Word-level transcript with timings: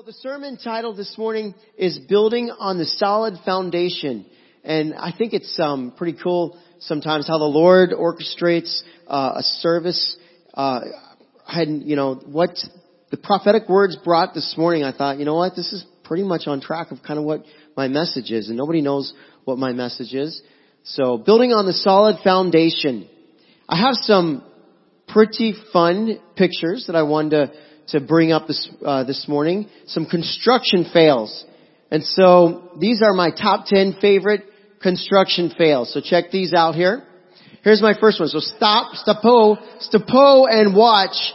So 0.00 0.06
the 0.06 0.12
sermon 0.14 0.56
title 0.56 0.94
this 0.94 1.18
morning 1.18 1.54
is 1.76 1.98
Building 1.98 2.50
on 2.58 2.78
the 2.78 2.86
Solid 2.86 3.34
Foundation. 3.44 4.24
And 4.64 4.94
I 4.94 5.12
think 5.12 5.34
it's 5.34 5.60
um, 5.60 5.92
pretty 5.94 6.16
cool 6.22 6.58
sometimes 6.78 7.28
how 7.28 7.36
the 7.36 7.44
Lord 7.44 7.90
orchestrates 7.90 8.80
uh, 9.06 9.32
a 9.36 9.42
service. 9.42 10.16
Uh, 10.54 10.80
had 11.46 11.68
you 11.68 11.96
know 11.96 12.14
what 12.14 12.58
the 13.10 13.18
prophetic 13.18 13.68
words 13.68 13.98
brought 14.02 14.32
this 14.32 14.54
morning. 14.56 14.84
I 14.84 14.92
thought, 14.96 15.18
you 15.18 15.26
know 15.26 15.34
what, 15.34 15.54
this 15.54 15.70
is 15.70 15.84
pretty 16.04 16.22
much 16.22 16.46
on 16.46 16.62
track 16.62 16.92
of 16.92 17.02
kind 17.06 17.18
of 17.18 17.26
what 17.26 17.44
my 17.76 17.88
message 17.88 18.30
is, 18.30 18.48
and 18.48 18.56
nobody 18.56 18.80
knows 18.80 19.12
what 19.44 19.58
my 19.58 19.72
message 19.72 20.14
is. 20.14 20.40
So 20.82 21.18
building 21.18 21.52
on 21.52 21.66
the 21.66 21.74
solid 21.74 22.16
foundation. 22.24 23.06
I 23.68 23.78
have 23.78 23.96
some 23.96 24.46
pretty 25.08 25.54
fun 25.74 26.20
pictures 26.36 26.86
that 26.86 26.96
I 26.96 27.02
wanted 27.02 27.30
to 27.30 27.52
to 27.90 28.00
bring 28.00 28.32
up 28.32 28.46
this 28.46 28.68
uh, 28.84 29.04
this 29.04 29.26
morning. 29.28 29.68
Some 29.86 30.06
construction 30.06 30.86
fails, 30.92 31.44
and 31.90 32.04
so 32.04 32.70
these 32.78 33.02
are 33.02 33.12
my 33.12 33.30
top 33.30 33.66
ten 33.66 33.96
favorite 34.00 34.44
construction 34.82 35.52
fails. 35.56 35.92
So 35.92 36.00
check 36.00 36.30
these 36.30 36.52
out 36.52 36.74
here. 36.74 37.04
Here's 37.62 37.82
my 37.82 37.94
first 38.00 38.18
one. 38.18 38.28
So 38.28 38.40
stop, 38.40 38.94
stopo, 38.94 39.58
stopo, 39.86 40.46
and 40.48 40.74
watch, 40.74 41.34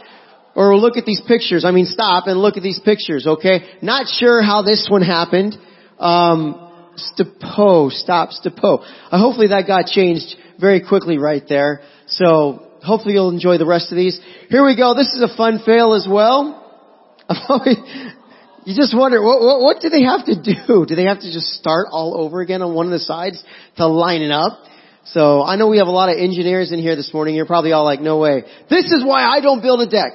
or 0.56 0.76
look 0.76 0.96
at 0.96 1.04
these 1.04 1.22
pictures. 1.26 1.64
I 1.64 1.70
mean, 1.70 1.86
stop 1.86 2.26
and 2.26 2.40
look 2.40 2.56
at 2.56 2.62
these 2.62 2.80
pictures. 2.80 3.26
Okay, 3.26 3.60
not 3.80 4.08
sure 4.08 4.42
how 4.42 4.62
this 4.62 4.88
one 4.90 5.02
happened. 5.02 5.56
Um, 5.98 6.94
stopo, 6.96 7.90
stop, 7.92 8.30
stopo. 8.30 8.84
Uh, 9.10 9.18
hopefully 9.20 9.48
that 9.48 9.66
got 9.68 9.86
changed 9.86 10.34
very 10.58 10.80
quickly 10.86 11.18
right 11.18 11.44
there. 11.48 11.82
So 12.08 12.65
hopefully 12.86 13.14
you'll 13.14 13.30
enjoy 13.30 13.58
the 13.58 13.66
rest 13.66 13.90
of 13.92 13.96
these. 13.96 14.18
Here 14.48 14.64
we 14.64 14.76
go. 14.76 14.94
This 14.94 15.08
is 15.08 15.22
a 15.22 15.36
fun 15.36 15.60
fail 15.66 15.92
as 15.94 16.06
well. 16.08 16.62
you 18.64 18.74
just 18.74 18.96
wonder, 18.96 19.20
what, 19.20 19.42
what, 19.42 19.60
what 19.60 19.82
do 19.82 19.90
they 19.90 20.04
have 20.04 20.24
to 20.26 20.36
do? 20.40 20.86
Do 20.86 20.94
they 20.94 21.04
have 21.04 21.20
to 21.20 21.32
just 21.32 21.58
start 21.58 21.88
all 21.90 22.16
over 22.18 22.40
again 22.40 22.62
on 22.62 22.74
one 22.74 22.86
of 22.86 22.92
the 22.92 23.00
sides 23.00 23.42
to 23.76 23.86
line 23.86 24.22
it 24.22 24.30
up? 24.30 24.62
So 25.06 25.42
I 25.42 25.56
know 25.56 25.68
we 25.68 25.78
have 25.78 25.86
a 25.86 25.92
lot 25.92 26.08
of 26.08 26.18
engineers 26.18 26.72
in 26.72 26.80
here 26.80 26.96
this 26.96 27.12
morning. 27.12 27.34
You're 27.34 27.46
probably 27.46 27.72
all 27.72 27.84
like, 27.84 28.00
no 28.00 28.18
way. 28.18 28.44
This 28.70 28.90
is 28.90 29.04
why 29.04 29.24
I 29.24 29.40
don't 29.40 29.62
build 29.62 29.80
a 29.80 29.88
deck. 29.88 30.14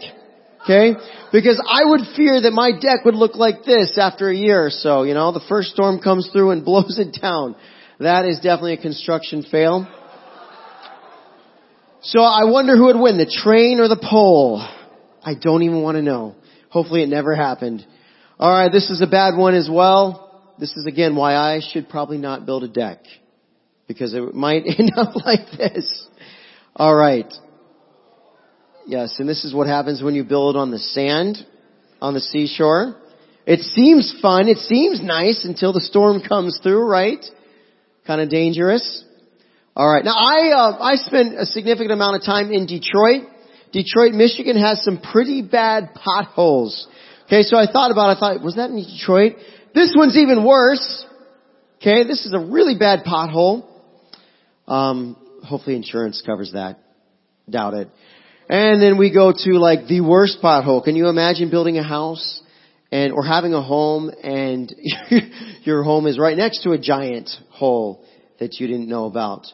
Okay? 0.64 0.94
Because 1.32 1.62
I 1.68 1.86
would 1.86 2.02
fear 2.16 2.42
that 2.42 2.52
my 2.52 2.72
deck 2.72 3.06
would 3.06 3.16
look 3.16 3.36
like 3.36 3.64
this 3.66 3.98
after 3.98 4.30
a 4.30 4.36
year 4.36 4.66
or 4.66 4.70
so. 4.70 5.04
You 5.04 5.14
know, 5.14 5.32
the 5.32 5.44
first 5.48 5.70
storm 5.72 6.02
comes 6.02 6.30
through 6.32 6.52
and 6.52 6.66
blows 6.66 7.00
it 7.00 7.18
down. 7.22 7.56
That 8.00 8.26
is 8.26 8.38
definitely 8.38 8.74
a 8.74 8.82
construction 8.82 9.44
fail. 9.50 9.88
So 12.04 12.22
I 12.22 12.46
wonder 12.46 12.76
who 12.76 12.86
would 12.86 13.00
win, 13.00 13.18
the 13.18 13.26
train 13.26 13.80
or 13.80 13.88
the 13.88 13.96
pole. 14.02 14.60
I 15.24 15.36
don't 15.40 15.62
even 15.62 15.84
want 15.84 15.98
to 15.98 16.02
know. 16.02 16.36
Hopefully 16.70 17.04
it 17.04 17.10
never 17.10 17.36
happened. 17.36 17.86
Alright, 18.40 18.72
this 18.72 18.90
is 18.90 19.02
a 19.02 19.08
bad 19.08 19.38
one 19.38 19.54
as 19.54 19.70
well. 19.72 20.54
This 20.60 20.76
is 20.76 20.88
again 20.88 21.16
why 21.16 21.36
I 21.36 21.60
should 21.62 21.90
probably 21.90 22.18
not 22.18 22.46
build 22.46 22.64
a 22.64 22.68
deck. 22.68 23.04
Because 23.88 24.16
it 24.16 24.34
might 24.34 24.64
end 24.80 24.94
up 24.96 25.16
like 25.24 25.52
this. 25.56 26.08
Alright. 26.80 27.32
Yes, 28.88 29.16
and 29.20 29.30
this 29.30 29.46
is 29.46 29.54
what 29.54 29.68
happens 29.68 30.02
when 30.02 30.16
you 30.16 30.24
build 30.24 30.56
on 30.56 30.72
the 30.72 30.80
sand, 30.80 31.38
on 32.02 32.16
the 32.16 32.20
seashore. 32.20 32.96
It 33.46 33.60
seems 33.60 34.16
fun, 34.24 34.48
it 34.48 34.58
seems 34.58 35.04
nice 35.04 35.46
until 35.46 35.72
the 35.72 35.82
storm 35.82 36.22
comes 36.28 36.60
through, 36.64 36.84
right? 36.84 37.24
Kind 38.08 38.22
of 38.22 38.30
dangerous. 38.30 39.04
Alright, 39.76 40.04
now 40.04 40.16
I, 40.16 40.52
uh, 40.52 40.84
I 40.84 40.96
spent 40.96 41.40
a 41.40 41.46
significant 41.46 41.94
amount 41.94 42.18
of 42.18 42.26
time 42.26 42.52
in 42.52 42.66
Detroit. 42.66 43.24
Detroit, 43.72 44.12
Michigan 44.12 44.58
has 44.58 44.84
some 44.84 45.00
pretty 45.00 45.42
bad 45.42 45.94
potholes. 45.94 46.88
Okay, 47.28 47.44
so 47.44 47.58
I 47.58 47.72
thought 47.72 47.90
about 47.92 48.10
it, 48.10 48.18
I 48.18 48.20
thought, 48.20 48.44
was 48.44 48.56
that 48.56 48.70
in 48.70 48.84
Detroit? 48.84 49.36
This 49.74 49.94
one's 49.96 50.18
even 50.18 50.44
worse. 50.44 51.06
Okay, 51.78 52.04
this 52.04 52.26
is 52.26 52.34
a 52.34 52.40
really 52.40 52.78
bad 52.78 53.06
pothole. 53.06 53.66
Um, 54.68 55.16
hopefully 55.42 55.78
insurance 55.78 56.22
covers 56.26 56.52
that. 56.52 56.78
Doubt 57.50 57.74
it. 57.74 57.90
And 58.50 58.82
then 58.82 58.98
we 58.98 59.14
go 59.14 59.32
to 59.32 59.52
like 59.58 59.88
the 59.88 60.02
worst 60.02 60.40
pothole. 60.44 60.84
Can 60.84 60.98
you 60.98 61.08
imagine 61.08 61.50
building 61.50 61.78
a 61.78 61.84
house 61.84 62.42
and, 62.92 63.14
or 63.14 63.24
having 63.26 63.54
a 63.54 63.62
home 63.62 64.12
and 64.22 64.76
your 65.64 65.84
home 65.84 66.08
is 66.08 66.20
right 66.20 66.36
next 66.36 66.64
to 66.64 66.72
a 66.72 66.78
giant 66.78 67.30
hole 67.52 68.06
that 68.42 68.60
you 68.60 68.68
didn't 68.68 68.90
know 68.90 69.06
about? 69.06 69.48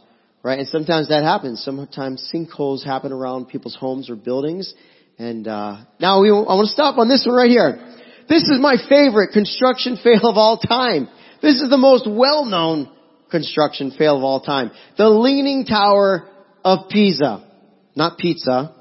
Right? 0.48 0.60
And 0.60 0.68
sometimes 0.70 1.10
that 1.10 1.24
happens. 1.24 1.62
Sometimes 1.62 2.32
sinkholes 2.34 2.86
happen 2.86 3.12
around 3.12 3.50
people's 3.50 3.76
homes 3.76 4.10
or 4.10 4.16
buildings. 4.16 4.74
And 5.20 5.46
uh, 5.46 5.84
now 6.00 6.22
we, 6.22 6.30
I 6.30 6.32
want 6.32 6.68
to 6.68 6.74
stop 6.74 6.98
on 6.98 7.10
this 7.10 7.26
one 7.28 7.36
right 7.36 7.50
here. 7.50 7.96
This 8.30 8.44
is 8.44 8.58
my 8.58 8.78
favorite 8.88 9.34
construction 9.34 9.98
fail 10.04 10.22
of 10.24 10.38
all 10.38 10.58
time. 10.58 11.10
This 11.42 11.62
is 11.62 11.70
the 11.70 11.78
most 11.78 12.10
well-known 12.10 12.90
construction 13.30 13.92
fail 13.92 14.16
of 14.16 14.24
all 14.24 14.40
time. 14.40 14.72
The 14.98 15.10
Leaning 15.10 15.66
Tower 15.66 16.30
of 16.64 16.88
Pisa. 16.90 17.44
Not 17.94 18.18
pizza, 18.18 18.74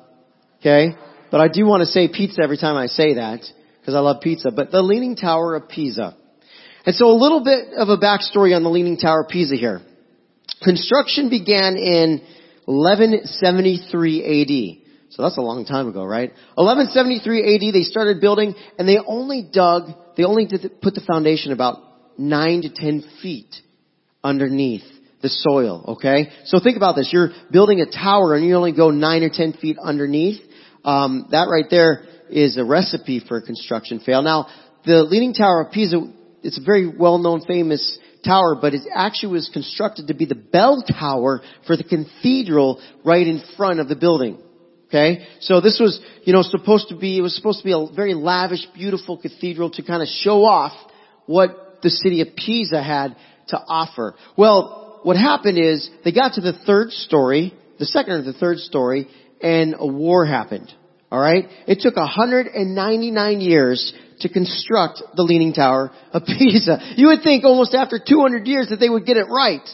okay? 0.61 0.95
But 1.33 1.41
I 1.41 1.49
do 1.49 1.67
want 1.67 1.81
to 1.81 1.87
say 1.87 2.07
pizza 2.07 2.43
every 2.43 2.59
time 2.59 2.77
I 2.77 2.87
say 2.87 3.15
that, 3.15 3.41
because 3.81 3.95
I 3.95 3.99
love 3.99 4.21
pizza. 4.21 4.53
But 4.53 4.71
the 4.71 4.83
Leaning 4.83 5.17
Tower 5.17 5.57
of 5.57 5.69
Pisa. 5.69 6.17
And 6.85 6.95
so 6.95 7.07
a 7.07 7.19
little 7.19 7.43
bit 7.43 7.75
of 7.77 7.89
a 7.89 7.97
backstory 7.97 8.55
on 8.55 8.63
the 8.63 8.71
Leaning 8.71 8.99
Tower 8.99 9.23
of 9.23 9.31
Pisa 9.31 9.57
here. 9.57 9.81
Construction 10.67 11.31
began 11.31 11.77
in 11.77 12.21
1173 12.65 14.43
AD. 14.43 14.83
So 15.11 15.23
that's 15.23 15.39
a 15.39 15.43
long 15.43 15.65
time 15.65 15.87
ago, 15.87 16.05
right? 16.05 16.33
1173 16.57 17.55
AD, 17.55 17.73
they 17.73 17.83
started 17.83 18.21
building 18.21 18.53
and 18.77 18.89
they 18.89 18.99
only 18.99 19.49
dug, 19.51 19.93
they 20.17 20.25
only 20.25 20.49
put 20.83 20.95
the 20.95 21.03
foundation 21.07 21.53
about 21.53 21.79
9 22.19 22.63
to 22.63 22.71
10 22.75 23.05
feet 23.23 23.55
underneath 24.25 24.83
the 25.23 25.29
soil, 25.29 25.85
okay? 25.97 26.31
So 26.47 26.59
think 26.59 26.77
about 26.77 26.97
this. 26.97 27.11
You're 27.13 27.31
building 27.53 27.81
a 27.81 27.87
tower 27.87 28.35
and 28.35 28.45
you 28.45 28.57
only 28.57 28.73
go 28.73 28.91
9 28.91 29.23
or 29.23 29.31
10 29.33 29.53
feet 29.55 29.79
underneath. 29.81 30.41
Um, 30.85 31.29
that 31.31 31.47
right 31.49 31.67
there 31.71 32.07
is 32.29 32.57
a 32.57 32.65
recipe 32.65 33.21
for 33.21 33.37
a 33.37 33.43
construction 33.43 34.01
fail. 34.01 34.21
Now, 34.21 34.49
the 34.85 35.05
Leaning 35.05 35.33
Tower 35.33 35.63
of 35.63 35.73
Pisa, 35.73 36.01
it's 36.43 36.59
a 36.59 36.65
very 36.65 36.89
well-known, 36.89 37.43
famous 37.47 38.01
tower, 38.27 38.57
but 38.61 38.75
it 38.75 38.83
actually 38.93 39.33
was 39.33 39.51
constructed 39.53 40.09
to 40.09 40.15
be 40.15 40.25
the 40.27 40.35
bell 40.35 40.83
tower 40.83 41.41
for 41.67 41.77
the 41.77 41.85
cathedral 41.85 42.83
right 43.05 43.27
in 43.27 43.43
front 43.57 43.81
of 43.81 43.89
the 43.89 43.97
building. 43.97 44.39
Okay? 44.89 45.27
So 45.41 45.61
this 45.61 45.79
was, 45.81 46.01
you 46.25 46.33
know, 46.33 46.43
supposed 46.43 46.89
to 46.89 46.97
be, 46.97 47.19
it 47.19 47.23
was 47.23 47.35
supposed 47.35 47.59
to 47.61 47.65
be 47.65 47.73
a 47.73 47.87
very 47.95 48.15
lavish, 48.15 48.67
beautiful 48.75 49.19
cathedral 49.19 49.71
to 49.71 49.83
kind 49.83 50.03
of 50.03 50.09
show 50.09 50.45
off 50.45 50.73
what 51.27 51.79
the 51.83 51.91
city 51.91 52.21
of 52.21 52.29
Pisa 52.37 52.83
had 52.83 53.17
to 53.49 53.59
offer. 53.59 54.15
Well, 54.37 55.01
what 55.03 55.17
happened 55.17 55.59
is 55.59 55.89
they 56.05 56.13
got 56.13 56.35
to 56.35 56.41
the 56.41 56.53
third 56.67 56.91
story, 56.91 57.55
the 57.79 57.85
second 57.85 58.13
or 58.13 58.23
the 58.23 58.33
third 58.33 58.59
story, 58.59 59.09
and 59.41 59.75
a 59.79 59.87
war 59.87 60.25
happened. 60.27 60.73
Alright? 61.11 61.47
It 61.69 61.81
took 61.81 61.97
199 61.97 63.41
years 63.41 63.93
to 64.21 64.29
construct 64.29 65.03
the 65.15 65.23
Leaning 65.23 65.53
Tower 65.53 65.91
of 66.13 66.25
Pisa. 66.27 66.95
You 66.97 67.09
would 67.09 67.23
think 67.23 67.45
almost 67.45 67.75
after 67.75 67.99
200 67.99 68.47
years 68.47 68.69
that 68.71 68.77
they 68.77 68.89
would 68.89 69.07
get 69.07 69.17
it 69.17 69.27
right. 69.31 69.67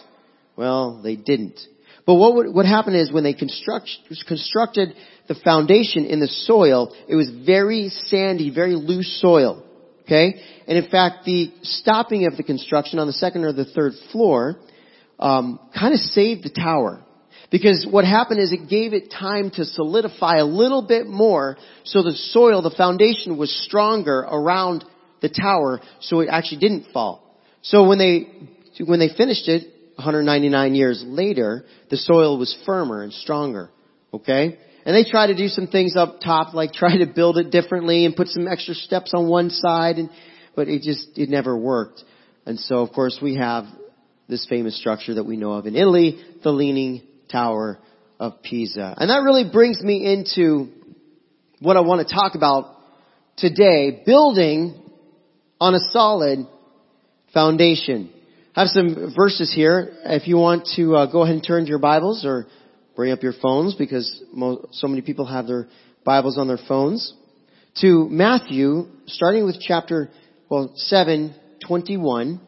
Well, 0.56 1.00
they 1.02 1.16
didn't. 1.16 1.58
But 2.04 2.14
what 2.14 2.34
would, 2.34 2.54
what 2.54 2.66
happened 2.66 2.96
is 2.96 3.12
when 3.12 3.24
they 3.24 3.34
construct, 3.34 3.88
constructed 4.26 4.94
the 5.28 5.36
foundation 5.36 6.04
in 6.04 6.20
the 6.20 6.28
soil, 6.28 6.94
it 7.08 7.14
was 7.14 7.30
very 7.46 7.90
sandy, 7.90 8.50
very 8.52 8.74
loose 8.74 9.20
soil. 9.20 9.64
Okay? 10.02 10.42
And 10.66 10.76
in 10.76 10.90
fact, 10.90 11.24
the 11.24 11.52
stopping 11.62 12.26
of 12.26 12.36
the 12.36 12.42
construction 12.42 12.98
on 12.98 13.06
the 13.06 13.12
second 13.12 13.44
or 13.44 13.52
the 13.52 13.64
third 13.64 13.92
floor, 14.10 14.56
um, 15.18 15.60
kind 15.78 15.94
of 15.94 16.00
saved 16.00 16.42
the 16.42 16.50
tower. 16.50 17.04
Because 17.52 17.86
what 17.88 18.06
happened 18.06 18.40
is 18.40 18.50
it 18.50 18.70
gave 18.70 18.94
it 18.94 19.12
time 19.12 19.50
to 19.52 19.66
solidify 19.66 20.38
a 20.38 20.44
little 20.44 20.80
bit 20.80 21.06
more 21.06 21.58
so 21.84 22.02
the 22.02 22.12
soil, 22.12 22.62
the 22.62 22.74
foundation 22.74 23.36
was 23.36 23.52
stronger 23.66 24.20
around 24.20 24.84
the 25.20 25.28
tower 25.28 25.82
so 26.00 26.20
it 26.20 26.28
actually 26.30 26.60
didn't 26.60 26.90
fall. 26.94 27.38
So 27.60 27.86
when 27.86 27.98
they, 27.98 28.26
when 28.82 28.98
they 28.98 29.10
finished 29.14 29.48
it 29.48 29.70
199 29.96 30.74
years 30.74 31.04
later, 31.06 31.66
the 31.90 31.98
soil 31.98 32.38
was 32.38 32.56
firmer 32.64 33.02
and 33.02 33.12
stronger. 33.12 33.68
Okay? 34.14 34.58
And 34.86 34.96
they 34.96 35.08
tried 35.08 35.26
to 35.26 35.36
do 35.36 35.48
some 35.48 35.66
things 35.66 35.94
up 35.94 36.20
top, 36.24 36.54
like 36.54 36.72
try 36.72 36.96
to 36.96 37.06
build 37.06 37.36
it 37.36 37.50
differently 37.50 38.06
and 38.06 38.16
put 38.16 38.28
some 38.28 38.48
extra 38.48 38.74
steps 38.74 39.12
on 39.14 39.28
one 39.28 39.50
side 39.50 39.96
and, 39.96 40.08
but 40.56 40.68
it 40.68 40.80
just, 40.80 41.18
it 41.18 41.28
never 41.28 41.54
worked. 41.54 42.02
And 42.46 42.58
so 42.58 42.76
of 42.76 42.94
course 42.94 43.18
we 43.20 43.36
have 43.36 43.66
this 44.26 44.46
famous 44.48 44.78
structure 44.80 45.14
that 45.14 45.24
we 45.24 45.36
know 45.36 45.52
of 45.52 45.66
in 45.66 45.76
Italy, 45.76 46.18
the 46.42 46.50
Leaning 46.50 47.02
Tower 47.32 47.78
of 48.20 48.42
Pisa. 48.42 48.94
And 48.96 49.10
that 49.10 49.22
really 49.24 49.50
brings 49.50 49.82
me 49.82 50.12
into 50.12 50.68
what 51.60 51.76
I 51.76 51.80
want 51.80 52.06
to 52.06 52.14
talk 52.14 52.34
about 52.34 52.76
today, 53.36 54.02
building 54.06 54.80
on 55.60 55.74
a 55.74 55.80
solid 55.90 56.46
foundation. 57.32 58.12
I 58.54 58.60
have 58.60 58.68
some 58.68 59.14
verses 59.16 59.52
here. 59.52 59.96
If 60.04 60.28
you 60.28 60.36
want 60.36 60.68
to 60.76 60.94
uh, 60.94 61.10
go 61.10 61.22
ahead 61.22 61.34
and 61.34 61.44
turn 61.44 61.64
to 61.64 61.68
your 61.68 61.78
Bibles 61.78 62.24
or 62.24 62.46
bring 62.94 63.10
up 63.10 63.22
your 63.22 63.32
phones 63.40 63.74
because 63.74 64.22
so 64.72 64.86
many 64.86 65.00
people 65.00 65.24
have 65.24 65.46
their 65.46 65.68
Bibles 66.04 66.36
on 66.36 66.48
their 66.48 66.60
phones. 66.68 67.14
To 67.80 68.06
Matthew, 68.10 68.88
starting 69.06 69.46
with 69.46 69.58
chapter 69.60 70.10
well, 70.50 70.74
7:21. 70.76 72.38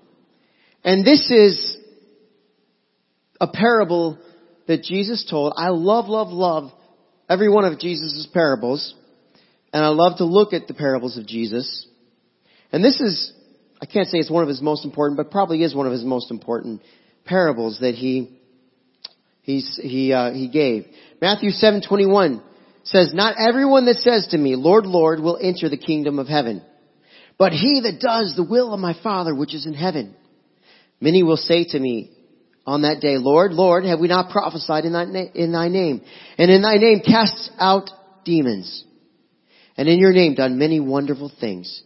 And 0.85 1.07
this 1.07 1.31
is 1.31 1.79
a 3.41 3.47
parable 3.47 4.19
that 4.67 4.83
Jesus 4.83 5.27
told. 5.29 5.53
I 5.57 5.69
love, 5.69 6.07
love, 6.07 6.29
love 6.29 6.73
every 7.29 7.49
one 7.49 7.65
of 7.65 7.79
Jesus' 7.79 8.29
parables. 8.33 8.95
And 9.73 9.85
I 9.85 9.89
love 9.89 10.19
to 10.19 10.25
look 10.25 10.53
at 10.53 10.69
the 10.69 10.75
parables 10.75 11.19
of 11.19 11.27
Jesus. 11.27 11.87
And 12.71 12.85
this 12.85 13.01
is, 13.01 13.33
I 13.83 13.87
can't 13.87 14.09
say 14.09 14.19
it's 14.19 14.31
one 14.31 14.43
of 14.43 14.49
his 14.49 14.63
most 14.63 14.85
important, 14.85 15.17
but 15.17 15.31
probably 15.31 15.63
is 15.63 15.75
one 15.75 15.87
of 15.87 15.93
his 15.93 16.05
most 16.05 16.31
important 16.31 16.81
parables 17.25 17.79
that 17.81 17.95
he, 17.95 18.39
he's, 19.43 19.79
he, 19.83 20.13
uh, 20.13 20.33
he 20.33 20.49
gave. 20.49 20.87
Matthew 21.21 21.51
7:21 21.51 22.43
says, 22.85 23.13
Not 23.15 23.37
everyone 23.39 23.87
that 23.87 23.97
says 23.97 24.29
to 24.31 24.39
me, 24.39 24.57
Lord, 24.57 24.87
Lord, 24.87 25.21
will 25.21 25.39
enter 25.41 25.69
the 25.69 25.77
kingdom 25.77 26.19
of 26.19 26.29
heaven, 26.29 26.63
but 27.39 27.53
he 27.53 27.81
that 27.83 28.01
does 28.01 28.35
the 28.37 28.45
will 28.49 28.73
of 28.73 28.81
my 28.81 28.95
Father 29.03 29.35
which 29.35 29.55
is 29.55 29.67
in 29.67 29.75
heaven. 29.75 30.15
Many 31.01 31.23
will 31.23 31.37
say 31.37 31.65
to 31.65 31.79
me 31.79 32.13
on 32.67 32.83
that 32.83 33.01
day, 33.01 33.19
Lord, 33.19 33.53
Lord, 33.53 33.85
have 33.85 34.01
we 34.01 34.09
not 34.09 34.31
prophesied 34.31 34.85
in 34.85 34.93
thy, 34.93 35.05
na- 35.05 35.33
in 35.35 35.53
thy 35.53 35.69
name? 35.69 36.03
And 36.39 36.51
in 36.51 36.63
thy 36.63 36.77
name 36.77 37.01
cast 37.05 37.51
out 37.59 37.91
demons. 38.25 38.85
And 39.77 39.89
in 39.89 39.99
your 39.99 40.13
name 40.13 40.35
done 40.35 40.59
many 40.59 40.81
wonderful 40.81 41.31
things. 41.41 41.83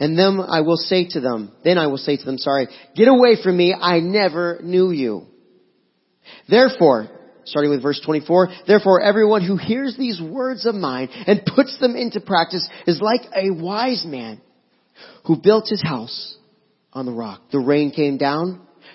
And 0.00 0.18
then 0.18 0.40
I 0.40 0.62
will 0.62 0.76
say 0.76 1.06
to 1.10 1.20
them, 1.20 1.52
then 1.62 1.78
I 1.78 1.86
will 1.86 1.98
say 1.98 2.16
to 2.16 2.24
them, 2.24 2.38
sorry, 2.38 2.68
get 2.96 3.08
away 3.08 3.36
from 3.42 3.56
me, 3.56 3.74
I 3.78 4.00
never 4.00 4.58
knew 4.62 4.90
you. 4.90 5.26
Therefore, 6.48 7.08
starting 7.44 7.70
with 7.70 7.82
verse 7.82 8.00
24, 8.04 8.48
therefore 8.66 9.00
everyone 9.00 9.46
who 9.46 9.56
hears 9.56 9.96
these 9.96 10.20
words 10.20 10.66
of 10.66 10.74
mine 10.74 11.08
and 11.26 11.44
puts 11.44 11.78
them 11.78 11.94
into 11.94 12.20
practice 12.20 12.68
is 12.86 13.00
like 13.00 13.22
a 13.36 13.50
wise 13.50 14.04
man 14.06 14.40
who 15.26 15.36
built 15.40 15.68
his 15.68 15.82
house 15.82 16.36
on 16.92 17.06
the 17.06 17.12
rock. 17.12 17.42
The 17.52 17.58
rain 17.58 17.90
came 17.90 18.16
down, 18.16 18.66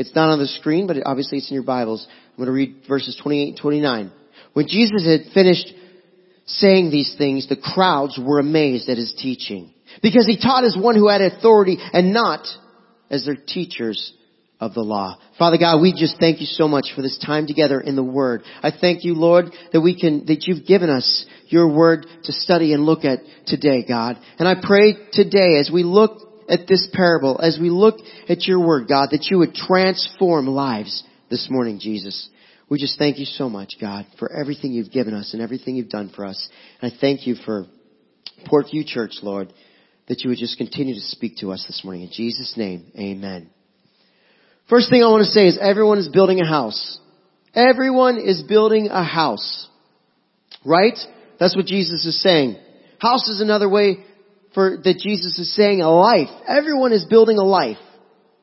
It's 0.00 0.14
not 0.14 0.30
on 0.30 0.38
the 0.38 0.46
screen, 0.46 0.86
but 0.86 0.96
obviously 1.04 1.38
it's 1.38 1.50
in 1.50 1.54
your 1.54 1.62
Bibles. 1.62 2.06
I'm 2.08 2.36
going 2.36 2.46
to 2.46 2.52
read 2.52 2.76
verses 2.88 3.20
28 3.22 3.48
and 3.48 3.58
29. 3.58 4.12
When 4.54 4.66
Jesus 4.66 5.06
had 5.06 5.32
finished 5.34 5.72
saying 6.46 6.90
these 6.90 7.14
things, 7.18 7.48
the 7.48 7.56
crowds 7.56 8.18
were 8.18 8.38
amazed 8.38 8.88
at 8.88 8.96
his 8.96 9.14
teaching 9.18 9.74
because 10.02 10.26
he 10.26 10.40
taught 10.40 10.64
as 10.64 10.74
one 10.74 10.96
who 10.96 11.08
had 11.08 11.20
authority 11.20 11.76
and 11.92 12.14
not 12.14 12.46
as 13.10 13.26
their 13.26 13.36
teachers 13.36 14.14
of 14.58 14.72
the 14.72 14.80
law. 14.80 15.18
Father 15.38 15.58
God, 15.58 15.82
we 15.82 15.92
just 15.92 16.18
thank 16.18 16.40
you 16.40 16.46
so 16.46 16.66
much 16.66 16.92
for 16.96 17.02
this 17.02 17.18
time 17.24 17.46
together 17.46 17.78
in 17.78 17.94
the 17.94 18.02
Word. 18.02 18.42
I 18.62 18.70
thank 18.70 19.04
you, 19.04 19.14
Lord, 19.14 19.46
that 19.72 19.80
we 19.82 19.98
can, 19.98 20.24
that 20.26 20.46
you've 20.46 20.66
given 20.66 20.88
us 20.88 21.26
your 21.48 21.68
Word 21.68 22.06
to 22.24 22.32
study 22.32 22.72
and 22.72 22.84
look 22.84 23.04
at 23.04 23.20
today, 23.46 23.84
God. 23.86 24.16
And 24.38 24.48
I 24.48 24.54
pray 24.62 24.94
today 25.12 25.58
as 25.58 25.70
we 25.72 25.82
look 25.82 26.29
at 26.50 26.66
this 26.66 26.88
parable, 26.92 27.40
as 27.40 27.58
we 27.60 27.70
look 27.70 27.96
at 28.28 28.46
your 28.46 28.64
Word, 28.66 28.88
God, 28.88 29.10
that 29.12 29.28
you 29.30 29.38
would 29.38 29.54
transform 29.54 30.46
lives 30.46 31.04
this 31.30 31.48
morning, 31.48 31.78
Jesus. 31.80 32.28
We 32.68 32.78
just 32.78 32.98
thank 32.98 33.18
you 33.18 33.24
so 33.24 33.48
much, 33.48 33.74
God, 33.80 34.06
for 34.18 34.30
everything 34.30 34.72
you've 34.72 34.90
given 34.90 35.14
us 35.14 35.32
and 35.32 35.42
everything 35.42 35.76
you've 35.76 35.88
done 35.88 36.12
for 36.14 36.24
us. 36.24 36.48
And 36.80 36.92
I 36.92 36.96
thank 37.00 37.26
you 37.26 37.36
for 37.46 37.66
Portview 38.50 38.86
Church, 38.86 39.14
Lord, 39.22 39.52
that 40.08 40.22
you 40.22 40.30
would 40.30 40.38
just 40.38 40.58
continue 40.58 40.94
to 40.94 41.00
speak 41.00 41.36
to 41.38 41.52
us 41.52 41.64
this 41.66 41.82
morning. 41.84 42.02
In 42.02 42.10
Jesus' 42.12 42.54
name, 42.56 42.92
amen. 42.98 43.50
First 44.68 44.90
thing 44.90 45.02
I 45.02 45.08
want 45.08 45.24
to 45.24 45.30
say 45.30 45.46
is 45.46 45.58
everyone 45.60 45.98
is 45.98 46.08
building 46.08 46.40
a 46.40 46.46
house. 46.46 46.98
Everyone 47.54 48.18
is 48.18 48.42
building 48.42 48.88
a 48.88 49.02
house. 49.02 49.68
Right? 50.64 50.98
That's 51.38 51.56
what 51.56 51.66
Jesus 51.66 52.06
is 52.06 52.20
saying. 52.22 52.56
House 53.00 53.28
is 53.28 53.40
another 53.40 53.68
way 53.68 54.04
for, 54.54 54.78
that 54.82 54.98
Jesus 54.98 55.38
is 55.38 55.54
saying 55.54 55.80
a 55.80 55.90
life. 55.90 56.28
Everyone 56.46 56.92
is 56.92 57.04
building 57.04 57.38
a 57.38 57.44
life. 57.44 57.78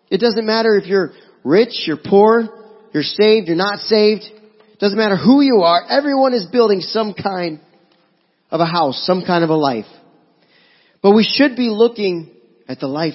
It 0.09 0.19
doesn't 0.19 0.45
matter 0.45 0.77
if 0.77 0.85
you're 0.85 1.11
rich, 1.43 1.83
you're 1.85 1.97
poor, 2.03 2.47
you're 2.93 3.03
saved, 3.03 3.47
you're 3.47 3.57
not 3.57 3.79
saved. 3.79 4.23
It 4.23 4.79
doesn't 4.79 4.97
matter 4.97 5.17
who 5.17 5.41
you 5.41 5.61
are. 5.61 5.81
Everyone 5.89 6.33
is 6.33 6.45
building 6.45 6.81
some 6.81 7.13
kind 7.13 7.59
of 8.49 8.59
a 8.61 8.65
house, 8.65 9.03
some 9.05 9.23
kind 9.25 9.43
of 9.43 9.49
a 9.49 9.55
life. 9.55 9.85
But 11.01 11.11
we 11.11 11.23
should 11.23 11.55
be 11.55 11.69
looking 11.69 12.31
at 12.67 12.79
the 12.79 12.87
life 12.87 13.13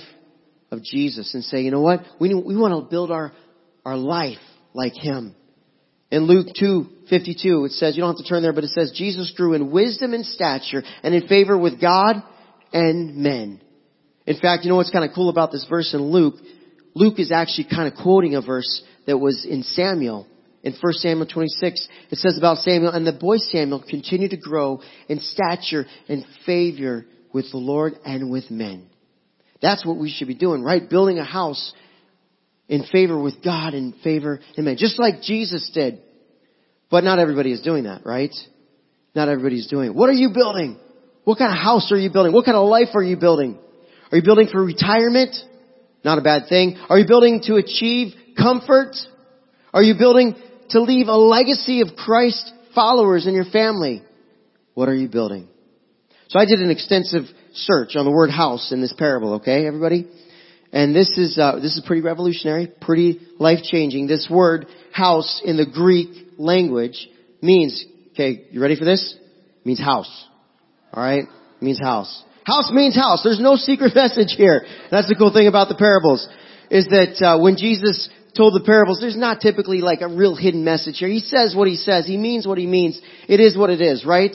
of 0.71 0.83
Jesus 0.83 1.35
and 1.35 1.45
say, 1.45 1.63
you 1.63 1.71
know 1.71 1.81
what? 1.81 2.01
We, 2.21 2.35
we 2.35 2.57
want 2.57 2.85
to 2.85 2.91
build 2.91 3.11
our, 3.11 3.33
our 3.85 3.97
life 3.97 4.39
like 4.75 4.95
Him. 4.95 5.35
In 6.11 6.25
Luke 6.25 6.49
2, 6.59 6.87
52, 7.09 7.65
it 7.65 7.73
says, 7.73 7.97
you 7.97 8.03
don't 8.03 8.17
have 8.17 8.25
to 8.25 8.29
turn 8.29 8.43
there, 8.43 8.53
but 8.53 8.65
it 8.65 8.71
says, 8.71 8.93
Jesus 8.95 9.33
grew 9.35 9.55
in 9.55 9.71
wisdom 9.71 10.13
and 10.13 10.27
stature 10.27 10.83
and 11.03 11.15
in 11.15 11.27
favor 11.27 11.57
with 11.57 11.81
God 11.81 12.23
and 12.73 13.17
men. 13.17 13.61
In 14.27 14.39
fact, 14.39 14.65
you 14.65 14.71
know 14.71 14.77
what's 14.77 14.91
kind 14.91 15.09
of 15.09 15.15
cool 15.15 15.29
about 15.29 15.53
this 15.53 15.67
verse 15.69 15.95
in 15.95 16.01
Luke? 16.01 16.35
Luke 16.95 17.19
is 17.19 17.33
actually 17.33 17.69
kind 17.75 17.93
of 17.93 17.99
quoting 18.01 18.35
a 18.35 18.43
verse 18.43 18.83
that 19.07 19.19
was 19.19 19.47
in 19.49 19.63
Samuel. 19.63 20.27
In 20.63 20.75
1 20.81 20.93
Samuel 20.95 21.27
26, 21.27 21.89
it 22.11 22.19
says 22.19 22.39
about 22.39 22.59
Samuel, 22.59 22.93
and 22.93 23.07
the 23.07 23.13
boy 23.13 23.39
Samuel 23.39 23.83
continued 23.89 24.31
to 24.31 24.37
grow 24.37 24.81
in 25.09 25.19
stature 25.21 25.87
and 26.09 26.25
favor 26.47 27.05
with 27.33 27.51
the 27.51 27.59
Lord 27.59 27.95
and 28.05 28.31
with 28.31 28.51
men. 28.51 28.89
That's 29.61 29.85
what 29.85 29.97
we 29.97 30.11
should 30.11 30.29
be 30.29 30.35
doing, 30.35 30.63
right? 30.63 30.89
Building 30.89 31.19
a 31.19 31.25
house 31.25 31.73
in 32.69 32.85
favor 32.85 33.21
with 33.21 33.43
God 33.43 33.75
and 33.75 33.95
favor 34.03 34.41
in 34.57 34.65
men. 34.65 34.77
Just 34.77 35.01
like 35.01 35.23
Jesus 35.23 35.71
did. 35.75 36.01
But 36.91 37.05
not 37.05 37.19
everybody 37.19 37.53
is 37.53 37.63
doing 37.63 37.85
that, 37.85 38.05
right? 38.05 38.35
Not 39.15 39.29
everybody's 39.29 39.69
doing 39.69 39.89
it. 39.89 39.95
What 39.95 40.11
are 40.11 40.15
you 40.15 40.31
building? 40.33 40.79
What 41.25 41.39
kind 41.39 41.53
of 41.53 41.59
house 41.59 41.93
are 41.93 41.99
you 41.99 42.11
building? 42.11 42.33
What 42.33 42.45
kind 42.45 42.57
of 42.57 42.69
life 42.69 42.89
are 42.95 43.03
you 43.03 43.17
building? 43.17 43.59
Are 44.11 44.17
you 44.17 44.25
building 44.25 44.49
for 44.51 44.63
retirement? 44.63 45.37
Not 46.05 46.19
a 46.19 46.23
bad 46.23 46.49
thing. 46.49 46.77
Are 46.89 46.99
you 46.99 47.07
building 47.07 47.43
to 47.45 47.57
achieve 47.57 48.15
comfort? 48.37 48.97
Are 49.73 49.83
you 49.83 49.95
building 49.97 50.35
to 50.71 50.81
leave 50.81 51.07
a 51.09 51.17
legacy 51.17 51.81
of 51.81 51.97
Christ 51.97 52.53
followers 52.75 53.27
in 53.27 53.35
your 53.35 53.45
family? 53.45 54.03
What 54.75 54.89
are 54.89 54.95
you 54.95 55.09
building? 55.09 55.49
So 56.29 56.39
I 56.39 56.45
did 56.45 56.61
an 56.61 56.71
extensive 56.71 57.25
search 57.53 57.95
on 57.95 58.05
the 58.05 58.11
word 58.11 58.31
house 58.31 58.73
in 58.73 58.81
this 58.81 58.95
parable, 58.97 59.35
okay, 59.35 59.67
everybody? 59.67 60.09
And 60.73 60.97
this 60.97 61.11
is, 61.19 61.39
uh, 61.39 61.57
this 61.57 61.77
is 61.77 61.83
pretty 61.87 62.01
revolutionary, 62.01 62.73
pretty 62.81 63.21
life-changing. 63.39 64.07
This 64.07 64.29
word 64.31 64.67
house 64.93 65.43
in 65.45 65.59
the 65.59 65.67
Greek 65.67 66.09
language 66.39 67.09
means, 67.43 67.85
okay, 68.13 68.47
you 68.51 68.63
ready 68.63 68.77
for 68.77 68.87
this? 68.87 69.15
It 69.61 69.67
means 69.67 69.79
house. 69.79 70.27
Alright? 70.95 71.25
Means 71.61 71.81
house. 71.81 72.25
House 72.45 72.71
means 72.73 72.97
house. 72.97 73.23
There's 73.23 73.41
no 73.41 73.57
secret 73.57 73.95
message 73.95 74.35
here. 74.37 74.65
That's 74.91 75.09
the 75.09 75.15
cool 75.15 75.33
thing 75.33 75.47
about 75.47 75.69
the 75.69 75.77
parables. 75.77 76.29
Is 76.71 76.87
that, 76.87 77.23
uh, 77.25 77.39
when 77.41 77.57
Jesus 77.57 78.09
told 78.37 78.55
the 78.55 78.65
parables, 78.65 78.99
there's 79.01 79.17
not 79.17 79.41
typically 79.41 79.81
like 79.81 80.01
a 80.01 80.09
real 80.09 80.35
hidden 80.35 80.65
message 80.65 80.99
here. 80.99 81.09
He 81.09 81.21
says 81.21 81.55
what 81.55 81.69
he 81.69 81.77
says. 81.77 82.07
He 82.07 82.17
means 82.17 82.47
what 82.47 82.59
he 82.59 82.67
means. 82.67 83.01
It 83.29 83.41
is 83.41 83.57
what 83.57 83.71
it 83.71 83.81
is, 83.81 84.05
right? 84.05 84.35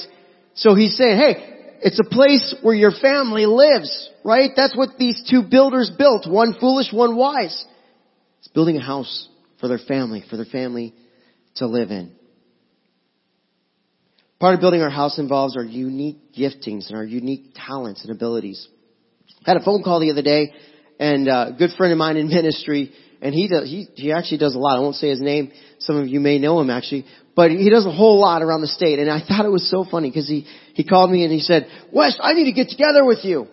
So 0.54 0.76
he's 0.76 0.96
saying, 0.96 1.18
hey, 1.18 1.58
it's 1.82 2.00
a 2.00 2.04
place 2.04 2.56
where 2.62 2.76
your 2.76 2.92
family 2.92 3.46
lives, 3.46 4.10
right? 4.24 4.52
That's 4.56 4.76
what 4.76 4.98
these 4.98 5.24
two 5.30 5.44
builders 5.44 5.92
built. 5.96 6.28
One 6.28 6.56
foolish, 6.60 6.92
one 6.92 7.16
wise. 7.16 7.66
It's 8.40 8.48
building 8.50 8.78
a 8.78 8.84
house 8.84 9.28
for 9.60 9.68
their 9.68 9.80
family, 9.80 10.24
for 10.30 10.38
their 10.38 10.46
family 10.46 10.94
to 11.56 11.68
live 11.68 11.92
in. 11.92 12.14
Part 14.40 14.54
of 14.54 14.62
building 14.62 14.82
our 14.82 14.90
house 14.90 15.18
involves 15.18 15.58
our 15.58 15.64
unique 15.64 16.34
giftings 16.38 16.88
and 16.90 16.98
our 16.98 17.04
unique 17.04 17.54
talents 17.56 18.04
and 18.04 18.12
abilities. 18.12 18.68
I 19.46 19.52
had 19.52 19.58
a 19.58 19.64
phone 19.64 19.84
call 19.84 20.00
the 20.00 20.12
other 20.12 20.22
day 20.22 20.54
and 21.00 21.28
a 21.28 21.56
good 21.58 21.72
friend 21.78 21.92
of 21.92 21.98
mine 21.98 22.18
in 22.18 22.28
ministry 22.30 22.94
and 23.22 23.34
he 23.34 23.48
does, 23.48 23.64
he, 23.66 23.88
he 23.96 24.12
actually 24.12 24.38
does 24.38 24.54
a 24.54 24.60
lot. 24.60 24.78
I 24.78 24.80
won't 24.80 24.96
say 24.96 25.10
his 25.10 25.22
name. 25.22 25.52
Some 25.80 25.98
of 25.98 26.08
you 26.08 26.20
may 26.20 26.38
know 26.38 26.60
him 26.60 26.70
actually, 26.70 27.06
but 27.36 27.50
he 27.50 27.70
does 27.70 27.86
a 27.86 27.92
whole 27.92 28.20
lot 28.20 28.44
around 28.44 28.62
the 28.62 28.68
state. 28.68 29.00
And 29.00 29.10
I 29.10 29.20
thought 29.28 29.46
it 29.46 29.52
was 29.52 29.70
so 29.70 29.86
funny 29.90 30.10
because 30.10 30.28
he, 30.28 30.46
he 30.74 30.84
called 30.84 31.10
me 31.12 31.24
and 31.24 31.34
he 31.34 31.40
said, 31.40 31.68
Wes, 31.92 32.18
I 32.22 32.34
need 32.34 32.46
to 32.46 32.52
get 32.52 32.70
together 32.70 33.04
with 33.04 33.20
you. 33.24 33.48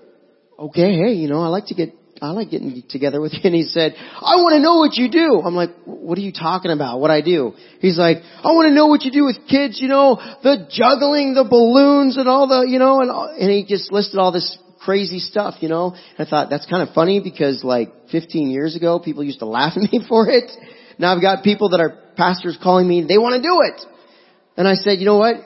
Okay, 0.59 0.95
hey, 0.97 1.15
you 1.15 1.29
know, 1.29 1.41
I 1.41 1.49
like 1.49 1.67
to 1.67 1.75
get, 1.75 1.95
I 2.23 2.31
like 2.31 2.51
getting 2.51 2.83
together 2.89 3.21
with 3.21 3.33
you. 3.35 3.41
And 3.45 3.55
he 3.55 3.65
said, 3.65 3.95
I 3.97 4.37
want 4.37 4.55
to 4.55 4.61
know 4.61 4.79
what 4.79 4.95
you 4.95 5.11
do. 5.11 5.43
I'm 5.45 5.55
like, 5.55 5.71
what 5.85 6.19
are 6.19 6.23
you 6.23 6.33
talking 6.33 6.71
about? 6.71 7.01
What 7.01 7.11
I 7.11 7.21
do? 7.21 7.55
He's 7.81 7.99
like, 7.99 8.19
I 8.43 8.49
want 8.53 8.69
to 8.69 8.75
know 8.75 8.87
what 8.87 9.03
you 9.03 9.11
do 9.11 9.25
with 9.25 9.37
kids, 9.49 9.81
you 9.81 9.89
know, 9.89 10.17
the 10.43 10.69
juggling, 10.71 11.35
the 11.35 11.45
balloons 11.45 12.17
and 12.17 12.29
all 12.29 12.47
the, 12.47 12.67
you 12.69 12.79
know, 12.79 13.01
and, 13.01 13.11
and 13.11 13.51
he 13.51 13.65
just 13.67 13.93
listed 13.93 14.19
all 14.19 14.33
this 14.33 14.59
crazy 14.81 15.19
stuff, 15.19 15.55
you 15.61 15.69
know. 15.69 15.97
I 16.19 16.25
thought 16.25 16.51
that's 16.51 16.67
kind 16.67 16.87
of 16.87 16.95
funny 16.95 17.21
because 17.21 17.65
like 17.65 17.91
15 18.13 18.51
years 18.51 18.77
ago, 18.77 19.01
people 19.01 19.25
used 19.25 19.41
to 19.41 19.47
laugh 19.47 19.73
at 19.77 19.83
me 19.83 20.05
for 20.09 20.29
it. 20.29 20.51
Now 20.99 21.15
I've 21.15 21.23
got 21.23 21.43
people 21.43 21.71
that 21.71 21.81
are 21.81 21.99
pastors 22.17 22.57
calling 22.63 22.87
me, 22.87 23.05
they 23.09 23.19
want 23.19 23.35
to 23.35 23.43
do 23.43 23.61
it. 23.63 23.81
And 24.57 24.69
I 24.69 24.75
said, 24.75 25.01
you 25.01 25.07
know 25.07 25.19
what? 25.19 25.37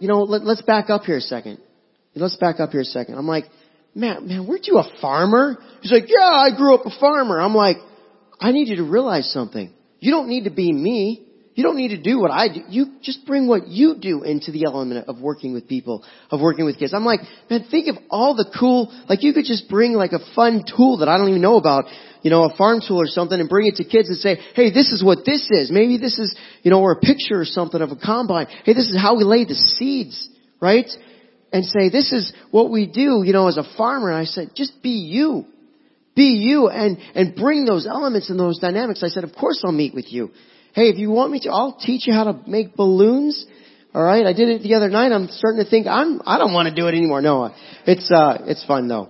You 0.00 0.08
know, 0.08 0.22
let, 0.22 0.44
let's 0.44 0.62
back 0.62 0.90
up 0.90 1.02
here 1.02 1.18
a 1.18 1.20
second. 1.20 1.60
Let's 2.14 2.36
back 2.36 2.60
up 2.60 2.70
here 2.70 2.80
a 2.80 2.84
second. 2.84 3.16
I'm 3.16 3.26
like, 3.26 3.44
man, 3.96 4.28
man, 4.28 4.46
weren't 4.46 4.66
you 4.66 4.78
a 4.78 4.88
farmer? 5.00 5.56
He's 5.80 5.90
like, 5.90 6.04
yeah, 6.08 6.30
I 6.30 6.50
grew 6.56 6.74
up 6.74 6.86
a 6.86 7.00
farmer. 7.00 7.40
I'm 7.40 7.54
like, 7.54 7.78
I 8.38 8.52
need 8.52 8.68
you 8.68 8.76
to 8.76 8.84
realize 8.84 9.32
something. 9.32 9.72
You 9.98 10.12
don't 10.12 10.28
need 10.28 10.44
to 10.44 10.50
be 10.50 10.70
me. 10.70 11.22
You 11.54 11.62
don't 11.62 11.78
need 11.78 11.88
to 11.88 12.00
do 12.00 12.20
what 12.20 12.30
I 12.30 12.48
do. 12.48 12.60
You 12.68 12.96
just 13.00 13.24
bring 13.24 13.48
what 13.48 13.66
you 13.66 13.96
do 13.98 14.22
into 14.24 14.52
the 14.52 14.66
element 14.66 15.08
of 15.08 15.22
working 15.22 15.54
with 15.54 15.66
people, 15.66 16.04
of 16.30 16.42
working 16.42 16.66
with 16.66 16.78
kids. 16.78 16.92
I'm 16.92 17.06
like, 17.06 17.20
man, 17.48 17.66
think 17.70 17.88
of 17.88 17.96
all 18.10 18.36
the 18.36 18.44
cool, 18.60 18.92
like 19.08 19.22
you 19.22 19.32
could 19.32 19.46
just 19.46 19.66
bring 19.66 19.94
like 19.94 20.12
a 20.12 20.18
fun 20.34 20.64
tool 20.68 20.98
that 20.98 21.08
I 21.08 21.16
don't 21.16 21.30
even 21.30 21.40
know 21.40 21.56
about, 21.56 21.86
you 22.20 22.30
know, 22.30 22.44
a 22.44 22.54
farm 22.58 22.82
tool 22.86 23.00
or 23.00 23.06
something 23.06 23.40
and 23.40 23.48
bring 23.48 23.68
it 23.68 23.76
to 23.76 23.84
kids 23.84 24.10
and 24.10 24.18
say, 24.18 24.36
hey, 24.54 24.70
this 24.70 24.92
is 24.92 25.02
what 25.02 25.24
this 25.24 25.48
is. 25.50 25.70
Maybe 25.72 25.96
this 25.96 26.18
is, 26.18 26.36
you 26.62 26.70
know, 26.70 26.82
or 26.82 26.92
a 26.92 27.00
picture 27.00 27.40
or 27.40 27.46
something 27.46 27.80
of 27.80 27.90
a 27.90 27.96
combine. 27.96 28.48
Hey, 28.64 28.74
this 28.74 28.88
is 28.88 28.98
how 29.00 29.16
we 29.16 29.24
lay 29.24 29.46
the 29.46 29.54
seeds, 29.54 30.28
right? 30.60 30.90
And 31.56 31.64
say, 31.64 31.88
this 31.88 32.12
is 32.12 32.34
what 32.50 32.70
we 32.70 32.86
do, 32.86 33.22
you 33.24 33.32
know, 33.32 33.48
as 33.48 33.56
a 33.56 33.64
farmer. 33.78 34.10
And 34.10 34.18
I 34.18 34.24
said, 34.24 34.50
just 34.54 34.82
be 34.82 34.90
you. 34.90 35.46
Be 36.14 36.34
you 36.34 36.68
and, 36.68 36.98
and 37.14 37.34
bring 37.34 37.64
those 37.64 37.86
elements 37.86 38.28
and 38.28 38.38
those 38.38 38.58
dynamics. 38.58 39.02
I 39.02 39.08
said, 39.08 39.24
of 39.24 39.32
course 39.32 39.62
I'll 39.64 39.72
meet 39.72 39.94
with 39.94 40.12
you. 40.12 40.32
Hey, 40.74 40.90
if 40.90 40.98
you 40.98 41.10
want 41.10 41.32
me 41.32 41.40
to, 41.40 41.50
I'll 41.50 41.78
teach 41.78 42.06
you 42.06 42.12
how 42.12 42.24
to 42.24 42.42
make 42.46 42.76
balloons. 42.76 43.46
All 43.94 44.02
right, 44.02 44.26
I 44.26 44.34
did 44.34 44.50
it 44.50 44.62
the 44.62 44.74
other 44.74 44.90
night. 44.90 45.12
I'm 45.12 45.28
starting 45.28 45.64
to 45.64 45.70
think 45.70 45.86
I'm 45.86 46.20
I 46.26 46.36
don't 46.36 46.52
want 46.52 46.68
to 46.68 46.74
do 46.74 46.88
it 46.88 46.90
anymore. 46.90 47.22
No, 47.22 47.54
it's 47.86 48.10
uh 48.10 48.44
it's 48.44 48.62
fun 48.66 48.86
though. 48.86 49.08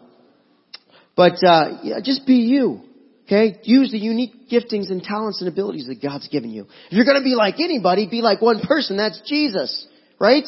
But 1.17 1.43
uh 1.45 1.81
yeah, 1.83 1.97
just 2.01 2.29
be 2.29 2.35
you. 2.35 2.83
Okay? 3.25 3.59
Use 3.65 3.91
the 3.91 3.99
unique 3.99 4.49
giftings 4.49 4.93
and 4.93 5.03
talents 5.03 5.41
and 5.41 5.49
abilities 5.49 5.89
that 5.89 6.01
God's 6.01 6.29
given 6.29 6.51
you. 6.51 6.69
If 6.87 6.93
you're 6.93 7.05
going 7.05 7.19
to 7.19 7.25
be 7.25 7.35
like 7.35 7.57
anybody, 7.59 8.07
be 8.09 8.23
like 8.23 8.41
one 8.41 8.61
person. 8.61 8.97
That's 8.97 9.21
Jesus, 9.27 9.89
right? 10.21 10.47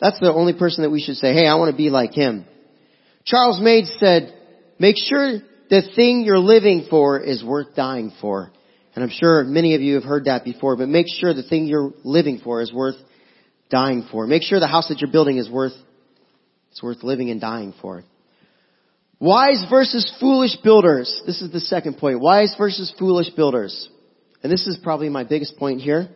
That's 0.00 0.18
the 0.20 0.32
only 0.32 0.52
person 0.52 0.82
that 0.82 0.90
we 0.90 1.00
should 1.00 1.16
say, 1.16 1.32
"Hey, 1.32 1.46
I 1.46 1.54
want 1.54 1.70
to 1.70 1.76
be 1.76 1.90
like 1.90 2.14
him." 2.14 2.44
Charles 3.24 3.60
Mayo 3.60 3.84
said, 3.98 4.32
"Make 4.78 4.96
sure 4.98 5.40
the 5.70 5.82
thing 5.82 6.24
you're 6.24 6.38
living 6.38 6.82
for 6.90 7.20
is 7.20 7.42
worth 7.42 7.74
dying 7.74 8.10
for." 8.20 8.50
And 8.94 9.02
I'm 9.02 9.10
sure 9.10 9.42
many 9.44 9.74
of 9.74 9.82
you 9.82 9.94
have 9.94 10.04
heard 10.04 10.26
that 10.26 10.44
before, 10.44 10.76
but 10.76 10.88
make 10.88 11.08
sure 11.08 11.34
the 11.34 11.42
thing 11.42 11.66
you're 11.66 11.92
living 12.04 12.38
for 12.38 12.60
is 12.60 12.72
worth 12.72 12.96
dying 13.68 14.02
for. 14.10 14.26
Make 14.26 14.42
sure 14.42 14.60
the 14.60 14.66
house 14.66 14.88
that 14.88 15.00
you're 15.00 15.10
building 15.10 15.38
is 15.38 15.50
worth, 15.50 15.74
it's 16.70 16.82
worth 16.82 17.02
living 17.02 17.30
and 17.30 17.40
dying 17.40 17.74
for. 17.80 18.04
Wise 19.18 19.64
versus 19.70 20.10
foolish 20.20 20.56
builders. 20.56 21.22
This 21.26 21.40
is 21.40 21.50
the 21.50 21.60
second 21.60 21.98
point. 21.98 22.20
Wise 22.20 22.54
versus 22.56 22.92
foolish 22.98 23.30
builders. 23.30 23.88
And 24.42 24.52
this 24.52 24.66
is 24.66 24.76
probably 24.76 25.08
my 25.08 25.24
biggest 25.24 25.56
point 25.56 25.80
here. 25.80 26.08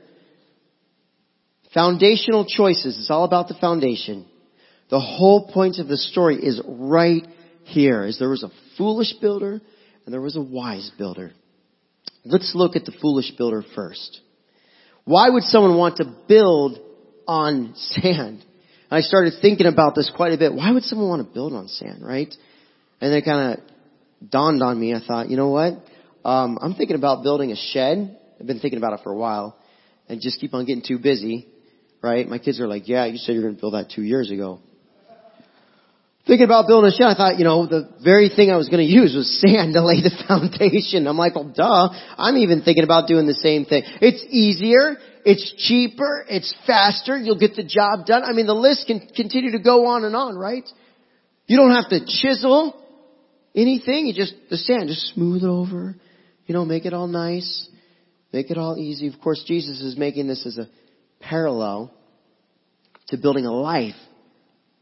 Foundational 1.74 2.46
choices. 2.46 2.98
It's 2.98 3.10
all 3.10 3.24
about 3.24 3.48
the 3.48 3.54
foundation. 3.54 4.26
The 4.90 5.00
whole 5.00 5.50
point 5.52 5.78
of 5.78 5.88
the 5.88 5.98
story 5.98 6.36
is 6.36 6.60
right 6.66 7.26
here. 7.64 8.06
Is 8.06 8.18
there 8.18 8.30
was 8.30 8.42
a 8.42 8.50
foolish 8.76 9.14
builder 9.20 9.60
and 10.04 10.12
there 10.12 10.20
was 10.20 10.36
a 10.36 10.40
wise 10.40 10.90
builder. 10.96 11.32
Let's 12.24 12.52
look 12.54 12.76
at 12.76 12.86
the 12.86 12.92
foolish 13.02 13.32
builder 13.32 13.62
first. 13.74 14.20
Why 15.04 15.28
would 15.28 15.42
someone 15.44 15.76
want 15.76 15.96
to 15.96 16.04
build 16.26 16.78
on 17.26 17.74
sand? 17.76 18.44
I 18.90 19.00
started 19.00 19.34
thinking 19.42 19.66
about 19.66 19.94
this 19.94 20.10
quite 20.14 20.32
a 20.32 20.38
bit. 20.38 20.54
Why 20.54 20.70
would 20.70 20.82
someone 20.84 21.08
want 21.08 21.28
to 21.28 21.34
build 21.34 21.52
on 21.52 21.68
sand, 21.68 22.02
right? 22.02 22.34
And 23.00 23.12
then 23.12 23.18
it 23.18 23.24
kind 23.24 23.58
of 23.58 24.30
dawned 24.30 24.62
on 24.62 24.80
me. 24.80 24.94
I 24.94 25.00
thought, 25.06 25.28
you 25.28 25.36
know 25.36 25.50
what? 25.50 25.74
Um, 26.24 26.58
I'm 26.60 26.74
thinking 26.74 26.96
about 26.96 27.22
building 27.22 27.52
a 27.52 27.56
shed. 27.56 28.18
I've 28.40 28.46
been 28.46 28.60
thinking 28.60 28.78
about 28.78 28.94
it 28.94 29.00
for 29.02 29.12
a 29.12 29.16
while, 29.16 29.56
and 30.08 30.20
just 30.20 30.40
keep 30.40 30.54
on 30.54 30.64
getting 30.64 30.82
too 30.86 30.98
busy, 30.98 31.46
right? 32.02 32.26
My 32.28 32.38
kids 32.38 32.60
are 32.60 32.68
like, 32.68 32.88
"Yeah, 32.88 33.06
you 33.06 33.18
said 33.18 33.32
you're 33.34 33.42
going 33.42 33.56
to 33.56 33.60
build 33.60 33.74
that 33.74 33.90
two 33.90 34.02
years 34.02 34.30
ago." 34.30 34.60
thinking 36.28 36.44
about 36.44 36.68
building 36.68 36.92
a 36.92 36.94
shed, 36.94 37.08
I 37.08 37.14
thought, 37.14 37.38
you 37.38 37.44
know, 37.44 37.66
the 37.66 37.88
very 38.04 38.28
thing 38.28 38.50
I 38.50 38.56
was 38.56 38.68
going 38.68 38.86
to 38.86 38.92
use 38.92 39.16
was 39.16 39.26
sand 39.40 39.72
to 39.72 39.82
lay 39.82 40.04
the 40.04 40.12
foundation. 40.28 41.08
I'm 41.08 41.16
like, 41.16 41.34
well, 41.34 41.50
duh. 41.50 41.88
I'm 42.16 42.36
even 42.36 42.62
thinking 42.62 42.84
about 42.84 43.08
doing 43.08 43.26
the 43.26 43.34
same 43.34 43.64
thing. 43.64 43.82
It's 44.00 44.22
easier. 44.28 44.98
It's 45.24 45.52
cheaper. 45.66 46.24
It's 46.28 46.54
faster. 46.66 47.16
You'll 47.16 47.40
get 47.40 47.56
the 47.56 47.64
job 47.64 48.06
done. 48.06 48.22
I 48.22 48.32
mean, 48.32 48.46
the 48.46 48.54
list 48.54 48.86
can 48.86 49.00
continue 49.16 49.52
to 49.52 49.58
go 49.58 49.86
on 49.86 50.04
and 50.04 50.14
on, 50.14 50.36
right? 50.36 50.68
You 51.46 51.56
don't 51.56 51.72
have 51.72 51.88
to 51.88 52.04
chisel 52.06 52.78
anything. 53.54 54.06
You 54.06 54.14
just, 54.14 54.34
the 54.50 54.58
sand, 54.58 54.88
just 54.88 55.14
smooth 55.14 55.42
it 55.42 55.48
over. 55.48 55.96
You 56.46 56.54
know, 56.54 56.64
make 56.64 56.84
it 56.84 56.92
all 56.92 57.08
nice. 57.08 57.68
Make 58.32 58.50
it 58.50 58.58
all 58.58 58.76
easy. 58.76 59.08
Of 59.08 59.18
course, 59.20 59.42
Jesus 59.46 59.80
is 59.80 59.96
making 59.96 60.28
this 60.28 60.44
as 60.46 60.58
a 60.58 60.68
parallel 61.20 61.92
to 63.08 63.16
building 63.16 63.46
a 63.46 63.52
life 63.52 63.94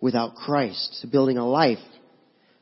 without 0.00 0.34
Christ, 0.34 0.98
to 1.02 1.06
building 1.06 1.38
a 1.38 1.46
life 1.46 1.78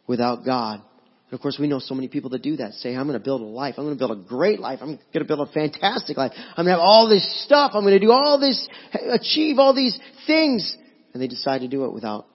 without 0.06 0.44
God. 0.44 0.80
And 1.26 1.32
of 1.34 1.40
course, 1.40 1.58
we 1.58 1.66
know 1.66 1.78
so 1.78 1.94
many 1.94 2.08
people 2.08 2.30
that 2.30 2.42
do 2.42 2.56
that. 2.56 2.74
Say, 2.74 2.94
I'm 2.94 3.06
going 3.06 3.18
to 3.18 3.24
build 3.24 3.40
a 3.40 3.44
life. 3.44 3.74
I'm 3.76 3.84
going 3.84 3.96
to 3.96 3.98
build 3.98 4.18
a 4.18 4.28
great 4.28 4.60
life. 4.60 4.78
I'm 4.82 4.96
going 4.96 4.98
to 5.12 5.24
build 5.24 5.48
a 5.48 5.52
fantastic 5.52 6.16
life. 6.16 6.32
I'm 6.34 6.64
going 6.64 6.66
to 6.66 6.72
have 6.72 6.80
all 6.80 7.08
this 7.08 7.44
stuff. 7.44 7.72
I'm 7.74 7.82
going 7.82 7.98
to 7.98 8.06
do 8.06 8.12
all 8.12 8.38
this, 8.38 8.68
achieve 8.92 9.58
all 9.58 9.74
these 9.74 9.98
things. 10.26 10.76
And 11.12 11.22
they 11.22 11.28
decide 11.28 11.60
to 11.60 11.68
do 11.68 11.84
it 11.86 11.92
without, 11.92 12.26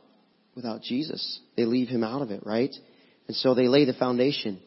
without 0.55 0.81
Jesus. 0.81 1.39
They 1.55 1.65
leave 1.65 1.87
him 1.87 2.03
out 2.03 2.21
of 2.21 2.31
it, 2.31 2.45
right? 2.45 2.73
And 3.27 3.35
so 3.35 3.53
they 3.53 3.67
lay 3.67 3.85
the 3.85 3.93
foundation 3.93 4.59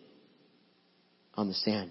on 1.35 1.49
the 1.49 1.55
sand. 1.55 1.91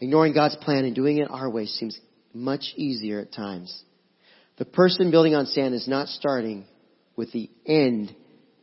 Ignoring 0.00 0.32
God's 0.32 0.56
plan 0.56 0.84
and 0.84 0.94
doing 0.94 1.18
it 1.18 1.30
our 1.30 1.50
way 1.50 1.66
seems 1.66 1.98
much 2.32 2.72
easier 2.76 3.20
at 3.20 3.32
times. 3.32 3.84
The 4.60 4.66
person 4.66 5.10
building 5.10 5.34
on 5.34 5.46
sand 5.46 5.74
is 5.74 5.88
not 5.88 6.08
starting 6.08 6.66
with 7.16 7.32
the 7.32 7.48
end 7.64 8.14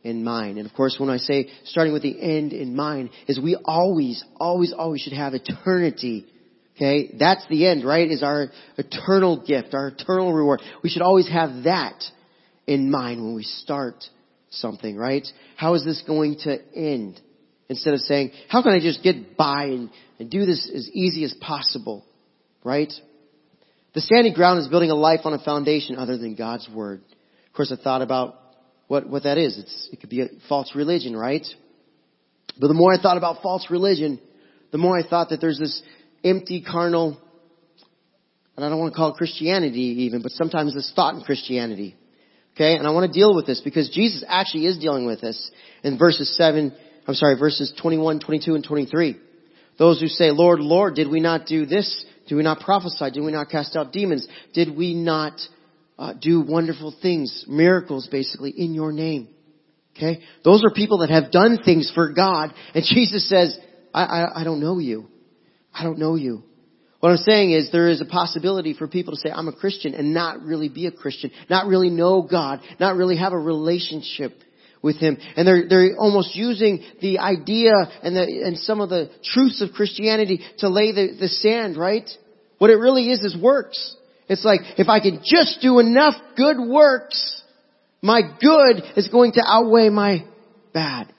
in 0.04 0.22
mind. 0.22 0.56
And 0.56 0.64
of 0.64 0.72
course, 0.72 0.94
when 0.96 1.10
I 1.10 1.16
say 1.16 1.50
starting 1.64 1.92
with 1.92 2.02
the 2.02 2.22
end 2.22 2.52
in 2.52 2.76
mind, 2.76 3.10
is 3.26 3.40
we 3.40 3.56
always, 3.64 4.24
always, 4.36 4.72
always 4.72 5.00
should 5.00 5.12
have 5.12 5.34
eternity. 5.34 6.24
Okay? 6.76 7.16
That's 7.18 7.44
the 7.48 7.66
end, 7.66 7.84
right? 7.84 8.08
Is 8.08 8.22
our 8.22 8.46
eternal 8.76 9.44
gift, 9.44 9.74
our 9.74 9.88
eternal 9.88 10.32
reward. 10.32 10.62
We 10.84 10.88
should 10.88 11.02
always 11.02 11.28
have 11.28 11.64
that 11.64 12.00
in 12.68 12.92
mind 12.92 13.20
when 13.20 13.34
we 13.34 13.42
start 13.42 14.04
something, 14.50 14.96
right? 14.96 15.26
How 15.56 15.74
is 15.74 15.84
this 15.84 16.04
going 16.06 16.36
to 16.44 16.60
end? 16.76 17.20
Instead 17.68 17.94
of 17.94 18.00
saying, 18.02 18.30
how 18.48 18.62
can 18.62 18.70
I 18.70 18.78
just 18.78 19.02
get 19.02 19.36
by 19.36 19.64
and, 19.64 19.90
and 20.20 20.30
do 20.30 20.46
this 20.46 20.70
as 20.72 20.88
easy 20.92 21.24
as 21.24 21.34
possible? 21.40 22.04
Right? 22.62 22.92
The 23.94 24.00
standing 24.00 24.34
ground 24.34 24.60
is 24.60 24.68
building 24.68 24.90
a 24.90 24.94
life 24.94 25.20
on 25.24 25.32
a 25.32 25.38
foundation 25.38 25.96
other 25.96 26.18
than 26.18 26.34
God's 26.34 26.68
Word. 26.68 27.00
Of 27.46 27.52
course, 27.54 27.72
I 27.72 27.82
thought 27.82 28.02
about 28.02 28.36
what, 28.86 29.08
what 29.08 29.24
that 29.24 29.38
is. 29.38 29.58
It's, 29.58 29.88
it 29.92 30.00
could 30.00 30.10
be 30.10 30.22
a 30.22 30.28
false 30.48 30.74
religion, 30.74 31.16
right? 31.16 31.46
But 32.60 32.68
the 32.68 32.74
more 32.74 32.92
I 32.92 33.00
thought 33.00 33.16
about 33.16 33.42
false 33.42 33.66
religion, 33.70 34.20
the 34.72 34.78
more 34.78 34.98
I 34.98 35.06
thought 35.06 35.30
that 35.30 35.40
there's 35.40 35.58
this 35.58 35.82
empty 36.24 36.62
carnal, 36.62 37.18
and 38.56 38.64
I 38.64 38.68
don't 38.68 38.78
want 38.78 38.92
to 38.92 38.96
call 38.96 39.12
it 39.12 39.16
Christianity 39.16 40.04
even, 40.06 40.22
but 40.22 40.32
sometimes 40.32 40.74
this 40.74 40.92
thought 40.94 41.14
in 41.14 41.22
Christianity. 41.22 41.96
Okay? 42.54 42.74
And 42.76 42.86
I 42.86 42.90
want 42.90 43.10
to 43.10 43.18
deal 43.18 43.34
with 43.34 43.46
this 43.46 43.60
because 43.60 43.88
Jesus 43.90 44.24
actually 44.26 44.66
is 44.66 44.78
dealing 44.78 45.06
with 45.06 45.20
this 45.20 45.50
in 45.84 45.96
verses 45.96 46.36
7, 46.36 46.74
I'm 47.06 47.14
sorry, 47.14 47.38
verses 47.38 47.72
21, 47.80 48.20
22, 48.20 48.54
and 48.56 48.64
23. 48.64 49.16
Those 49.78 50.00
who 50.00 50.08
say, 50.08 50.32
Lord, 50.32 50.58
Lord, 50.58 50.96
did 50.96 51.08
we 51.08 51.20
not 51.20 51.46
do 51.46 51.66
this? 51.66 52.04
Did 52.28 52.36
we 52.36 52.42
not 52.42 52.60
prophesy? 52.60 53.10
Did 53.10 53.24
we 53.24 53.32
not 53.32 53.48
cast 53.48 53.74
out 53.74 53.92
demons? 53.92 54.26
Did 54.52 54.76
we 54.76 54.94
not 54.94 55.40
uh, 55.98 56.12
do 56.14 56.40
wonderful 56.40 56.94
things, 57.02 57.44
miracles 57.48 58.08
basically 58.10 58.50
in 58.50 58.72
your 58.72 58.92
name. 58.92 59.28
Okay? 59.96 60.20
Those 60.44 60.62
are 60.64 60.72
people 60.72 60.98
that 60.98 61.10
have 61.10 61.32
done 61.32 61.58
things 61.64 61.90
for 61.94 62.12
God 62.12 62.54
and 62.74 62.84
Jesus 62.88 63.28
says, 63.28 63.58
I, 63.92 64.04
I, 64.04 64.40
I 64.40 64.44
don't 64.44 64.60
know 64.60 64.78
you. 64.78 65.08
I 65.74 65.82
don't 65.82 65.98
know 65.98 66.14
you. 66.14 66.44
What 67.00 67.10
I'm 67.10 67.16
saying 67.18 67.52
is 67.52 67.70
there 67.70 67.88
is 67.88 68.00
a 68.00 68.04
possibility 68.04 68.74
for 68.74 68.88
people 68.88 69.12
to 69.12 69.20
say, 69.20 69.30
I'm 69.30 69.46
a 69.46 69.52
Christian 69.52 69.94
and 69.94 70.12
not 70.12 70.42
really 70.42 70.68
be 70.68 70.86
a 70.86 70.92
Christian, 70.92 71.30
not 71.48 71.66
really 71.66 71.90
know 71.90 72.22
God, 72.22 72.60
not 72.80 72.96
really 72.96 73.16
have 73.16 73.32
a 73.32 73.38
relationship 73.38 74.32
with 74.82 74.96
Him. 74.96 75.18
And 75.36 75.46
they're, 75.46 75.68
they're 75.68 75.96
almost 75.96 76.34
using 76.34 76.84
the 77.00 77.18
idea 77.18 77.72
and 78.02 78.16
the, 78.16 78.42
and 78.44 78.58
some 78.58 78.80
of 78.80 78.88
the 78.88 79.10
truths 79.24 79.60
of 79.62 79.72
Christianity 79.72 80.40
to 80.58 80.68
lay 80.68 80.92
the, 80.92 81.16
the 81.18 81.28
sand, 81.28 81.76
right? 81.76 82.08
What 82.58 82.70
it 82.70 82.76
really 82.76 83.10
is 83.10 83.20
is 83.20 83.36
works. 83.40 83.96
It's 84.28 84.44
like, 84.44 84.60
if 84.76 84.88
I 84.88 85.00
can 85.00 85.20
just 85.24 85.60
do 85.62 85.78
enough 85.78 86.14
good 86.36 86.58
works, 86.58 87.42
my 88.02 88.20
good 88.40 88.82
is 88.96 89.08
going 89.08 89.32
to 89.32 89.42
outweigh 89.44 89.88
my 89.88 90.24
bad. 90.72 91.12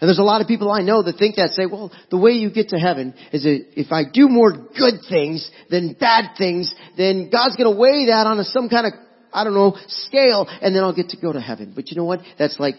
And 0.00 0.08
there's 0.08 0.18
a 0.18 0.24
lot 0.24 0.40
of 0.40 0.48
people 0.48 0.70
I 0.72 0.82
know 0.82 1.02
that 1.04 1.16
think 1.16 1.36
that 1.36 1.50
say, 1.50 1.66
well, 1.66 1.92
the 2.10 2.18
way 2.18 2.32
you 2.32 2.50
get 2.50 2.70
to 2.70 2.76
heaven 2.76 3.14
is 3.32 3.44
if 3.46 3.92
I 3.92 4.02
do 4.12 4.28
more 4.28 4.50
good 4.50 4.94
things 5.08 5.48
than 5.70 5.92
bad 5.92 6.36
things, 6.36 6.74
then 6.96 7.30
God's 7.30 7.54
gonna 7.56 7.76
weigh 7.76 8.06
that 8.06 8.26
on 8.26 8.38
a, 8.40 8.44
some 8.44 8.68
kind 8.68 8.86
of, 8.86 8.94
I 9.32 9.44
don't 9.44 9.54
know, 9.54 9.76
scale, 9.86 10.48
and 10.60 10.74
then 10.74 10.82
I'll 10.82 10.94
get 10.94 11.10
to 11.10 11.16
go 11.16 11.32
to 11.32 11.40
heaven. 11.40 11.72
But 11.74 11.90
you 11.90 11.96
know 11.96 12.04
what? 12.04 12.20
That's 12.36 12.58
like 12.58 12.76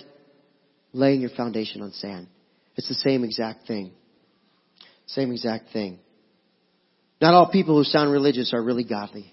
laying 0.94 1.22
your 1.22 1.32
foundation 1.32 1.82
on 1.82 1.92
sand. 1.92 2.28
It's 2.76 2.88
the 2.88 2.96
same 2.96 3.24
exact 3.24 3.68
thing. 3.68 3.92
Same 5.08 5.32
exact 5.32 5.74
thing. 5.74 6.00
Not 7.20 7.34
all 7.34 7.52
people 7.52 7.78
who 7.78 7.84
sound 7.84 8.12
religious 8.12 8.54
are 8.54 8.64
really 8.64 8.84
godly. 8.84 9.32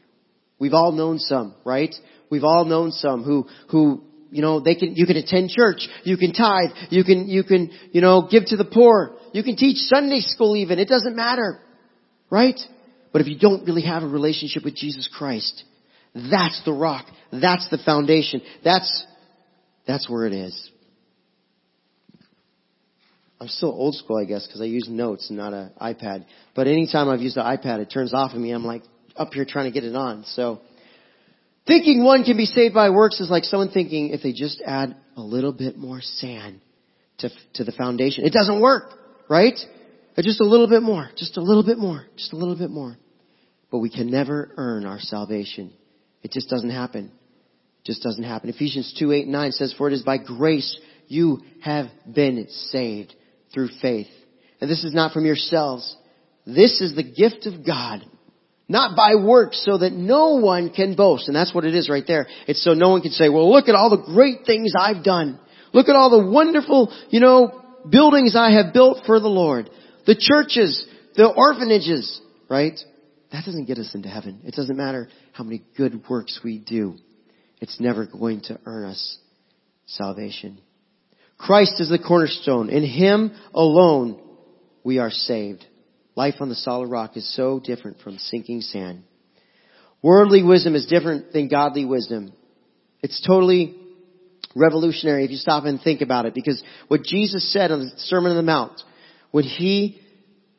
We've 0.59 0.75
all 0.75 0.93
known 0.93 1.19
some, 1.19 1.55
right? 1.65 1.95
We've 2.31 2.45
all 2.45 2.65
known 2.65 2.93
some 2.93 3.25
who, 3.25 3.47
who, 3.71 4.05
you 4.31 4.43
know, 4.43 4.61
they 4.61 4.75
can, 4.75 4.95
you 4.95 5.07
can 5.07 5.17
attend 5.17 5.51
church, 5.51 5.89
you 6.05 6.17
can 6.17 6.33
tithe, 6.33 6.71
you 6.91 7.03
can, 7.03 7.29
you 7.29 7.43
can, 7.43 7.71
you 7.93 8.01
know, 8.01 8.29
give 8.31 8.45
to 8.47 8.57
the 8.57 8.65
poor, 8.65 9.17
you 9.33 9.43
can 9.43 9.57
teach 9.57 9.79
Sunday 9.79 10.21
school 10.21 10.57
even, 10.57 10.79
it 10.79 10.89
doesn't 10.89 11.17
matter. 11.17 11.61
Right? 12.31 12.59
But 13.13 13.23
if 13.23 13.27
you 13.27 13.39
don't 13.39 13.67
really 13.67 13.83
have 13.83 14.03
a 14.03 14.09
relationship 14.09 14.65
with 14.65 14.77
Jesus 14.77 15.09
Christ, 15.13 15.65
that's 16.15 16.63
the 16.65 16.73
rock. 16.73 17.07
That's 17.33 17.69
the 17.71 17.79
foundation. 17.85 18.43
That's, 18.63 19.07
that's 19.87 20.09
where 20.09 20.27
it 20.27 20.33
is. 20.33 20.71
I'm 23.41 23.49
still 23.49 23.71
old 23.71 23.95
school, 23.95 24.19
I 24.19 24.25
guess, 24.25 24.47
because 24.47 24.61
I 24.61 24.65
use 24.65 24.87
notes 24.89 25.31
and 25.31 25.39
not 25.39 25.55
an 25.55 25.71
iPad. 25.81 26.27
But 26.55 26.67
anytime 26.67 27.09
I've 27.09 27.21
used 27.21 27.39
an 27.39 27.45
iPad, 27.45 27.79
it 27.79 27.87
turns 27.87 28.13
off 28.13 28.33
on 28.35 28.43
me. 28.43 28.51
I'm 28.51 28.65
like 28.65 28.83
up 29.17 29.33
here 29.33 29.47
trying 29.47 29.65
to 29.65 29.71
get 29.71 29.85
it 29.85 29.97
on. 29.97 30.25
So, 30.27 30.61
thinking 31.67 32.05
one 32.05 32.25
can 32.25 32.37
be 32.37 32.45
saved 32.45 32.75
by 32.75 32.91
works 32.91 33.19
is 33.19 33.31
like 33.31 33.45
someone 33.45 33.71
thinking 33.71 34.11
if 34.11 34.23
they 34.23 34.33
just 34.33 34.63
add 34.65 34.95
a 35.17 35.23
little 35.23 35.53
bit 35.53 35.79
more 35.79 36.01
sand 36.03 36.61
to 37.19 37.31
to 37.55 37.65
the 37.65 37.73
foundation, 37.73 38.27
it 38.27 38.33
doesn't 38.33 38.61
work, 38.61 38.93
right? 39.29 39.59
just 40.23 40.41
a 40.43 40.45
little 40.45 40.69
bit 40.69 40.83
more, 40.83 41.09
just 41.17 41.39
a 41.39 41.41
little 41.41 41.65
bit 41.65 41.79
more, 41.79 42.05
just 42.17 42.35
a 42.35 42.37
little 42.37 42.57
bit 42.57 42.71
more. 42.71 42.97
But 43.71 43.79
we 43.79 43.89
can 43.89 44.11
never 44.11 44.53
earn 44.57 44.85
our 44.85 44.99
salvation. 44.99 45.73
It 46.23 46.33
just 46.33 46.51
doesn't 46.51 46.71
happen. 46.71 47.07
It 47.07 47.87
just 47.87 48.03
doesn't 48.03 48.25
happen. 48.25 48.51
Ephesians 48.51 48.95
2, 48.99 49.13
8, 49.13 49.29
9 49.29 49.53
says, 49.53 49.75
For 49.79 49.89
it 49.89 49.95
is 49.95 50.03
by 50.03 50.19
grace 50.19 50.79
you 51.09 51.41
have 51.63 51.87
been 52.13 52.47
saved 52.51 53.15
through 53.53 53.69
faith. 53.81 54.09
And 54.61 54.71
this 54.71 54.85
is 54.85 54.95
not 54.95 55.13
from 55.13 55.25
yourselves. 55.25 55.97
This 56.47 56.81
is 56.81 56.95
the 56.95 57.03
gift 57.03 57.47
of 57.47 57.67
God. 57.67 58.05
Not 58.69 58.97
by 58.97 59.17
works 59.17 59.65
so 59.65 59.79
that 59.79 59.93
no 59.93 60.37
one 60.37 60.71
can 60.71 60.95
boast. 60.95 61.27
And 61.27 61.35
that's 61.35 61.55
what 61.55 61.65
it 61.65 61.75
is 61.75 61.89
right 61.89 62.05
there. 62.07 62.29
It's 62.47 62.63
so 62.63 62.73
no 62.73 62.91
one 62.91 63.03
can 63.03 63.11
say, 63.11 63.29
well 63.29 63.51
look 63.51 63.69
at 63.69 63.75
all 63.75 63.91
the 63.91 64.13
great 64.13 64.47
things 64.47 64.75
I've 64.79 65.03
done. 65.03 65.41
Look 65.73 65.89
at 65.89 65.97
all 65.97 66.11
the 66.11 66.31
wonderful, 66.31 66.93
you 67.11 67.21
know, 67.21 67.65
buildings 67.89 68.37
I 68.37 68.53
have 68.53 68.73
built 68.73 69.05
for 69.07 69.19
the 69.21 69.29
Lord. 69.29 69.71
The 70.07 70.17
churches, 70.17 70.85
the 71.15 71.29
orphanages, 71.29 72.21
right? 72.49 72.79
That 73.33 73.45
doesn't 73.45 73.67
get 73.67 73.79
us 73.79 73.95
into 73.95 74.09
heaven. 74.09 74.41
It 74.45 74.55
doesn't 74.55 74.77
matter 74.77 75.09
how 75.33 75.45
many 75.45 75.63
good 75.77 76.09
works 76.09 76.41
we 76.43 76.59
do. 76.59 76.97
It's 77.61 77.79
never 77.81 78.07
going 78.07 78.43
to 78.43 78.59
earn 78.67 78.87
us 78.91 79.19
salvation. 79.87 80.61
Christ 81.41 81.81
is 81.81 81.89
the 81.89 81.99
cornerstone. 81.99 82.69
In 82.69 82.85
Him 82.85 83.33
alone 83.55 84.21
we 84.85 84.99
are 84.99 85.11
saved. 85.11 85.65
Life 86.15 86.35
on 86.41 86.51
the 86.51 86.55
solid 86.55 86.91
rock 86.91 87.17
is 87.17 87.35
so 87.35 87.59
different 87.59 88.01
from 88.01 88.19
sinking 88.19 88.61
sand. 88.61 89.05
Worldly 90.03 90.43
wisdom 90.43 90.75
is 90.75 90.87
different 90.87 91.33
than 91.33 91.49
godly 91.49 91.87
wisdom. 91.87 92.33
It's 93.03 93.25
totally 93.27 93.75
revolutionary 94.55 95.25
if 95.25 95.31
you 95.31 95.39
stop 95.39 95.65
and 95.65 95.81
think 95.81 96.03
about 96.03 96.27
it 96.27 96.35
because 96.35 96.63
what 96.89 97.05
Jesus 97.05 97.51
said 97.53 97.71
on 97.71 97.81
the 97.81 97.91
Sermon 97.97 98.33
on 98.33 98.37
the 98.37 98.43
Mount, 98.43 98.83
when 99.31 99.45
He 99.45 99.99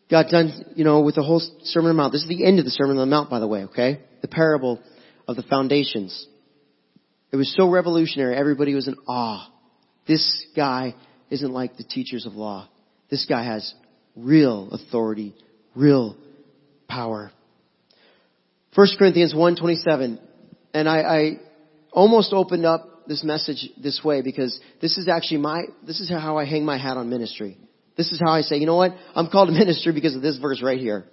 got 0.09 0.29
done, 0.29 0.73
you 0.75 0.83
know, 0.83 1.01
with 1.01 1.15
the 1.15 1.23
whole 1.23 1.41
Sermon 1.63 1.91
on 1.91 1.95
the 1.95 2.01
Mount, 2.01 2.13
this 2.13 2.23
is 2.23 2.29
the 2.29 2.43
end 2.45 2.57
of 2.57 2.65
the 2.65 2.71
Sermon 2.71 2.97
on 2.97 3.07
the 3.07 3.15
Mount, 3.15 3.29
by 3.29 3.39
the 3.39 3.47
way, 3.47 3.65
okay? 3.65 4.01
The 4.21 4.27
parable 4.27 4.79
of 5.27 5.35
the 5.35 5.43
foundations. 5.43 6.27
It 7.31 7.35
was 7.35 7.53
so 7.55 7.69
revolutionary, 7.69 8.35
everybody 8.35 8.73
was 8.73 8.88
in 8.88 8.95
awe. 9.07 9.50
This 10.08 10.46
guy 10.55 10.96
isn't 11.29 11.51
like 11.51 11.77
the 11.77 11.84
teachers 11.84 12.25
of 12.25 12.34
law. 12.34 12.67
This 13.10 13.25
guy 13.27 13.43
has 13.43 13.74
real 14.15 14.70
authority, 14.72 15.36
real 15.75 16.15
power. 16.88 17.31
1 18.75 18.88
Corinthians 18.97 19.34
1.27, 19.34 20.19
and 20.73 20.89
I, 20.89 20.99
I 20.99 21.32
almost 21.91 22.34
opened 22.34 22.65
up 22.65 23.08
this 23.08 23.23
message 23.23 23.69
this 23.82 24.02
way 24.04 24.21
because 24.21 24.60
this 24.82 24.97
is 24.97 25.08
actually 25.08 25.38
my, 25.38 25.63
this 25.86 25.99
is 25.99 26.10
how 26.10 26.38
I 26.38 26.45
hang 26.45 26.63
my 26.63 26.78
hat 26.78 26.97
on 26.97 27.10
ministry. 27.10 27.58
This 27.97 28.12
is 28.12 28.21
how 28.23 28.32
I 28.32 28.41
say, 28.41 28.58
you 28.58 28.65
know 28.65 28.78
what? 28.78 28.93
I'm 29.13 29.30
called 29.30 29.49
to 29.49 29.54
ministry 29.58 29.93
because 29.93 30.15
of 30.15 30.21
this 30.21 30.38
verse 30.38 30.62
right 30.63 30.80
here. 30.80 31.06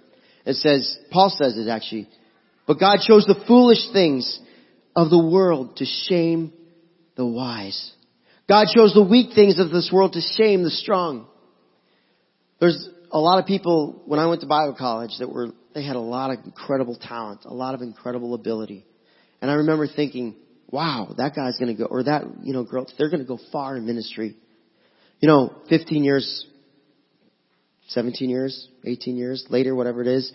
It 0.45 0.55
says, 0.55 0.97
Paul 1.11 1.29
says 1.29 1.57
it 1.57 1.67
actually, 1.67 2.07
but 2.65 2.79
God 2.79 2.99
chose 3.05 3.25
the 3.25 3.43
foolish 3.47 3.91
things 3.91 4.39
of 4.95 5.09
the 5.09 5.19
world 5.19 5.77
to 5.77 5.85
shame 5.85 6.53
the 7.15 7.25
wise. 7.25 7.91
God 8.49 8.65
chose 8.73 8.95
the 8.95 9.03
weak 9.03 9.35
things 9.35 9.59
of 9.59 9.69
this 9.69 9.91
world 9.93 10.13
to 10.13 10.21
shame 10.21 10.63
the 10.63 10.71
strong. 10.71 11.27
There's 12.59 12.89
a 13.11 13.19
lot 13.19 13.39
of 13.39 13.45
people, 13.45 14.01
when 14.05 14.19
I 14.19 14.25
went 14.25 14.41
to 14.41 14.47
Bible 14.47 14.75
college, 14.77 15.11
that 15.19 15.31
were, 15.31 15.49
they 15.75 15.85
had 15.85 15.95
a 15.95 16.01
lot 16.01 16.31
of 16.31 16.39
incredible 16.43 16.97
talent, 16.99 17.41
a 17.45 17.53
lot 17.53 17.75
of 17.75 17.81
incredible 17.81 18.33
ability. 18.33 18.87
And 19.39 19.51
I 19.51 19.55
remember 19.55 19.85
thinking, 19.87 20.35
wow, 20.67 21.13
that 21.17 21.35
guy's 21.35 21.57
gonna 21.59 21.75
go, 21.75 21.85
or 21.85 22.03
that, 22.03 22.23
you 22.41 22.53
know, 22.53 22.63
girl, 22.63 22.87
they're 22.97 23.11
gonna 23.11 23.23
go 23.23 23.37
far 23.51 23.77
in 23.77 23.85
ministry. 23.85 24.35
You 25.19 25.27
know, 25.27 25.53
15 25.69 26.03
years, 26.03 26.47
17 27.89 28.31
years, 28.31 28.67
18 28.83 29.15
years 29.15 29.45
later, 29.49 29.75
whatever 29.75 30.01
it 30.01 30.07
is, 30.07 30.31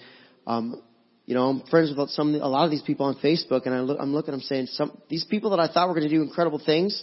um, 0.47 0.81
you 1.27 1.35
know, 1.35 1.49
I'm 1.49 1.61
friends 1.67 1.93
with 1.97 2.11
some, 2.11 2.35
a 2.37 2.49
lot 2.49 2.65
of 2.65 2.71
these 2.71 2.83
people 2.83 3.07
on 3.07 3.17
Facebook, 3.17 3.67
and 3.67 3.75
I 3.75 3.81
look, 3.81 3.99
I'm 4.01 4.13
looking, 4.13 4.35
I'm 4.35 4.41
saying, 4.41 4.67
some, 4.67 4.97
these 5.09 5.25
people 5.25 5.51
that 5.51 5.59
I 5.59 5.67
thought 5.67 5.89
were 5.89 5.95
going 5.95 6.09
to 6.09 6.15
do 6.15 6.23
incredible 6.23 6.61
things, 6.65 7.03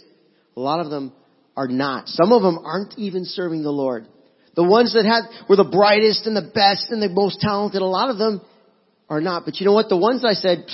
a 0.56 0.60
lot 0.60 0.80
of 0.80 0.90
them 0.90 1.12
are 1.56 1.68
not. 1.68 2.08
Some 2.08 2.32
of 2.32 2.42
them 2.42 2.58
aren't 2.64 2.98
even 2.98 3.24
serving 3.24 3.62
the 3.62 3.70
Lord. 3.70 4.06
The 4.54 4.64
ones 4.64 4.92
that 4.94 5.04
had, 5.04 5.48
were 5.48 5.56
the 5.56 5.64
brightest 5.64 6.26
and 6.26 6.36
the 6.36 6.50
best 6.54 6.90
and 6.90 7.02
the 7.02 7.08
most 7.08 7.40
talented, 7.40 7.80
a 7.80 7.86
lot 7.86 8.10
of 8.10 8.18
them 8.18 8.42
are 9.08 9.20
not. 9.20 9.44
But 9.44 9.60
you 9.60 9.66
know 9.66 9.72
what? 9.72 9.88
The 9.88 9.96
ones 9.96 10.24
I 10.24 10.34
said, 10.34 10.66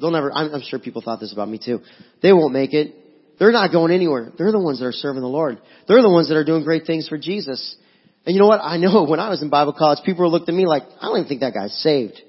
they'll 0.00 0.12
never, 0.12 0.32
I'm, 0.32 0.54
I'm 0.54 0.62
sure 0.62 0.78
people 0.78 1.02
thought 1.02 1.20
this 1.20 1.32
about 1.32 1.48
me 1.48 1.58
too. 1.64 1.80
They 2.22 2.32
won't 2.32 2.52
make 2.52 2.74
it. 2.74 2.94
They're 3.38 3.52
not 3.52 3.72
going 3.72 3.92
anywhere. 3.92 4.32
They're 4.38 4.52
the 4.52 4.60
ones 4.60 4.78
that 4.78 4.86
are 4.86 4.92
serving 4.92 5.22
the 5.22 5.28
Lord. 5.28 5.60
They're 5.88 6.02
the 6.02 6.10
ones 6.10 6.28
that 6.28 6.36
are 6.36 6.44
doing 6.44 6.62
great 6.62 6.86
things 6.86 7.08
for 7.08 7.18
Jesus. 7.18 7.76
And 8.24 8.34
you 8.34 8.40
know 8.40 8.46
what? 8.46 8.60
I 8.62 8.76
know 8.76 9.04
when 9.08 9.20
I 9.20 9.28
was 9.28 9.42
in 9.42 9.50
Bible 9.50 9.74
college, 9.76 9.98
people 10.04 10.30
looking 10.30 10.54
at 10.54 10.54
me 10.54 10.66
like, 10.66 10.82
I 11.00 11.06
don't 11.06 11.18
even 11.18 11.28
think 11.28 11.40
that 11.40 11.54
guy's 11.54 11.74
saved. 11.82 12.20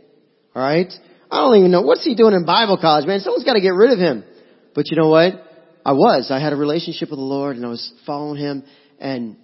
Alright? 0.55 0.91
I 1.29 1.41
don't 1.41 1.57
even 1.57 1.71
know. 1.71 1.81
What's 1.81 2.03
he 2.03 2.15
doing 2.15 2.33
in 2.33 2.45
Bible 2.45 2.77
college, 2.79 3.05
man? 3.05 3.19
Someone's 3.19 3.43
gotta 3.43 3.61
get 3.61 3.73
rid 3.73 3.91
of 3.91 3.99
him. 3.99 4.23
But 4.73 4.89
you 4.89 4.97
know 4.97 5.09
what? 5.09 5.33
I 5.85 5.93
was. 5.93 6.31
I 6.31 6.39
had 6.39 6.51
a 6.51 6.55
relationship 6.55 7.11
with 7.11 7.19
the 7.19 7.25
Lord 7.25 7.55
and 7.55 7.65
I 7.65 7.69
was 7.69 7.93
following 8.05 8.41
Him 8.41 8.63
and, 8.99 9.37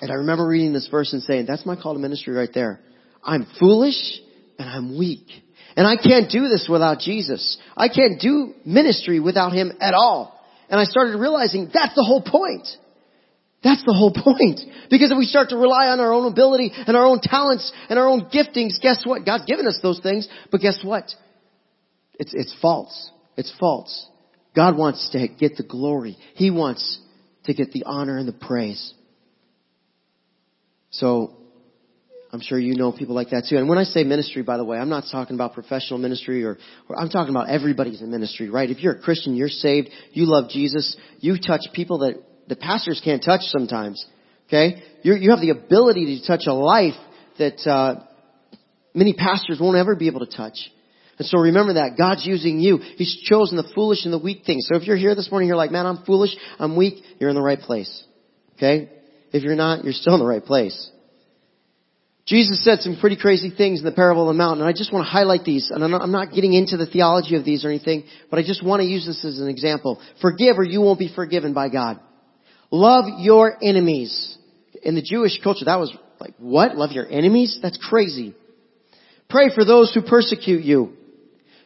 and 0.00 0.10
I 0.10 0.14
remember 0.14 0.46
reading 0.46 0.72
this 0.72 0.88
verse 0.90 1.12
and 1.12 1.22
saying, 1.22 1.44
that's 1.46 1.66
my 1.66 1.76
call 1.76 1.92
to 1.92 2.00
ministry 2.00 2.34
right 2.34 2.48
there. 2.52 2.80
I'm 3.22 3.46
foolish 3.58 4.20
and 4.58 4.68
I'm 4.68 4.98
weak. 4.98 5.26
And 5.76 5.86
I 5.86 5.96
can't 5.96 6.30
do 6.30 6.48
this 6.48 6.66
without 6.70 6.98
Jesus. 6.98 7.58
I 7.76 7.88
can't 7.88 8.20
do 8.20 8.54
ministry 8.64 9.20
without 9.20 9.52
Him 9.52 9.72
at 9.80 9.94
all. 9.94 10.38
And 10.68 10.80
I 10.80 10.84
started 10.84 11.18
realizing 11.18 11.70
that's 11.72 11.94
the 11.94 12.04
whole 12.04 12.22
point. 12.22 12.66
That's 13.62 13.84
the 13.84 13.92
whole 13.92 14.12
point. 14.24 14.60
Because 14.90 15.10
if 15.10 15.18
we 15.18 15.26
start 15.26 15.50
to 15.50 15.56
rely 15.56 15.88
on 15.88 16.00
our 16.00 16.12
own 16.12 16.30
ability 16.30 16.72
and 16.74 16.96
our 16.96 17.06
own 17.06 17.20
talents 17.22 17.70
and 17.88 17.98
our 17.98 18.08
own 18.08 18.30
giftings, 18.30 18.80
guess 18.80 19.02
what? 19.04 19.26
God's 19.26 19.44
given 19.44 19.66
us 19.66 19.78
those 19.82 20.00
things, 20.00 20.26
but 20.50 20.60
guess 20.60 20.78
what? 20.82 21.04
It's, 22.18 22.32
it's 22.34 22.54
false. 22.60 23.10
It's 23.36 23.52
false. 23.60 24.06
God 24.54 24.76
wants 24.76 25.10
to 25.10 25.28
get 25.28 25.56
the 25.56 25.62
glory. 25.62 26.16
He 26.34 26.50
wants 26.50 26.98
to 27.44 27.54
get 27.54 27.72
the 27.72 27.84
honor 27.86 28.18
and 28.18 28.26
the 28.26 28.32
praise. 28.32 28.94
So, 30.90 31.36
I'm 32.32 32.40
sure 32.40 32.58
you 32.58 32.76
know 32.76 32.92
people 32.92 33.14
like 33.14 33.30
that 33.30 33.46
too. 33.48 33.56
And 33.56 33.68
when 33.68 33.78
I 33.78 33.84
say 33.84 34.04
ministry, 34.04 34.42
by 34.42 34.56
the 34.56 34.64
way, 34.64 34.78
I'm 34.78 34.88
not 34.88 35.04
talking 35.10 35.34
about 35.34 35.54
professional 35.54 35.98
ministry 35.98 36.44
or, 36.44 36.58
or, 36.88 37.00
I'm 37.00 37.08
talking 37.08 37.34
about 37.34 37.48
everybody's 37.48 38.02
in 38.02 38.10
ministry, 38.10 38.48
right? 38.50 38.70
If 38.70 38.80
you're 38.80 38.94
a 38.94 39.00
Christian, 39.00 39.34
you're 39.34 39.48
saved, 39.48 39.90
you 40.12 40.26
love 40.26 40.48
Jesus, 40.48 40.96
you 41.18 41.36
touch 41.44 41.62
people 41.72 41.98
that 41.98 42.22
the 42.48 42.56
pastors 42.56 43.00
can't 43.04 43.22
touch 43.22 43.40
sometimes. 43.42 44.04
Okay? 44.46 44.82
You're, 45.02 45.16
you 45.16 45.30
have 45.30 45.40
the 45.40 45.50
ability 45.50 46.20
to 46.20 46.26
touch 46.26 46.42
a 46.46 46.52
life 46.52 46.94
that, 47.38 47.66
uh, 47.68 48.04
many 48.94 49.12
pastors 49.12 49.58
won't 49.60 49.76
ever 49.76 49.94
be 49.94 50.06
able 50.06 50.20
to 50.20 50.36
touch. 50.36 50.70
And 51.20 51.28
so 51.28 51.38
remember 51.38 51.74
that. 51.74 51.98
God's 51.98 52.24
using 52.24 52.60
you. 52.60 52.78
He's 52.78 53.14
chosen 53.24 53.58
the 53.58 53.70
foolish 53.74 54.06
and 54.06 54.12
the 54.12 54.18
weak 54.18 54.44
things. 54.46 54.66
So 54.66 54.80
if 54.80 54.84
you're 54.84 54.96
here 54.96 55.14
this 55.14 55.30
morning, 55.30 55.48
you're 55.48 55.56
like, 55.58 55.70
man, 55.70 55.84
I'm 55.84 56.02
foolish, 56.06 56.34
I'm 56.58 56.78
weak, 56.78 57.04
you're 57.18 57.28
in 57.28 57.34
the 57.34 57.42
right 57.42 57.60
place. 57.60 58.04
Okay? 58.56 58.88
If 59.30 59.42
you're 59.42 59.54
not, 59.54 59.84
you're 59.84 59.92
still 59.92 60.14
in 60.14 60.20
the 60.20 60.26
right 60.26 60.42
place. 60.42 60.90
Jesus 62.24 62.64
said 62.64 62.78
some 62.78 62.96
pretty 62.98 63.16
crazy 63.16 63.50
things 63.50 63.80
in 63.80 63.84
the 63.84 63.92
parable 63.92 64.30
of 64.30 64.34
the 64.34 64.38
mountain, 64.38 64.62
and 64.62 64.68
I 64.68 64.72
just 64.72 64.94
want 64.94 65.04
to 65.04 65.10
highlight 65.10 65.44
these. 65.44 65.70
And 65.70 65.84
I'm 65.84 66.10
not 66.10 66.32
getting 66.32 66.54
into 66.54 66.78
the 66.78 66.86
theology 66.86 67.36
of 67.36 67.44
these 67.44 67.66
or 67.66 67.68
anything, 67.68 68.04
but 68.30 68.38
I 68.38 68.42
just 68.42 68.64
want 68.64 68.80
to 68.80 68.86
use 68.86 69.04
this 69.04 69.22
as 69.22 69.40
an 69.40 69.48
example. 69.48 70.00
Forgive 70.22 70.58
or 70.58 70.64
you 70.64 70.80
won't 70.80 70.98
be 70.98 71.12
forgiven 71.14 71.52
by 71.52 71.68
God. 71.68 72.00
Love 72.70 73.04
your 73.18 73.58
enemies. 73.62 74.38
In 74.82 74.94
the 74.94 75.02
Jewish 75.02 75.38
culture, 75.44 75.66
that 75.66 75.78
was 75.78 75.94
like, 76.18 76.32
what? 76.38 76.78
Love 76.78 76.92
your 76.92 77.06
enemies? 77.06 77.58
That's 77.60 77.76
crazy. 77.76 78.34
Pray 79.28 79.54
for 79.54 79.66
those 79.66 79.92
who 79.92 80.00
persecute 80.00 80.64
you. 80.64 80.96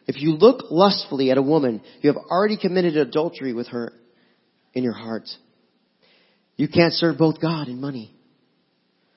If 0.06 0.20
you 0.20 0.32
look 0.32 0.66
lustfully 0.70 1.30
at 1.30 1.38
a 1.38 1.42
woman, 1.42 1.82
you 2.00 2.12
have 2.12 2.22
already 2.30 2.56
committed 2.58 2.96
adultery 2.96 3.52
with 3.52 3.68
her 3.68 3.92
in 4.74 4.84
your 4.84 4.92
heart. 4.92 5.28
You 6.56 6.68
can't 6.68 6.92
serve 6.92 7.18
both 7.18 7.40
God 7.40 7.68
and 7.68 7.80
money. 7.80 8.14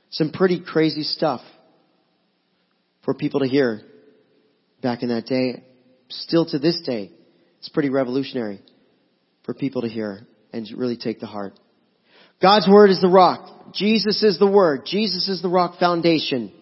Some 0.09 0.31
pretty 0.31 0.61
crazy 0.61 1.03
stuff 1.03 1.41
for 3.03 3.13
people 3.13 3.41
to 3.41 3.47
hear 3.47 3.81
back 4.81 5.03
in 5.03 5.09
that 5.09 5.25
day. 5.25 5.63
Still 6.09 6.45
to 6.47 6.59
this 6.59 6.81
day, 6.85 7.11
it's 7.59 7.69
pretty 7.69 7.89
revolutionary 7.89 8.61
for 9.43 9.53
people 9.53 9.81
to 9.81 9.89
hear 9.89 10.25
and 10.53 10.67
really 10.75 10.95
take 10.95 11.19
to 11.19 11.25
heart. 11.25 11.59
God's 12.41 12.67
Word 12.67 12.91
is 12.91 13.01
the 13.01 13.09
rock. 13.09 13.73
Jesus 13.73 14.23
is 14.23 14.39
the 14.39 14.47
Word. 14.49 14.83
Jesus 14.85 15.27
is 15.27 15.41
the 15.41 15.49
rock 15.49 15.79
foundation. 15.79 16.53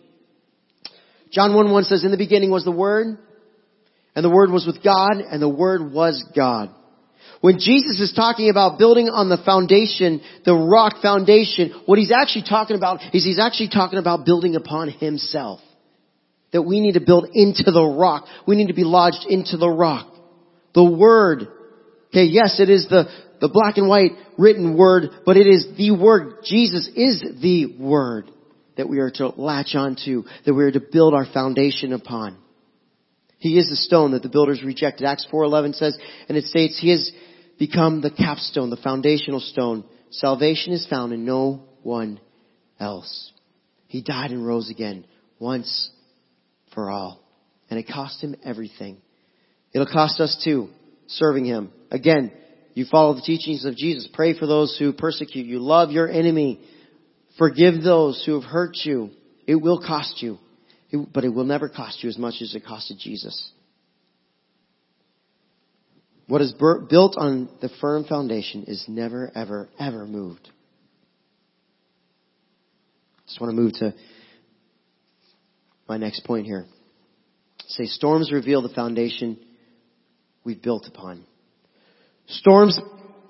John 1.32 1.54
1 1.54 1.72
1 1.72 1.84
says, 1.84 2.04
In 2.04 2.12
the 2.12 2.18
beginning 2.18 2.50
was 2.50 2.64
the 2.64 2.72
Word, 2.72 3.18
and 4.16 4.24
the 4.24 4.30
Word 4.30 4.50
was 4.50 4.66
with 4.66 4.84
God, 4.84 5.18
and 5.20 5.42
the 5.42 5.50
Word 5.50 5.92
was 5.92 6.24
God. 6.36 6.70
When 7.42 7.60
Jesus 7.60 8.00
is 8.00 8.14
talking 8.16 8.50
about 8.50 8.80
building 8.80 9.10
on 9.10 9.30
the 9.30 9.38
foundation, 9.38 10.22
the 10.46 10.56
rock 10.56 11.02
foundation, 11.02 11.82
what 11.86 12.00
he's 12.00 12.12
actually 12.12 12.46
talking 12.50 12.78
about 12.78 13.02
is 13.14 13.24
he's 13.24 13.40
actually 13.40 13.70
talking 13.70 14.00
about 14.00 14.26
building 14.26 14.56
upon 14.56 14.90
himself. 14.90 15.60
That 16.54 16.64
we 16.64 16.80
need 16.80 16.94
to 16.94 17.02
build 17.02 17.28
into 17.34 17.70
the 17.70 17.84
rock. 17.86 18.26
We 18.48 18.56
need 18.56 18.70
to 18.70 18.74
be 18.74 18.86
lodged 18.86 19.26
into 19.28 19.58
the 19.58 19.70
rock. 19.70 20.08
The 20.74 20.84
Word. 20.84 21.48
Okay, 22.10 22.24
yes, 22.24 22.60
it 22.60 22.70
is 22.70 22.88
the, 22.90 23.06
the 23.42 23.50
black 23.50 23.78
and 23.78 23.90
white 23.90 24.12
written 24.38 24.78
Word, 24.78 25.10
but 25.26 25.36
it 25.36 25.48
is 25.48 25.68
the 25.78 25.92
Word. 25.92 26.38
Jesus 26.46 26.90
is 26.96 27.22
the 27.42 27.76
Word 27.78 28.32
that 28.78 28.88
we 28.88 29.00
are 29.00 29.12
to 29.12 29.28
latch 29.28 29.76
onto, 29.76 30.24
that 30.46 30.54
we 30.54 30.64
are 30.64 30.72
to 30.72 30.82
build 30.92 31.14
our 31.14 31.26
foundation 31.32 31.94
upon. 31.94 32.38
He 33.38 33.58
is 33.58 33.70
the 33.70 33.76
stone 33.76 34.12
that 34.12 34.24
the 34.24 34.30
builders 34.30 34.64
rejected. 34.64 35.06
Acts 35.06 35.28
4.11 35.32 35.76
says, 35.76 35.98
and 36.28 36.38
it 36.38 36.46
states, 36.46 36.80
He 36.80 36.90
has 36.92 37.12
become 37.60 38.02
the 38.02 38.12
capstone, 38.12 38.70
the 38.70 38.78
foundational 38.78 39.40
stone. 39.40 39.84
Salvation 40.12 40.74
is 40.74 40.88
found 40.90 41.14
in 41.14 41.26
no 41.26 41.64
one 41.84 42.20
else. 42.80 43.32
He 43.88 44.02
died 44.02 44.32
and 44.32 44.46
rose 44.46 44.70
again 44.70 45.06
once 45.40 45.90
for 46.74 46.90
all. 46.90 47.22
And 47.70 47.80
it 47.80 47.88
cost 47.88 48.24
Him 48.24 48.36
everything. 48.44 48.98
It'll 49.74 49.88
cost 49.88 50.20
us 50.20 50.42
too, 50.44 50.70
serving 51.08 51.46
Him. 51.46 51.72
Again, 51.92 52.32
you 52.74 52.86
follow 52.90 53.14
the 53.14 53.22
teachings 53.22 53.66
of 53.66 53.76
Jesus. 53.76 54.08
Pray 54.14 54.38
for 54.38 54.46
those 54.46 54.76
who 54.78 54.94
persecute 54.94 55.46
you. 55.46 55.60
Love 55.60 55.92
your 55.92 56.10
enemy. 56.10 56.62
Forgive 57.38 57.84
those 57.84 58.24
who 58.26 58.40
have 58.40 58.50
hurt 58.50 58.78
you. 58.84 59.12
It 59.48 59.56
will 59.56 59.80
cost 59.80 60.22
you. 60.22 60.40
But 60.96 61.24
it 61.24 61.30
will 61.30 61.44
never 61.44 61.70
cost 61.70 62.04
you 62.04 62.10
as 62.10 62.18
much 62.18 62.36
as 62.42 62.56
it 62.56 62.64
costed 62.66 62.98
Jesus. 63.00 63.52
What 66.28 66.42
is 66.42 66.54
built 66.54 67.16
on 67.18 67.50
the 67.62 67.70
firm 67.80 68.04
foundation 68.06 68.66
is 68.68 68.84
never, 68.88 69.32
ever, 69.36 69.70
ever 69.80 70.06
moved. 70.08 70.50
Just 73.28 73.40
want 73.40 73.56
to 73.56 73.62
move 73.62 73.74
to 73.74 73.94
my 75.88 75.98
next 75.98 76.24
point 76.26 76.46
here. 76.46 76.66
Say, 77.68 77.86
storms 77.86 78.32
reveal 78.32 78.62
the 78.62 78.70
foundation 78.70 79.40
we've 80.44 80.62
built 80.62 80.88
upon. 80.88 81.26
Storms 82.28 82.80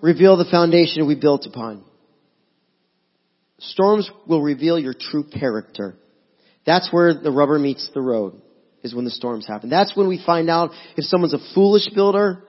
reveal 0.01 0.37
the 0.37 0.45
foundation 0.45 1.07
we 1.07 1.15
built 1.15 1.45
upon. 1.45 1.83
Storms 3.59 4.09
will 4.27 4.41
reveal 4.41 4.77
your 4.77 4.93
true 4.93 5.23
character. 5.23 5.95
That's 6.65 6.91
where 6.91 7.13
the 7.13 7.31
rubber 7.31 7.59
meets 7.59 7.89
the 7.93 8.01
road, 8.01 8.41
is 8.83 8.95
when 8.95 9.05
the 9.05 9.11
storms 9.11 9.47
happen. 9.47 9.69
That's 9.69 9.95
when 9.95 10.07
we 10.07 10.21
find 10.23 10.49
out 10.49 10.71
if 10.97 11.05
someone's 11.05 11.33
a 11.33 11.53
foolish 11.53 11.89
builder, 11.93 12.43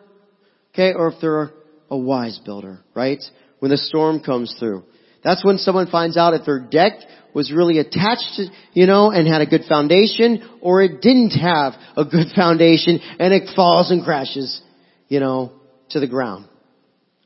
okay, 0.72 0.92
or 0.94 1.08
if 1.08 1.20
they're 1.20 1.50
a 1.90 1.98
wise 1.98 2.40
builder, 2.44 2.80
right? 2.94 3.22
When 3.58 3.70
the 3.70 3.76
storm 3.76 4.20
comes 4.20 4.54
through. 4.58 4.84
That's 5.22 5.44
when 5.44 5.58
someone 5.58 5.88
finds 5.88 6.16
out 6.16 6.34
if 6.34 6.44
their 6.44 6.60
deck 6.60 6.92
was 7.34 7.52
really 7.52 7.78
attached 7.78 8.36
to, 8.36 8.46
you 8.72 8.86
know, 8.86 9.10
and 9.10 9.26
had 9.26 9.42
a 9.42 9.46
good 9.46 9.64
foundation, 9.68 10.58
or 10.62 10.82
it 10.82 11.02
didn't 11.02 11.32
have 11.32 11.74
a 11.96 12.04
good 12.04 12.28
foundation 12.34 13.00
and 13.18 13.34
it 13.34 13.50
falls 13.54 13.90
and 13.90 14.04
crashes, 14.04 14.62
you 15.08 15.20
know, 15.20 15.52
to 15.90 16.00
the 16.00 16.06
ground. 16.06 16.46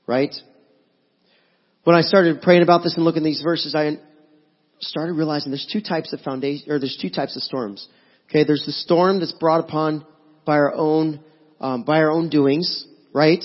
Right? 0.07 0.35
When 1.85 1.94
I 1.94 2.00
started 2.00 2.42
praying 2.42 2.62
about 2.62 2.83
this 2.83 2.96
and 2.96 3.05
looking 3.05 3.22
at 3.22 3.26
these 3.26 3.42
verses, 3.42 3.74
I 3.74 3.98
started 4.80 5.12
realizing 5.12 5.50
there's 5.50 5.68
two 5.72 5.80
types 5.80 6.12
of 6.12 6.20
foundation, 6.20 6.70
or 6.70 6.78
there's 6.78 6.98
two 7.00 7.10
types 7.10 7.36
of 7.36 7.42
storms. 7.42 7.86
Okay, 8.28 8.44
there's 8.44 8.64
the 8.64 8.72
storm 8.72 9.20
that's 9.20 9.32
brought 9.32 9.60
upon 9.60 10.06
by 10.44 10.54
our 10.54 10.74
own, 10.74 11.20
um, 11.60 11.84
by 11.84 11.98
our 11.98 12.10
own 12.10 12.28
doings, 12.28 12.86
right? 13.12 13.42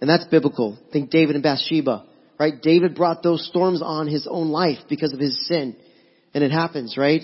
And 0.00 0.08
that's 0.08 0.24
biblical. 0.24 0.78
Think 0.92 1.10
David 1.10 1.34
and 1.34 1.42
Bathsheba, 1.42 2.06
right? 2.38 2.60
David 2.60 2.94
brought 2.94 3.22
those 3.22 3.46
storms 3.48 3.82
on 3.82 4.06
his 4.06 4.26
own 4.30 4.48
life 4.48 4.78
because 4.88 5.12
of 5.12 5.18
his 5.18 5.46
sin. 5.46 5.76
And 6.32 6.44
it 6.44 6.52
happens, 6.52 6.96
right? 6.96 7.22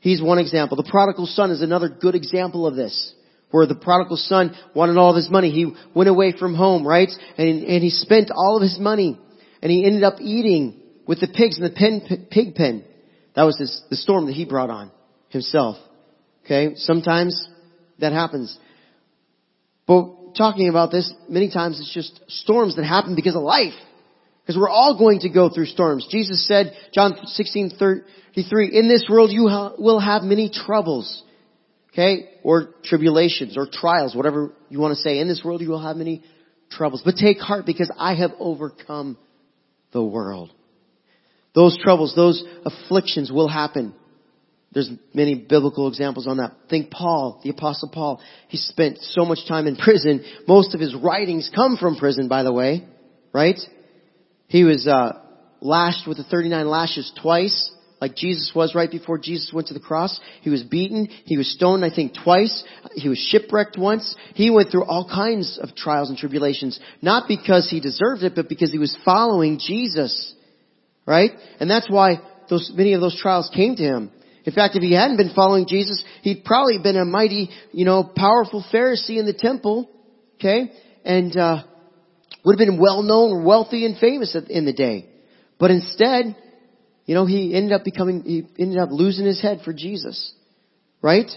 He's 0.00 0.20
one 0.20 0.38
example. 0.38 0.76
The 0.76 0.88
prodigal 0.90 1.26
son 1.26 1.50
is 1.50 1.62
another 1.62 1.88
good 1.88 2.14
example 2.14 2.66
of 2.66 2.74
this 2.74 3.14
where 3.52 3.66
the 3.66 3.74
prodigal 3.74 4.16
son 4.16 4.56
wanted 4.74 4.96
all 4.96 5.10
of 5.10 5.16
his 5.16 5.30
money. 5.30 5.50
He 5.50 5.72
went 5.94 6.08
away 6.08 6.32
from 6.36 6.54
home, 6.54 6.86
right? 6.86 7.10
And, 7.36 7.64
and 7.64 7.82
he 7.82 7.90
spent 7.90 8.30
all 8.34 8.56
of 8.56 8.62
his 8.62 8.78
money. 8.80 9.20
And 9.62 9.70
he 9.70 9.86
ended 9.86 10.02
up 10.02 10.14
eating 10.20 10.81
with 11.06 11.20
the 11.20 11.28
pigs 11.28 11.58
in 11.58 11.64
the 11.64 11.70
pen, 11.70 12.26
pig 12.30 12.54
pen. 12.54 12.84
That 13.34 13.44
was 13.44 13.56
this, 13.58 13.82
the 13.90 13.96
storm 13.96 14.26
that 14.26 14.32
he 14.32 14.44
brought 14.44 14.70
on 14.70 14.90
himself. 15.28 15.76
Okay? 16.44 16.74
Sometimes 16.76 17.48
that 17.98 18.12
happens. 18.12 18.56
But 19.86 20.34
talking 20.36 20.68
about 20.68 20.90
this, 20.90 21.12
many 21.28 21.50
times 21.50 21.80
it's 21.80 21.92
just 21.92 22.20
storms 22.28 22.76
that 22.76 22.84
happen 22.84 23.14
because 23.14 23.34
of 23.34 23.42
life. 23.42 23.74
Because 24.42 24.58
we're 24.58 24.68
all 24.68 24.98
going 24.98 25.20
to 25.20 25.28
go 25.28 25.48
through 25.48 25.66
storms. 25.66 26.06
Jesus 26.10 26.46
said, 26.46 26.74
John 26.92 27.16
16, 27.24 27.72
33, 27.78 28.76
in 28.76 28.88
this 28.88 29.06
world 29.08 29.30
you 29.30 29.48
ha- 29.48 29.72
will 29.78 30.00
have 30.00 30.22
many 30.22 30.50
troubles. 30.50 31.22
Okay? 31.92 32.28
Or 32.42 32.70
tribulations 32.84 33.56
or 33.56 33.68
trials, 33.70 34.16
whatever 34.16 34.52
you 34.68 34.80
want 34.80 34.96
to 34.96 35.00
say. 35.00 35.18
In 35.20 35.28
this 35.28 35.42
world 35.44 35.60
you 35.60 35.68
will 35.68 35.82
have 35.82 35.96
many 35.96 36.22
troubles. 36.70 37.02
But 37.04 37.16
take 37.16 37.38
heart 37.38 37.66
because 37.66 37.90
I 37.96 38.14
have 38.14 38.32
overcome 38.38 39.16
the 39.92 40.02
world. 40.02 40.52
Those 41.54 41.78
troubles, 41.82 42.14
those 42.16 42.42
afflictions 42.64 43.30
will 43.30 43.48
happen. 43.48 43.94
There's 44.72 44.90
many 45.12 45.34
biblical 45.34 45.88
examples 45.88 46.26
on 46.26 46.38
that. 46.38 46.52
Think 46.70 46.90
Paul, 46.90 47.40
the 47.44 47.50
apostle 47.50 47.90
Paul. 47.92 48.22
He 48.48 48.56
spent 48.56 48.98
so 48.98 49.24
much 49.24 49.46
time 49.46 49.66
in 49.66 49.76
prison. 49.84 50.24
Most 50.48 50.74
of 50.74 50.80
his 50.80 50.94
writings 50.94 51.50
come 51.54 51.76
from 51.76 51.96
prison, 51.96 52.28
by 52.28 52.42
the 52.42 52.52
way. 52.52 52.86
Right? 53.34 53.58
He 54.48 54.64
was, 54.64 54.86
uh, 54.86 55.20
lashed 55.60 56.08
with 56.08 56.16
the 56.16 56.24
39 56.24 56.66
lashes 56.66 57.12
twice 57.20 57.70
like 58.02 58.16
Jesus 58.16 58.50
was 58.52 58.74
right 58.74 58.90
before 58.90 59.16
Jesus 59.16 59.52
went 59.54 59.68
to 59.68 59.74
the 59.74 59.80
cross. 59.80 60.18
He 60.40 60.50
was 60.50 60.64
beaten. 60.64 61.08
He 61.24 61.36
was 61.36 61.54
stoned, 61.54 61.84
I 61.84 61.90
think, 61.94 62.14
twice. 62.24 62.64
He 62.94 63.08
was 63.08 63.16
shipwrecked 63.16 63.78
once. 63.78 64.16
He 64.34 64.50
went 64.50 64.72
through 64.72 64.86
all 64.86 65.08
kinds 65.08 65.56
of 65.62 65.76
trials 65.76 66.08
and 66.08 66.18
tribulations, 66.18 66.80
not 67.00 67.28
because 67.28 67.70
he 67.70 67.78
deserved 67.78 68.24
it, 68.24 68.34
but 68.34 68.48
because 68.48 68.72
he 68.72 68.78
was 68.80 68.96
following 69.04 69.60
Jesus. 69.60 70.34
Right? 71.06 71.32
And 71.58 71.70
that's 71.70 71.90
why 71.90 72.20
those, 72.48 72.70
many 72.74 72.94
of 72.94 73.00
those 73.00 73.18
trials 73.20 73.50
came 73.54 73.76
to 73.76 73.82
him. 73.82 74.12
In 74.44 74.52
fact, 74.52 74.76
if 74.76 74.82
he 74.82 74.94
hadn't 74.94 75.16
been 75.16 75.32
following 75.34 75.66
Jesus, 75.66 76.02
he'd 76.22 76.44
probably 76.44 76.78
been 76.78 76.96
a 76.96 77.04
mighty, 77.04 77.50
you 77.72 77.84
know, 77.84 78.04
powerful 78.04 78.64
Pharisee 78.72 79.18
in 79.18 79.26
the 79.26 79.34
temple. 79.34 79.88
Okay? 80.36 80.72
And, 81.04 81.36
uh, 81.36 81.64
would 82.44 82.58
have 82.58 82.66
been 82.66 82.80
well 82.80 83.02
known, 83.02 83.44
wealthy, 83.44 83.86
and 83.86 83.96
famous 83.98 84.36
in 84.48 84.64
the 84.64 84.72
day. 84.72 85.06
But 85.58 85.70
instead, 85.70 86.36
you 87.06 87.14
know, 87.14 87.24
he 87.24 87.54
ended 87.54 87.72
up 87.72 87.84
becoming, 87.84 88.22
he 88.22 88.46
ended 88.58 88.78
up 88.78 88.88
losing 88.90 89.26
his 89.26 89.40
head 89.40 89.60
for 89.64 89.72
Jesus. 89.72 90.34
Right? 91.00 91.30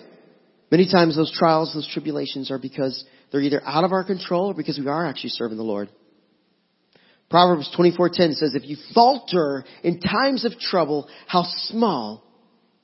Many 0.72 0.90
times 0.92 1.16
those 1.16 1.32
trials, 1.32 1.74
those 1.74 1.88
tribulations 1.92 2.50
are 2.50 2.58
because 2.58 3.06
they're 3.32 3.42
either 3.42 3.62
out 3.64 3.84
of 3.84 3.92
our 3.92 4.04
control 4.04 4.52
or 4.52 4.54
because 4.54 4.80
we 4.80 4.88
are 4.88 5.06
actually 5.06 5.32
serving 5.32 5.58
the 5.58 5.64
Lord. 5.64 5.90
Proverbs 7.30 7.70
24:10 7.76 8.34
says, 8.34 8.56
"If 8.56 8.68
you 8.68 8.78
falter 8.94 9.66
in 9.84 10.00
times 10.00 10.46
of 10.46 10.58
trouble, 10.60 11.08
how 11.28 11.44
small 11.44 12.24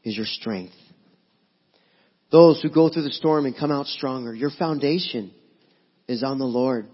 is 0.03 0.15
your 0.15 0.25
strength." 0.25 0.75
Those 2.31 2.61
who 2.61 2.69
go 2.69 2.89
through 2.89 3.03
the 3.03 3.11
storm 3.11 3.45
and 3.45 3.55
come 3.55 3.71
out 3.71 3.87
stronger, 3.87 4.33
your 4.33 4.49
foundation 4.51 5.31
is 6.07 6.23
on 6.23 6.39
the 6.39 6.45
Lord. 6.45 6.87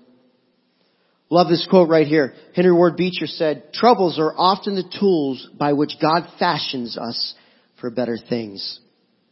Love 1.29 1.49
this 1.49 1.65
quote 1.69 1.89
right 1.89 2.07
here. 2.07 2.33
Henry 2.55 2.71
Ward 2.71 2.95
Beecher 2.95 3.27
said, 3.27 3.73
troubles 3.73 4.17
are 4.17 4.33
often 4.35 4.75
the 4.75 4.89
tools 4.99 5.47
by 5.57 5.73
which 5.73 5.99
God 6.01 6.27
fashions 6.39 6.97
us 6.97 7.35
for 7.81 7.89
better 7.89 8.17
things. 8.17 8.79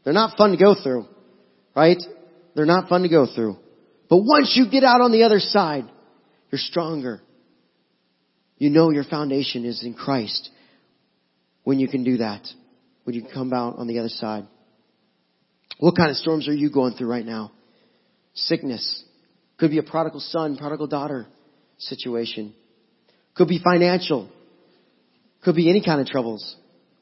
They're 0.03 0.13
not 0.13 0.37
fun 0.37 0.51
to 0.51 0.57
go 0.57 0.75
through, 0.75 1.07
right? 1.75 2.01
They're 2.53 2.65
not 2.65 2.89
fun 2.89 3.03
to 3.03 3.09
go 3.09 3.25
through. 3.25 3.57
But 4.09 4.17
once 4.17 4.55
you 4.55 4.69
get 4.69 4.83
out 4.83 5.01
on 5.01 5.11
the 5.11 5.23
other 5.23 5.39
side, 5.39 5.85
you're 6.51 6.59
stronger. 6.59 7.21
You 8.57 8.69
know 8.69 8.89
your 8.89 9.03
foundation 9.03 9.65
is 9.65 9.83
in 9.83 9.93
Christ 9.93 10.49
when 11.63 11.79
you 11.79 11.87
can 11.87 12.03
do 12.03 12.17
that, 12.17 12.47
when 13.03 13.15
you 13.15 13.25
come 13.33 13.51
out 13.53 13.77
on 13.77 13.87
the 13.87 13.99
other 13.99 14.09
side. 14.09 14.45
What 15.79 15.95
kind 15.97 16.09
of 16.09 16.15
storms 16.15 16.47
are 16.47 16.53
you 16.53 16.71
going 16.71 16.93
through 16.93 17.07
right 17.07 17.25
now? 17.25 17.51
Sickness. 18.33 19.03
Could 19.57 19.71
be 19.71 19.77
a 19.77 19.83
prodigal 19.83 20.19
son, 20.19 20.57
prodigal 20.57 20.87
daughter 20.87 21.27
situation. 21.77 22.53
Could 23.35 23.47
be 23.47 23.59
financial. 23.61 24.29
Could 25.43 25.55
be 25.55 25.69
any 25.69 25.83
kind 25.83 25.99
of 25.99 26.07
troubles, 26.07 26.55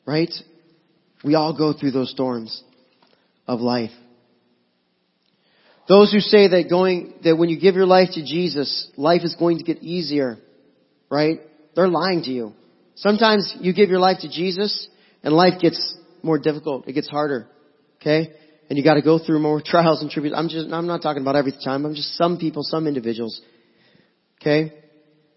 right? 0.06 0.32
We 1.24 1.36
all 1.36 1.56
go 1.56 1.74
through 1.74 1.92
those 1.92 2.12
storms 2.12 2.64
of 3.48 3.60
life. 3.60 3.92
Those 5.88 6.12
who 6.12 6.20
say 6.20 6.48
that 6.48 6.70
going, 6.70 7.14
that 7.24 7.38
when 7.38 7.50
you 7.50 7.60
give 7.60 7.76
your 7.76 7.86
life 7.86 8.10
to 8.14 8.24
Jesus, 8.24 8.90
life 8.96 9.22
is 9.24 9.36
going 9.36 9.58
to 9.58 9.64
get 9.64 9.84
easier, 9.84 10.38
right? 11.14 11.40
They're 11.76 11.88
lying 11.88 12.24
to 12.24 12.32
you. 12.32 12.54
Sometimes 12.96 13.56
you 13.60 13.74
give 13.74 13.90
your 13.90 14.00
life 14.00 14.18
to 14.22 14.30
Jesus 14.30 14.88
and 15.24 15.34
life 15.34 15.62
gets 15.62 15.98
more 16.24 16.40
difficult. 16.40 16.88
It 16.88 16.94
gets 16.94 17.08
harder. 17.08 17.48
Okay? 18.02 18.32
And 18.70 18.78
you 18.78 18.84
gotta 18.84 19.02
go 19.02 19.20
through 19.20 19.40
more 19.40 19.62
trials 19.66 20.02
and 20.02 20.10
tribulations. 20.10 20.40
I'm 20.40 20.50
just, 20.50 20.74
I'm 20.74 20.88
not 20.88 21.02
talking 21.02 21.22
about 21.22 21.36
every 21.36 21.52
time. 21.52 21.86
I'm 21.86 21.96
just 21.96 22.16
some 22.16 22.38
people, 22.38 22.64
some 22.64 22.88
individuals. 22.88 23.42
Okay? 24.42 24.74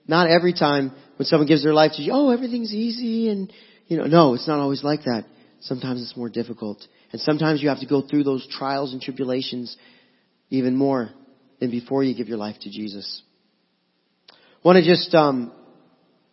Not 0.09 0.31
every 0.31 0.53
time 0.53 0.93
when 1.17 1.27
someone 1.27 1.47
gives 1.47 1.63
their 1.63 1.75
life 1.75 1.93
to 1.97 2.03
you, 2.03 2.13
oh, 2.15 2.31
everything's 2.31 2.73
easy 2.73 3.29
and, 3.29 3.53
you 3.87 3.99
know, 3.99 4.05
no, 4.05 4.35
it's 4.35 4.49
not 4.49 4.61
always 4.61 4.83
like 4.83 5.05
that. 5.05 5.25
Sometimes 5.61 6.03
it's 6.03 6.17
more 6.17 6.29
difficult. 6.29 6.87
And 7.13 7.21
sometimes 7.21 7.63
you 7.63 7.69
have 7.69 7.81
to 7.81 7.87
go 7.87 8.03
through 8.03 8.25
those 8.25 8.47
trials 8.51 8.93
and 8.93 9.01
tribulations 9.01 9.77
even 10.49 10.77
more 10.77 11.11
than 11.61 11.71
before 11.71 12.05
you 12.05 12.15
give 12.15 12.29
your 12.29 12.39
life 12.39 12.57
to 12.61 12.71
Jesus. 12.71 13.23
Want 14.63 14.77
to 14.77 14.85
just, 14.85 15.15
um, 15.15 15.53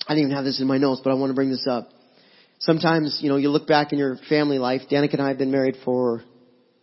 I 0.07 0.13
didn't 0.13 0.25
even 0.25 0.35
have 0.35 0.45
this 0.45 0.59
in 0.59 0.67
my 0.67 0.77
notes, 0.77 1.01
but 1.03 1.11
I 1.11 1.13
want 1.13 1.29
to 1.29 1.33
bring 1.33 1.49
this 1.49 1.65
up. 1.69 1.89
Sometimes, 2.59 3.19
you 3.21 3.29
know, 3.29 3.37
you 3.37 3.49
look 3.49 3.67
back 3.67 3.91
in 3.93 3.99
your 3.99 4.17
family 4.29 4.57
life. 4.57 4.81
Danica 4.89 5.13
and 5.13 5.21
I 5.21 5.29
have 5.29 5.37
been 5.37 5.51
married 5.51 5.77
for 5.83 6.23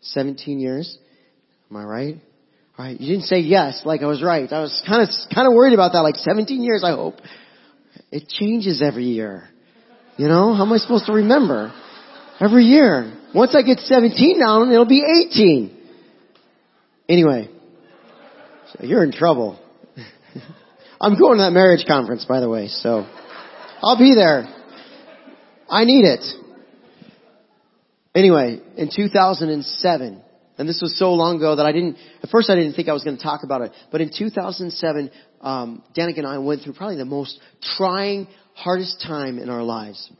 17 0.02 0.58
years. 0.58 0.98
Am 1.70 1.76
I 1.76 1.84
right? 1.84 2.16
All 2.78 2.84
right. 2.84 2.98
You 2.98 3.12
didn't 3.12 3.26
say 3.26 3.40
yes, 3.40 3.82
like 3.84 4.02
I 4.02 4.06
was 4.06 4.22
right. 4.22 4.50
I 4.52 4.60
was 4.60 4.82
kind 4.86 5.02
of, 5.02 5.08
kind 5.34 5.46
of 5.46 5.54
worried 5.54 5.74
about 5.74 5.92
that, 5.92 6.00
like 6.00 6.16
17 6.16 6.62
years, 6.62 6.82
I 6.84 6.90
hope. 6.92 7.16
It 8.10 8.28
changes 8.28 8.82
every 8.82 9.04
year. 9.04 9.48
You 10.16 10.28
know, 10.28 10.54
how 10.54 10.64
am 10.64 10.72
I 10.72 10.78
supposed 10.78 11.06
to 11.06 11.12
remember? 11.12 11.72
Every 12.40 12.64
year. 12.64 13.16
Once 13.34 13.54
I 13.54 13.62
get 13.62 13.78
17 13.78 14.38
now, 14.38 14.70
it'll 14.70 14.86
be 14.86 15.04
18. 15.30 15.78
Anyway, 17.08 17.48
so 18.72 18.84
you're 18.84 19.04
in 19.04 19.12
trouble. 19.12 19.58
I'm 21.00 21.18
going 21.18 21.38
to 21.38 21.44
that 21.44 21.52
marriage 21.52 21.86
conference, 21.86 22.26
by 22.26 22.40
the 22.40 22.48
way, 22.48 22.68
so 22.68 23.06
I'll 23.82 23.98
be 23.98 24.14
there. 24.14 24.44
I 25.68 25.84
need 25.84 26.04
it. 26.04 26.20
Anyway, 28.14 28.60
in 28.76 28.90
2007, 28.94 30.22
and 30.58 30.68
this 30.68 30.80
was 30.82 30.98
so 30.98 31.14
long 31.14 31.36
ago 31.36 31.56
that 31.56 31.64
I 31.64 31.72
didn't, 31.72 31.96
at 32.22 32.28
first 32.28 32.50
I 32.50 32.54
didn't 32.54 32.74
think 32.74 32.88
I 32.88 32.92
was 32.92 33.02
going 33.02 33.16
to 33.16 33.22
talk 33.22 33.44
about 33.44 33.62
it, 33.62 33.72
but 33.90 34.02
in 34.02 34.10
2007, 34.16 35.10
um, 35.40 35.82
Danica 35.96 36.18
and 36.18 36.26
I 36.26 36.36
went 36.36 36.62
through 36.62 36.74
probably 36.74 36.96
the 36.96 37.06
most 37.06 37.40
trying, 37.78 38.28
hardest 38.52 39.00
time 39.00 39.38
in 39.38 39.48
our 39.48 39.62
lives. 39.62 40.12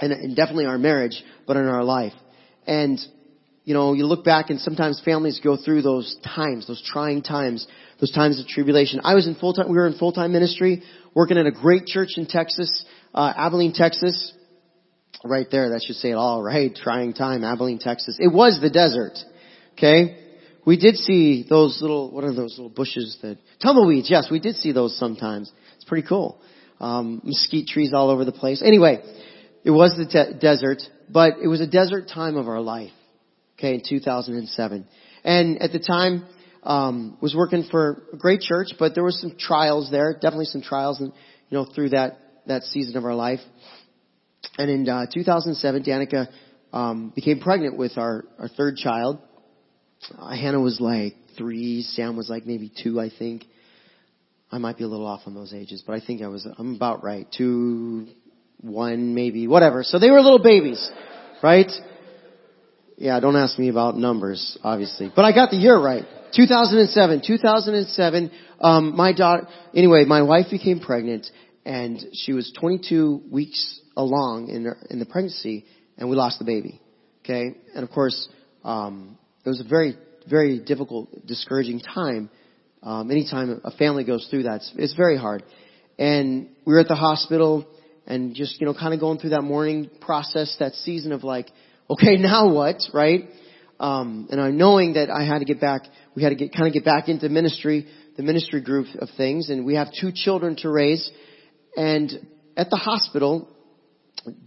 And, 0.00 0.12
and 0.12 0.34
definitely 0.34 0.66
our 0.66 0.78
marriage, 0.78 1.22
but 1.46 1.56
in 1.56 1.66
our 1.66 1.84
life. 1.84 2.14
And, 2.66 2.98
you 3.64 3.74
know, 3.74 3.92
you 3.92 4.06
look 4.06 4.24
back 4.24 4.50
and 4.50 4.60
sometimes 4.60 5.00
families 5.04 5.40
go 5.42 5.56
through 5.56 5.82
those 5.82 6.16
times, 6.24 6.66
those 6.66 6.82
trying 6.84 7.22
times, 7.22 7.66
those 8.00 8.10
times 8.10 8.40
of 8.40 8.46
tribulation. 8.46 9.00
I 9.04 9.14
was 9.14 9.26
in 9.26 9.34
full 9.34 9.52
time, 9.52 9.68
we 9.68 9.76
were 9.76 9.86
in 9.86 9.98
full 9.98 10.12
time 10.12 10.32
ministry, 10.32 10.82
working 11.14 11.38
at 11.38 11.46
a 11.46 11.52
great 11.52 11.86
church 11.86 12.10
in 12.16 12.26
Texas, 12.26 12.84
uh, 13.14 13.32
Abilene, 13.36 13.72
Texas. 13.72 14.32
Right 15.22 15.46
there, 15.50 15.70
that 15.70 15.82
should 15.84 15.96
say 15.96 16.10
it 16.10 16.14
all, 16.14 16.42
right? 16.42 16.74
Trying 16.74 17.12
time, 17.12 17.44
Abilene, 17.44 17.78
Texas. 17.78 18.16
It 18.18 18.32
was 18.32 18.58
the 18.62 18.70
desert. 18.70 19.18
Okay? 19.74 20.16
We 20.64 20.78
did 20.78 20.96
see 20.96 21.44
those 21.48 21.78
little, 21.82 22.10
what 22.10 22.24
are 22.24 22.32
those 22.32 22.56
little 22.56 22.70
bushes 22.70 23.18
that, 23.22 23.38
tumbleweeds, 23.62 24.10
yes, 24.10 24.28
we 24.30 24.40
did 24.40 24.56
see 24.56 24.72
those 24.72 24.98
sometimes. 24.98 25.52
It's 25.76 25.84
pretty 25.84 26.06
cool. 26.08 26.40
Um, 26.80 27.20
mesquite 27.24 27.66
trees 27.66 27.92
all 27.92 28.08
over 28.08 28.24
the 28.24 28.32
place. 28.32 28.62
Anyway, 28.64 29.02
it 29.64 29.70
was 29.70 29.94
the 29.96 30.06
te- 30.06 30.38
desert, 30.38 30.78
but 31.10 31.34
it 31.42 31.48
was 31.48 31.60
a 31.60 31.66
desert 31.66 32.08
time 32.08 32.36
of 32.36 32.48
our 32.48 32.60
life. 32.60 32.92
Okay, 33.60 33.74
in 33.74 33.82
2007. 33.86 34.86
And 35.22 35.62
at 35.62 35.70
the 35.70 35.78
time, 35.78 36.26
um, 36.62 37.18
was 37.20 37.34
working 37.34 37.68
for 37.70 38.04
a 38.10 38.16
great 38.16 38.40
church, 38.40 38.68
but 38.78 38.94
there 38.94 39.04
were 39.04 39.10
some 39.10 39.36
trials 39.38 39.90
there, 39.90 40.14
definitely 40.14 40.46
some 40.46 40.62
trials, 40.62 40.98
and 40.98 41.12
you 41.50 41.58
know, 41.58 41.66
through 41.66 41.90
that 41.90 42.18
that 42.46 42.62
season 42.62 42.96
of 42.96 43.04
our 43.04 43.14
life. 43.14 43.40
And 44.56 44.70
in 44.70 44.88
uh, 44.88 45.06
2007, 45.12 45.82
Danica 45.82 46.28
um, 46.72 47.12
became 47.14 47.40
pregnant 47.40 47.76
with 47.76 47.98
our 47.98 48.24
our 48.38 48.48
third 48.48 48.76
child. 48.76 49.18
Uh, 50.18 50.34
Hannah 50.34 50.60
was 50.60 50.80
like 50.80 51.16
three, 51.36 51.82
Sam 51.82 52.16
was 52.16 52.30
like 52.30 52.46
maybe 52.46 52.72
two, 52.82 52.98
I 52.98 53.10
think. 53.10 53.44
I 54.50 54.56
might 54.56 54.78
be 54.78 54.84
a 54.84 54.88
little 54.88 55.06
off 55.06 55.20
on 55.26 55.34
those 55.34 55.52
ages, 55.52 55.84
but 55.86 55.92
I 55.92 56.00
think 56.04 56.22
I 56.22 56.28
was 56.28 56.48
I'm 56.56 56.76
about 56.76 57.04
right. 57.04 57.26
Two, 57.36 58.08
one, 58.62 59.14
maybe, 59.14 59.46
whatever. 59.46 59.82
So 59.82 59.98
they 59.98 60.10
were 60.10 60.22
little 60.22 60.42
babies, 60.42 60.90
right? 61.42 61.70
Yeah, 63.00 63.18
don't 63.18 63.34
ask 63.34 63.58
me 63.58 63.70
about 63.70 63.96
numbers, 63.96 64.58
obviously. 64.62 65.10
But 65.16 65.24
I 65.24 65.32
got 65.32 65.50
the 65.50 65.56
year 65.56 65.80
right. 65.80 66.04
2007. 66.36 67.22
2007, 67.26 68.30
um, 68.60 68.94
my 68.94 69.14
daughter, 69.14 69.48
anyway, 69.74 70.04
my 70.04 70.20
wife 70.20 70.48
became 70.50 70.80
pregnant 70.80 71.26
and 71.64 71.98
she 72.12 72.34
was 72.34 72.52
22 72.60 73.22
weeks 73.30 73.80
along 73.96 74.50
in, 74.50 74.66
her, 74.66 74.76
in 74.90 74.98
the 74.98 75.06
pregnancy 75.06 75.64
and 75.96 76.10
we 76.10 76.16
lost 76.16 76.40
the 76.40 76.44
baby. 76.44 76.78
Okay? 77.24 77.56
And 77.74 77.84
of 77.84 77.90
course, 77.90 78.28
um, 78.64 79.16
it 79.46 79.48
was 79.48 79.62
a 79.62 79.64
very, 79.66 79.96
very 80.28 80.58
difficult, 80.58 81.08
discouraging 81.26 81.80
time. 81.80 82.28
Um, 82.82 83.10
anytime 83.10 83.62
a 83.64 83.70
family 83.70 84.04
goes 84.04 84.26
through 84.28 84.42
that, 84.42 84.56
it's, 84.56 84.72
it's 84.76 84.94
very 84.94 85.16
hard. 85.16 85.42
And 85.98 86.50
we 86.66 86.74
were 86.74 86.80
at 86.80 86.88
the 86.88 86.96
hospital 86.96 87.66
and 88.06 88.34
just, 88.34 88.60
you 88.60 88.66
know, 88.66 88.74
kind 88.74 88.92
of 88.92 89.00
going 89.00 89.20
through 89.20 89.30
that 89.30 89.42
mourning 89.42 89.88
process, 90.02 90.54
that 90.60 90.74
season 90.74 91.12
of 91.12 91.24
like, 91.24 91.50
okay, 91.90 92.16
now 92.16 92.52
what, 92.52 92.76
right? 92.94 93.28
Um, 93.78 94.28
and 94.30 94.40
I'm 94.40 94.56
knowing 94.56 94.94
that 94.94 95.10
I 95.10 95.24
had 95.24 95.38
to 95.40 95.44
get 95.44 95.60
back, 95.60 95.82
we 96.14 96.22
had 96.22 96.30
to 96.30 96.34
get, 96.34 96.52
kind 96.54 96.66
of 96.66 96.72
get 96.72 96.84
back 96.84 97.08
into 97.08 97.28
ministry, 97.28 97.86
the 98.16 98.22
ministry 98.22 98.60
group 98.60 98.86
of 98.98 99.08
things, 99.16 99.50
and 99.50 99.64
we 99.64 99.74
have 99.74 99.88
two 99.98 100.12
children 100.14 100.56
to 100.56 100.70
raise. 100.70 101.10
And 101.76 102.26
at 102.56 102.70
the 102.70 102.76
hospital, 102.76 103.48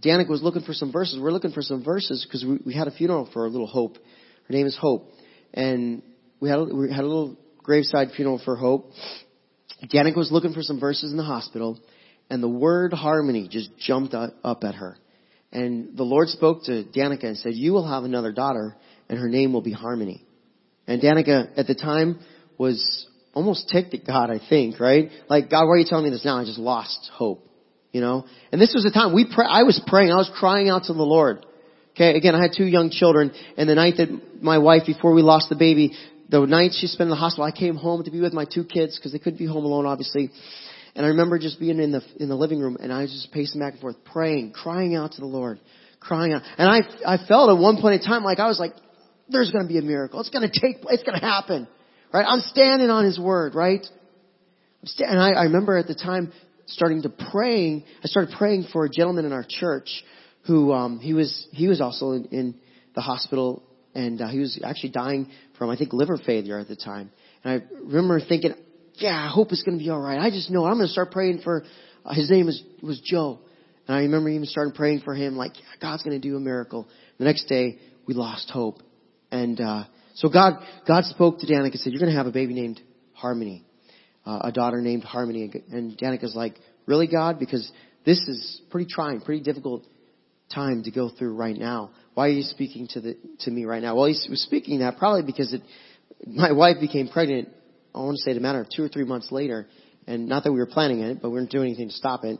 Danica 0.04 0.28
was 0.28 0.42
looking 0.42 0.62
for 0.62 0.72
some 0.72 0.92
verses. 0.92 1.18
We're 1.20 1.32
looking 1.32 1.52
for 1.52 1.62
some 1.62 1.82
verses 1.82 2.24
because 2.24 2.44
we, 2.44 2.58
we 2.66 2.74
had 2.74 2.86
a 2.86 2.92
funeral 2.92 3.28
for 3.32 3.44
a 3.44 3.48
little 3.48 3.66
Hope. 3.66 3.96
Her 3.96 4.54
name 4.54 4.66
is 4.66 4.78
Hope. 4.80 5.10
And 5.52 6.02
we 6.40 6.48
had 6.48 6.58
a, 6.58 6.64
we 6.64 6.90
had 6.90 7.04
a 7.04 7.08
little 7.08 7.36
graveside 7.62 8.08
funeral 8.14 8.40
for 8.44 8.56
Hope. 8.56 8.92
Danica 9.92 10.16
was 10.16 10.30
looking 10.30 10.54
for 10.54 10.62
some 10.62 10.78
verses 10.78 11.10
in 11.10 11.16
the 11.16 11.24
hospital, 11.24 11.78
and 12.30 12.42
the 12.42 12.48
word 12.48 12.92
harmony 12.92 13.48
just 13.48 13.76
jumped 13.78 14.14
up 14.14 14.64
at 14.64 14.76
her. 14.76 14.96
And 15.54 15.96
the 15.96 16.02
Lord 16.02 16.28
spoke 16.28 16.64
to 16.64 16.84
Danica 16.84 17.24
and 17.24 17.38
said, 17.38 17.54
you 17.54 17.72
will 17.72 17.88
have 17.88 18.02
another 18.02 18.32
daughter, 18.32 18.76
and 19.08 19.18
her 19.18 19.28
name 19.28 19.52
will 19.52 19.62
be 19.62 19.72
Harmony. 19.72 20.24
And 20.86 21.00
Danica 21.00 21.56
at 21.56 21.68
the 21.68 21.76
time 21.76 22.18
was 22.58 23.06
almost 23.32 23.68
ticked 23.68 23.94
at 23.94 24.04
God, 24.04 24.30
I 24.30 24.40
think, 24.48 24.80
right? 24.80 25.10
Like, 25.28 25.50
God, 25.50 25.66
why 25.66 25.74
are 25.74 25.78
you 25.78 25.86
telling 25.88 26.04
me 26.04 26.10
this 26.10 26.24
now? 26.24 26.38
I 26.38 26.44
just 26.44 26.58
lost 26.58 27.08
hope, 27.12 27.48
you 27.92 28.00
know? 28.00 28.26
And 28.52 28.60
this 28.60 28.74
was 28.74 28.82
the 28.82 28.90
time 28.90 29.14
we 29.14 29.26
pray, 29.32 29.46
I 29.48 29.62
was 29.62 29.80
praying, 29.86 30.10
I 30.10 30.16
was 30.16 30.30
crying 30.34 30.68
out 30.68 30.84
to 30.84 30.92
the 30.92 31.02
Lord. 31.02 31.46
Okay, 31.92 32.16
again, 32.16 32.34
I 32.34 32.42
had 32.42 32.50
two 32.56 32.66
young 32.66 32.90
children, 32.90 33.32
and 33.56 33.68
the 33.68 33.76
night 33.76 33.94
that 33.98 34.42
my 34.42 34.58
wife, 34.58 34.82
before 34.86 35.14
we 35.14 35.22
lost 35.22 35.48
the 35.48 35.56
baby, 35.56 35.92
the 36.28 36.44
night 36.44 36.72
she 36.74 36.88
spent 36.88 37.06
in 37.06 37.10
the 37.10 37.16
hospital, 37.16 37.44
I 37.44 37.52
came 37.52 37.76
home 37.76 38.02
to 38.02 38.10
be 38.10 38.20
with 38.20 38.32
my 38.32 38.44
two 38.44 38.64
kids, 38.64 38.98
because 38.98 39.12
they 39.12 39.20
couldn't 39.20 39.38
be 39.38 39.46
home 39.46 39.64
alone, 39.64 39.86
obviously. 39.86 40.30
And 40.96 41.04
I 41.04 41.08
remember 41.08 41.38
just 41.38 41.58
being 41.58 41.80
in 41.80 41.90
the, 41.90 42.02
in 42.20 42.28
the 42.28 42.36
living 42.36 42.60
room, 42.60 42.76
and 42.80 42.92
I 42.92 43.02
was 43.02 43.10
just 43.10 43.32
pacing 43.32 43.60
back 43.60 43.72
and 43.72 43.80
forth, 43.80 43.96
praying, 44.04 44.52
crying 44.52 44.94
out 44.94 45.12
to 45.12 45.20
the 45.20 45.26
Lord, 45.26 45.58
crying 45.98 46.32
out. 46.32 46.42
And 46.56 46.68
I, 46.68 47.14
I 47.14 47.26
felt 47.26 47.50
at 47.50 47.60
one 47.60 47.80
point 47.80 48.00
in 48.00 48.08
time 48.08 48.22
like 48.22 48.38
I 48.38 48.46
was 48.46 48.60
like, 48.60 48.72
there's 49.28 49.50
going 49.50 49.66
to 49.66 49.68
be 49.68 49.78
a 49.78 49.82
miracle. 49.82 50.20
It's 50.20 50.30
going 50.30 50.48
to 50.48 50.60
take, 50.60 50.84
it's 50.88 51.02
going 51.02 51.18
to 51.18 51.24
happen. 51.24 51.66
Right? 52.12 52.24
I'm 52.28 52.40
standing 52.40 52.90
on 52.90 53.04
His 53.04 53.18
Word, 53.18 53.54
right? 53.54 53.84
And 54.98 55.18
I, 55.18 55.30
I 55.30 55.42
remember 55.44 55.76
at 55.76 55.88
the 55.88 55.94
time 55.94 56.32
starting 56.66 57.02
to 57.02 57.08
praying, 57.32 57.84
I 58.04 58.06
started 58.06 58.34
praying 58.36 58.66
for 58.72 58.84
a 58.84 58.90
gentleman 58.90 59.24
in 59.24 59.32
our 59.32 59.44
church 59.48 59.88
who, 60.46 60.72
um, 60.72 61.00
he 61.00 61.14
was, 61.14 61.48
he 61.50 61.68
was 61.68 61.80
also 61.80 62.12
in, 62.12 62.26
in 62.26 62.54
the 62.94 63.00
hospital 63.00 63.62
and 63.94 64.20
uh, 64.20 64.28
he 64.28 64.38
was 64.38 64.60
actually 64.64 64.90
dying 64.90 65.30
from, 65.58 65.70
I 65.70 65.76
think, 65.76 65.92
liver 65.92 66.18
failure 66.24 66.58
at 66.58 66.68
the 66.68 66.76
time. 66.76 67.10
And 67.42 67.62
I 67.62 67.74
remember 67.82 68.20
thinking, 68.20 68.54
yeah, 68.96 69.16
I 69.16 69.28
hope 69.32 69.52
it's 69.52 69.62
going 69.62 69.78
to 69.78 69.84
be 69.84 69.90
all 69.90 70.00
right. 70.00 70.18
I 70.18 70.30
just 70.30 70.50
know 70.50 70.64
I'm 70.64 70.74
going 70.74 70.86
to 70.86 70.92
start 70.92 71.10
praying 71.10 71.40
for. 71.42 71.64
Uh, 72.04 72.14
his 72.14 72.30
name 72.30 72.46
was 72.46 72.62
was 72.82 73.00
Joe, 73.00 73.38
and 73.86 73.96
I 73.96 74.00
remember 74.00 74.28
even 74.28 74.46
starting 74.46 74.74
praying 74.74 75.00
for 75.00 75.14
him, 75.14 75.36
like 75.36 75.56
yeah, 75.56 75.66
God's 75.80 76.02
going 76.02 76.20
to 76.20 76.28
do 76.28 76.36
a 76.36 76.40
miracle. 76.40 76.88
The 77.18 77.24
next 77.24 77.44
day, 77.44 77.78
we 78.06 78.14
lost 78.14 78.50
hope, 78.50 78.82
and 79.30 79.60
uh, 79.60 79.84
so 80.14 80.28
God, 80.28 80.64
God 80.86 81.04
spoke 81.04 81.40
to 81.40 81.46
Danica 81.46 81.72
and 81.72 81.80
said, 81.80 81.92
you're 81.92 82.00
going 82.00 82.12
to 82.12 82.16
have 82.16 82.26
a 82.26 82.32
baby 82.32 82.54
named 82.54 82.80
Harmony, 83.14 83.64
uh, 84.24 84.40
a 84.44 84.52
daughter 84.52 84.80
named 84.80 85.02
Harmony. 85.02 85.50
And 85.70 85.98
Danica's 85.98 86.36
like, 86.36 86.54
really 86.86 87.08
God? 87.08 87.40
Because 87.40 87.70
this 88.06 88.18
is 88.28 88.60
pretty 88.70 88.88
trying, 88.88 89.20
pretty 89.20 89.42
difficult 89.42 89.84
time 90.54 90.84
to 90.84 90.92
go 90.92 91.08
through 91.08 91.34
right 91.34 91.56
now. 91.56 91.90
Why 92.14 92.26
are 92.26 92.30
you 92.30 92.42
speaking 92.42 92.86
to 92.92 93.00
the, 93.00 93.16
to 93.40 93.50
me 93.50 93.64
right 93.64 93.82
now? 93.82 93.96
Well, 93.96 94.06
he 94.06 94.30
was 94.30 94.42
speaking 94.42 94.78
that 94.80 94.98
probably 94.98 95.22
because 95.22 95.52
it, 95.52 95.62
my 96.24 96.52
wife 96.52 96.76
became 96.80 97.08
pregnant, 97.08 97.48
I 97.94 97.98
want 97.98 98.16
to 98.16 98.22
say 98.22 98.34
the 98.34 98.40
matter 98.40 98.60
of 98.60 98.68
two 98.68 98.82
or 98.82 98.88
three 98.88 99.04
months 99.04 99.30
later. 99.30 99.66
And 100.06 100.28
not 100.28 100.44
that 100.44 100.52
we 100.52 100.58
were 100.58 100.66
planning 100.66 101.00
it, 101.00 101.22
but 101.22 101.30
we 101.30 101.36
weren't 101.36 101.50
doing 101.50 101.68
anything 101.68 101.88
to 101.88 101.94
stop 101.94 102.24
it. 102.24 102.38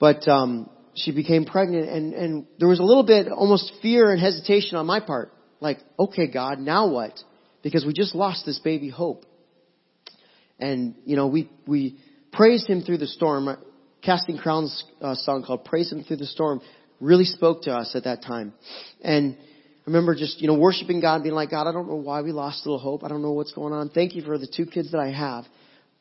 But, 0.00 0.26
um, 0.26 0.68
she 0.94 1.10
became 1.12 1.44
pregnant 1.44 1.88
and, 1.88 2.12
and 2.12 2.46
there 2.58 2.68
was 2.68 2.78
a 2.78 2.82
little 2.82 3.04
bit 3.04 3.28
almost 3.28 3.72
fear 3.80 4.10
and 4.10 4.20
hesitation 4.20 4.76
on 4.76 4.86
my 4.86 5.00
part. 5.00 5.32
Like, 5.60 5.78
okay, 5.98 6.26
God, 6.26 6.58
now 6.58 6.88
what? 6.88 7.18
Because 7.62 7.86
we 7.86 7.92
just 7.92 8.14
lost 8.14 8.44
this 8.44 8.58
baby 8.58 8.90
hope. 8.90 9.24
And, 10.58 10.96
you 11.06 11.16
know, 11.16 11.28
we, 11.28 11.50
we 11.66 11.98
praised 12.32 12.68
him 12.68 12.82
through 12.82 12.98
the 12.98 13.06
storm. 13.06 13.56
Casting 14.02 14.36
Crowns 14.36 14.84
uh, 15.00 15.14
song 15.14 15.44
called 15.44 15.64
Praise 15.64 15.90
Him 15.90 16.02
Through 16.02 16.16
the 16.16 16.26
Storm 16.26 16.60
really 17.00 17.24
spoke 17.24 17.62
to 17.62 17.72
us 17.72 17.94
at 17.94 18.04
that 18.04 18.22
time. 18.22 18.52
And 19.02 19.36
remember 19.86 20.14
just, 20.14 20.40
you 20.40 20.48
know, 20.48 20.54
worshiping 20.54 21.00
God 21.00 21.22
being 21.22 21.34
like, 21.34 21.50
God, 21.50 21.66
I 21.66 21.72
don't 21.72 21.88
know 21.88 21.96
why 21.96 22.22
we 22.22 22.32
lost 22.32 22.66
little 22.66 22.78
hope. 22.78 23.04
I 23.04 23.08
don't 23.08 23.22
know 23.22 23.32
what's 23.32 23.52
going 23.52 23.72
on. 23.72 23.88
Thank 23.88 24.14
you 24.14 24.22
for 24.22 24.38
the 24.38 24.46
two 24.46 24.66
kids 24.66 24.92
that 24.92 24.98
I 25.00 25.10
have. 25.10 25.44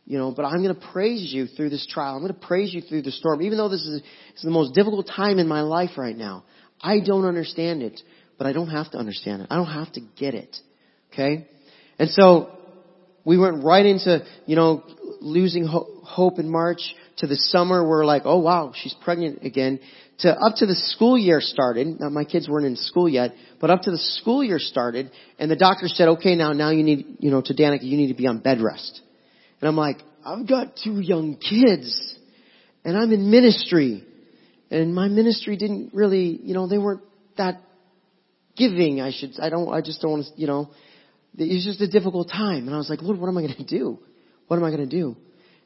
You 0.05 0.17
know, 0.17 0.31
but 0.31 0.45
I'm 0.45 0.63
going 0.63 0.75
to 0.75 0.87
praise 0.91 1.31
you 1.31 1.45
through 1.45 1.69
this 1.69 1.85
trial. 1.87 2.15
I'm 2.15 2.21
going 2.21 2.33
to 2.33 2.39
praise 2.39 2.73
you 2.73 2.81
through 2.81 3.03
the 3.03 3.11
storm. 3.11 3.41
Even 3.41 3.57
though 3.57 3.69
this 3.69 3.81
is, 3.81 4.01
this 4.01 4.37
is 4.37 4.43
the 4.43 4.51
most 4.51 4.73
difficult 4.73 5.07
time 5.07 5.39
in 5.39 5.47
my 5.47 5.61
life 5.61 5.91
right 5.97 6.17
now. 6.17 6.43
I 6.81 6.99
don't 6.99 7.25
understand 7.25 7.83
it, 7.83 8.01
but 8.37 8.47
I 8.47 8.53
don't 8.53 8.69
have 8.69 8.89
to 8.91 8.97
understand 8.97 9.43
it. 9.43 9.47
I 9.51 9.55
don't 9.55 9.67
have 9.67 9.91
to 9.93 10.01
get 10.17 10.33
it. 10.33 10.57
Okay? 11.13 11.47
And 11.99 12.09
so, 12.09 12.49
we 13.23 13.37
went 13.37 13.63
right 13.63 13.85
into, 13.85 14.25
you 14.45 14.55
know, 14.55 14.83
losing 15.19 15.65
ho- 15.65 16.01
hope 16.03 16.39
in 16.39 16.49
March 16.49 16.81
to 17.17 17.27
the 17.27 17.35
summer 17.35 17.87
we're 17.87 18.05
like, 18.05 18.23
oh 18.25 18.39
wow, 18.39 18.73
she's 18.75 18.95
pregnant 19.03 19.43
again. 19.43 19.79
To 20.19 20.29
up 20.29 20.55
to 20.57 20.65
the 20.65 20.75
school 20.75 21.17
year 21.17 21.41
started. 21.41 21.99
Now 21.99 22.09
my 22.09 22.23
kids 22.23 22.47
weren't 22.47 22.65
in 22.65 22.75
school 22.75 23.09
yet, 23.09 23.33
but 23.59 23.69
up 23.69 23.81
to 23.83 23.91
the 23.91 23.97
school 23.97 24.43
year 24.43 24.59
started 24.59 25.11
and 25.39 25.49
the 25.49 25.55
doctor 25.55 25.87
said, 25.87 26.07
okay 26.09 26.35
now, 26.35 26.53
now 26.53 26.69
you 26.69 26.83
need, 26.83 27.17
you 27.19 27.31
know, 27.31 27.41
to 27.41 27.53
Danica, 27.53 27.83
you 27.83 27.97
need 27.97 28.09
to 28.09 28.13
be 28.13 28.27
on 28.27 28.39
bed 28.39 28.61
rest. 28.61 29.01
And 29.59 29.67
I'm 29.67 29.77
like, 29.77 29.97
I've 30.25 30.47
got 30.47 30.75
two 30.83 30.99
young 30.99 31.37
kids 31.37 32.15
and 32.85 32.97
I'm 32.97 33.11
in 33.11 33.31
ministry 33.31 34.05
and 34.69 34.95
my 34.95 35.07
ministry 35.07 35.57
didn't 35.57 35.93
really, 35.93 36.39
you 36.41 36.53
know, 36.53 36.67
they 36.67 36.77
weren't 36.77 37.01
that 37.37 37.61
giving. 38.55 39.01
I 39.01 39.11
should, 39.11 39.39
I 39.39 39.49
don't, 39.49 39.71
I 39.73 39.81
just 39.81 40.01
don't 40.01 40.11
want 40.11 40.25
to, 40.25 40.31
you 40.39 40.47
know, 40.47 40.69
it 41.37 41.53
was 41.53 41.65
just 41.65 41.81
a 41.81 41.87
difficult 41.87 42.29
time. 42.29 42.67
And 42.67 42.73
I 42.73 42.77
was 42.77 42.89
like, 42.89 43.01
Lord, 43.01 43.19
what 43.19 43.27
am 43.27 43.37
I 43.37 43.41
going 43.41 43.55
to 43.55 43.63
do? 43.63 43.99
What 44.47 44.57
am 44.57 44.63
I 44.63 44.69
going 44.69 44.87
to 44.87 44.95
do? 44.95 45.15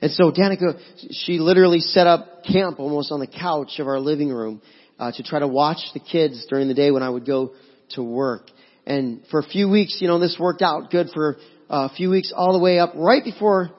And 0.01 0.11
so 0.11 0.31
Danica, 0.31 0.79
she 1.11 1.39
literally 1.39 1.79
set 1.79 2.05
up 2.05 2.43
camp 2.43 2.79
almost 2.79 3.11
on 3.11 3.19
the 3.19 3.27
couch 3.27 3.79
of 3.79 3.87
our 3.87 3.99
living 3.99 4.29
room 4.29 4.61
uh, 4.99 5.11
to 5.11 5.23
try 5.23 5.39
to 5.39 5.47
watch 5.47 5.79
the 5.93 5.99
kids 5.99 6.45
during 6.49 6.67
the 6.67 6.73
day 6.73 6.91
when 6.91 7.03
I 7.03 7.09
would 7.09 7.25
go 7.25 7.53
to 7.91 8.03
work. 8.03 8.49
And 8.85 9.21
for 9.31 9.39
a 9.39 9.43
few 9.43 9.69
weeks, 9.69 9.97
you 10.01 10.07
know, 10.07 10.19
this 10.19 10.37
worked 10.39 10.61
out 10.61 10.91
good 10.91 11.09
for 11.13 11.37
a 11.69 11.89
few 11.89 12.09
weeks 12.09 12.31
all 12.35 12.53
the 12.53 12.59
way 12.59 12.79
up 12.79 12.93
right 12.95 13.23
before 13.23 13.71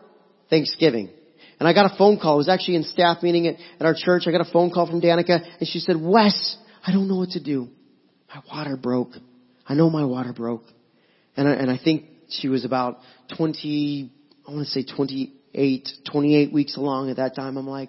Thanksgiving. 0.50 1.10
And 1.58 1.68
I 1.68 1.72
got 1.72 1.92
a 1.92 1.96
phone 1.96 2.18
call. 2.18 2.34
I 2.34 2.36
was 2.36 2.48
actually 2.48 2.76
in 2.76 2.82
staff 2.82 3.22
meeting 3.22 3.46
at, 3.46 3.56
at 3.80 3.86
our 3.86 3.94
church. 3.96 4.24
I 4.26 4.32
got 4.32 4.46
a 4.46 4.52
phone 4.52 4.70
call 4.70 4.86
from 4.86 5.00
Danica 5.00 5.40
and 5.58 5.68
she 5.68 5.78
said, 5.78 5.96
Wes, 6.00 6.56
I 6.86 6.92
don't 6.92 7.08
know 7.08 7.16
what 7.16 7.30
to 7.30 7.42
do. 7.42 7.68
My 8.28 8.42
water 8.50 8.76
broke. 8.76 9.12
I 9.66 9.74
know 9.74 9.88
my 9.88 10.04
water 10.04 10.32
broke. 10.32 10.64
And 11.36 11.48
I, 11.48 11.52
and 11.52 11.70
I 11.70 11.78
think 11.82 12.04
she 12.28 12.48
was 12.48 12.64
about 12.64 12.98
20, 13.36 14.12
I 14.46 14.50
want 14.50 14.66
to 14.66 14.70
say 14.70 14.84
28, 15.56 15.88
28 16.10 16.52
weeks 16.52 16.76
along 16.76 17.10
at 17.10 17.16
that 17.16 17.34
time. 17.34 17.56
I'm 17.56 17.66
like, 17.66 17.88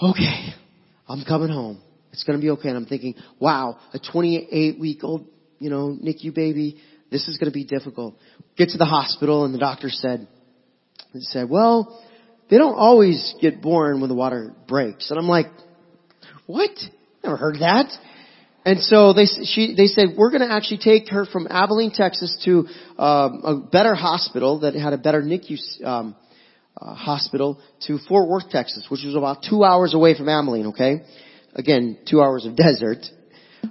okay, 0.00 0.50
I'm 1.08 1.24
coming 1.24 1.48
home. 1.48 1.80
It's 2.12 2.24
going 2.24 2.38
to 2.38 2.42
be 2.42 2.50
okay. 2.50 2.68
And 2.68 2.76
I'm 2.76 2.86
thinking, 2.86 3.14
wow, 3.38 3.78
a 3.94 3.98
28 3.98 4.78
week 4.78 5.02
old, 5.02 5.26
you 5.58 5.70
know, 5.70 5.96
NICU 6.02 6.34
baby, 6.34 6.80
this 7.10 7.28
is 7.28 7.38
going 7.38 7.50
to 7.50 7.54
be 7.54 7.64
difficult. 7.64 8.16
Get 8.56 8.70
to 8.70 8.78
the 8.78 8.84
hospital 8.84 9.44
and 9.44 9.54
the 9.54 9.58
doctor 9.58 9.88
said, 9.88 10.28
said, 11.20 11.48
well, 11.48 12.02
they 12.50 12.58
don't 12.58 12.76
always 12.76 13.34
get 13.40 13.62
born 13.62 14.00
when 14.00 14.08
the 14.08 14.14
water 14.14 14.54
breaks. 14.68 15.10
And 15.10 15.18
I'm 15.18 15.28
like, 15.28 15.46
what? 16.46 16.70
Never 17.24 17.36
heard 17.36 17.56
that. 17.60 17.90
And 18.64 18.80
so 18.80 19.14
they, 19.14 19.24
she, 19.24 19.74
they 19.74 19.86
said, 19.86 20.08
we're 20.16 20.30
going 20.30 20.46
to 20.46 20.52
actually 20.52 20.78
take 20.78 21.08
her 21.08 21.24
from 21.24 21.46
Abilene, 21.48 21.92
Texas 21.92 22.38
to 22.44 22.66
um, 22.98 23.40
a 23.44 23.56
better 23.70 23.94
hospital 23.94 24.60
that 24.60 24.74
had 24.74 24.92
a 24.92 24.98
better 24.98 25.22
NICU 25.22 25.84
um, 25.84 26.16
uh, 26.76 26.94
hospital 26.94 27.60
to 27.86 27.98
Fort 28.08 28.28
Worth, 28.28 28.50
Texas, 28.50 28.86
which 28.88 29.02
was 29.04 29.16
about 29.16 29.44
two 29.48 29.64
hours 29.64 29.94
away 29.94 30.16
from 30.16 30.28
Abilene, 30.28 30.66
okay? 30.68 31.02
Again, 31.54 31.98
two 32.08 32.20
hours 32.20 32.46
of 32.46 32.56
desert. 32.56 33.04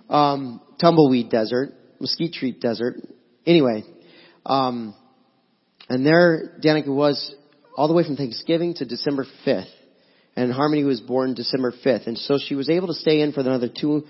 Um, 0.10 0.62
tumbleweed 0.80 1.30
desert, 1.30 1.74
mesquite 2.00 2.34
tree 2.34 2.52
desert. 2.52 2.96
Anyway, 3.46 3.84
um, 4.46 4.94
and 5.90 6.06
there 6.06 6.60
Danica 6.64 6.94
was 6.94 7.34
all 7.76 7.88
the 7.88 7.94
way 7.94 8.04
from 8.04 8.16
Thanksgiving 8.16 8.76
to 8.76 8.86
December 8.86 9.26
5th. 9.46 9.72
And 10.36 10.54
Harmony 10.54 10.84
was 10.84 11.02
born 11.02 11.34
December 11.34 11.74
5th. 11.74 12.08
And 12.08 12.18
so 12.18 12.38
she 12.38 12.56
was 12.56 12.70
able 12.70 12.88
to 12.88 12.94
stay 12.94 13.22
in 13.22 13.34
for 13.34 13.42
another 13.42 13.70
two 13.70 14.06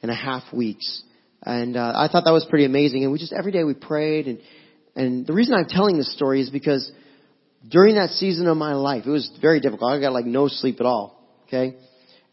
and 0.00 0.10
a 0.10 0.14
half 0.14 0.42
weeks. 0.52 1.02
And 1.42 1.76
uh, 1.76 1.92
I 1.96 2.08
thought 2.08 2.24
that 2.24 2.32
was 2.32 2.46
pretty 2.48 2.64
amazing. 2.64 3.02
And 3.02 3.12
we 3.12 3.18
just 3.18 3.32
every 3.32 3.52
day 3.52 3.64
we 3.64 3.74
prayed. 3.74 4.26
And 4.26 4.38
and 4.94 5.26
the 5.26 5.32
reason 5.32 5.54
I'm 5.54 5.68
telling 5.68 5.96
this 5.96 6.12
story 6.14 6.40
is 6.40 6.50
because 6.50 6.90
during 7.68 7.96
that 7.96 8.10
season 8.10 8.46
of 8.46 8.56
my 8.56 8.74
life, 8.74 9.04
it 9.06 9.10
was 9.10 9.30
very 9.40 9.60
difficult. 9.60 9.92
I 9.92 10.00
got 10.00 10.12
like 10.12 10.26
no 10.26 10.48
sleep 10.48 10.80
at 10.80 10.86
all. 10.86 11.22
Okay, 11.46 11.76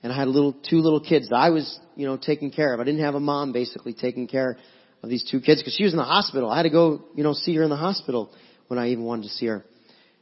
and 0.01 0.11
I 0.11 0.15
had 0.15 0.27
little 0.27 0.53
two 0.53 0.77
little 0.77 0.99
kids 0.99 1.29
that 1.29 1.35
I 1.35 1.49
was 1.49 1.79
you 1.95 2.05
know 2.05 2.17
taking 2.17 2.51
care 2.51 2.73
of. 2.73 2.79
I 2.79 2.83
didn't 2.83 3.01
have 3.01 3.15
a 3.15 3.19
mom 3.19 3.53
basically 3.53 3.93
taking 3.93 4.27
care 4.27 4.57
of 5.01 5.09
these 5.09 5.27
two 5.29 5.39
kids 5.39 5.61
because 5.61 5.75
she 5.75 5.83
was 5.83 5.93
in 5.93 5.97
the 5.97 6.03
hospital. 6.03 6.49
I 6.49 6.57
had 6.57 6.63
to 6.63 6.69
go 6.69 7.03
you 7.15 7.23
know 7.23 7.33
see 7.33 7.55
her 7.55 7.63
in 7.63 7.69
the 7.69 7.75
hospital 7.75 8.31
when 8.67 8.79
I 8.79 8.89
even 8.89 9.03
wanted 9.03 9.23
to 9.23 9.29
see 9.29 9.47
her. 9.47 9.63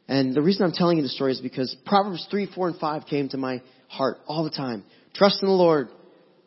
And 0.08 0.34
the 0.34 0.42
reason 0.42 0.66
I'm 0.66 0.74
telling 0.74 0.98
you 0.98 1.04
the 1.04 1.10
story 1.10 1.32
is 1.32 1.40
because 1.40 1.74
Proverbs 1.86 2.28
3, 2.30 2.52
4, 2.54 2.68
and 2.70 2.78
5 2.78 3.06
came 3.06 3.30
to 3.30 3.38
my 3.38 3.62
heart 3.88 4.18
all 4.28 4.44
the 4.44 4.50
time. 4.50 4.84
Trust 5.14 5.42
in 5.42 5.48
the 5.48 5.54
Lord 5.54 5.88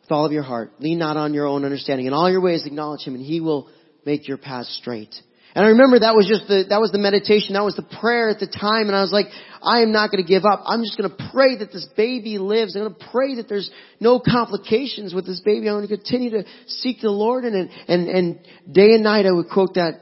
with 0.01 0.11
all 0.11 0.23
of 0.23 0.31
your 0.31 0.43
heart. 0.43 0.73
Lean 0.79 0.99
not 0.99 1.17
on 1.17 1.33
your 1.33 1.47
own 1.47 1.65
understanding. 1.65 2.05
In 2.05 2.13
all 2.13 2.29
your 2.29 2.41
ways 2.41 2.65
acknowledge 2.67 3.01
Him 3.01 3.15
and 3.15 3.25
He 3.25 3.39
will 3.39 3.69
make 4.05 4.27
your 4.27 4.37
path 4.37 4.67
straight. 4.67 5.15
And 5.55 5.63
I 5.63 5.69
remember 5.69 5.99
that 5.99 6.15
was 6.15 6.27
just 6.27 6.49
the, 6.49 6.65
that 6.67 6.81
was 6.81 6.91
the 6.91 6.99
meditation, 6.99 7.53
that 7.53 7.63
was 7.63 7.77
the 7.77 7.87
prayer 8.01 8.27
at 8.27 8.39
the 8.39 8.47
time, 8.47 8.87
and 8.87 8.95
I 8.95 8.99
was 8.99 9.13
like, 9.13 9.27
I 9.63 9.81
am 9.83 9.93
not 9.93 10.11
to 10.11 10.21
give 10.21 10.43
up. 10.43 10.61
I'm 10.67 10.83
just 10.83 10.97
to 11.09 11.31
pray 11.31 11.57
that 11.59 11.71
this 11.71 11.87
baby 11.95 12.37
lives. 12.37 12.75
I'm 12.75 12.93
to 12.93 13.05
pray 13.11 13.35
that 13.35 13.47
there's 13.47 13.71
no 14.01 14.19
complications 14.19 15.13
with 15.13 15.25
this 15.25 15.39
baby. 15.45 15.69
I'm 15.69 15.81
to 15.81 15.87
continue 15.87 16.31
to 16.31 16.43
seek 16.67 16.99
the 16.99 17.09
Lord, 17.09 17.45
and, 17.45 17.69
and, 17.87 18.09
and 18.09 18.39
day 18.69 18.95
and 18.95 19.03
night 19.03 19.25
I 19.25 19.31
would 19.31 19.47
quote 19.47 19.75
that, 19.75 20.01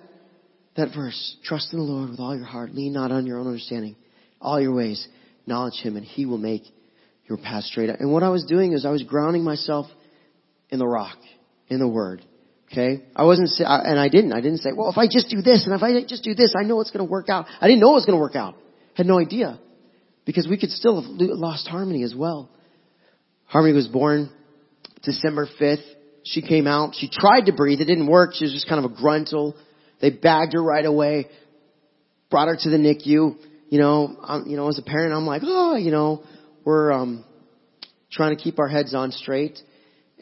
that 0.75 0.89
verse. 0.95 1.37
Trust 1.43 1.71
in 1.71 1.77
the 1.77 1.85
Lord 1.85 2.09
with 2.09 2.19
all 2.19 2.35
your 2.35 2.45
heart. 2.45 2.73
Lean 2.73 2.93
not 2.93 3.11
on 3.11 3.27
your 3.27 3.37
own 3.37 3.45
understanding. 3.45 3.95
All 4.41 4.59
your 4.59 4.73
ways. 4.73 5.07
Acknowledge 5.41 5.79
Him, 5.83 5.97
and 5.97 6.05
He 6.05 6.25
will 6.25 6.39
make 6.39 6.63
your 7.29 7.37
path 7.37 7.65
straight. 7.65 7.91
And 7.91 8.11
what 8.11 8.23
I 8.23 8.29
was 8.29 8.43
doing 8.45 8.73
is 8.73 8.87
I 8.87 8.89
was 8.89 9.03
grounding 9.03 9.43
myself 9.43 9.85
in 10.71 10.79
the 10.79 10.87
rock, 10.87 11.17
in 11.67 11.77
the 11.77 11.87
Word. 11.87 12.25
Okay? 12.73 13.03
I 13.15 13.23
wasn't, 13.23 13.51
and 13.59 13.99
I 13.99 14.09
didn't. 14.09 14.33
I 14.33 14.41
didn't 14.41 14.57
say, 14.57 14.71
well, 14.75 14.89
if 14.89 14.97
I 14.97 15.05
just 15.05 15.29
do 15.29 15.43
this, 15.43 15.65
and 15.67 15.75
if 15.75 15.83
I 15.83 16.03
just 16.03 16.23
do 16.23 16.33
this, 16.33 16.55
I 16.59 16.63
know 16.63 16.81
it's 16.81 16.89
going 16.89 17.05
to 17.05 17.09
work 17.09 17.29
out. 17.29 17.45
I 17.61 17.67
didn't 17.67 17.81
know 17.81 17.91
it 17.91 18.01
was 18.01 18.05
going 18.07 18.17
to 18.17 18.21
work 18.21 18.35
out. 18.35 18.55
Had 18.95 19.05
no 19.05 19.19
idea. 19.19 19.59
Because 20.25 20.47
we 20.47 20.57
could 20.57 20.71
still 20.71 21.01
have 21.01 21.11
lost 21.17 21.67
Harmony 21.67 22.01
as 22.01 22.15
well. 22.15 22.49
Harmony 23.45 23.75
was 23.75 23.87
born 23.87 24.31
December 25.03 25.47
5th. 25.59 25.83
She 26.23 26.41
came 26.41 26.65
out. 26.65 26.95
She 26.95 27.09
tried 27.09 27.45
to 27.45 27.53
breathe. 27.53 27.79
It 27.79 27.85
didn't 27.85 28.07
work. 28.07 28.31
She 28.33 28.45
was 28.45 28.53
just 28.53 28.67
kind 28.67 28.83
of 28.83 28.91
a 28.91 28.95
gruntle. 28.95 29.55
They 30.01 30.09
bagged 30.09 30.53
her 30.53 30.63
right 30.63 30.85
away. 30.85 31.27
Brought 32.31 32.47
her 32.47 32.57
to 32.59 32.69
the 32.71 32.77
NICU. 32.77 33.37
You 33.69 33.79
know, 33.79 34.17
um, 34.23 34.45
you 34.47 34.57
know, 34.57 34.67
as 34.67 34.79
a 34.79 34.81
parent, 34.81 35.13
I'm 35.13 35.27
like, 35.27 35.43
oh, 35.45 35.75
you 35.75 35.91
know, 35.91 36.23
we're 36.65 36.91
um, 36.91 37.23
trying 38.11 38.35
to 38.35 38.41
keep 38.41 38.57
our 38.57 38.67
heads 38.67 38.95
on 38.95 39.11
straight. 39.11 39.59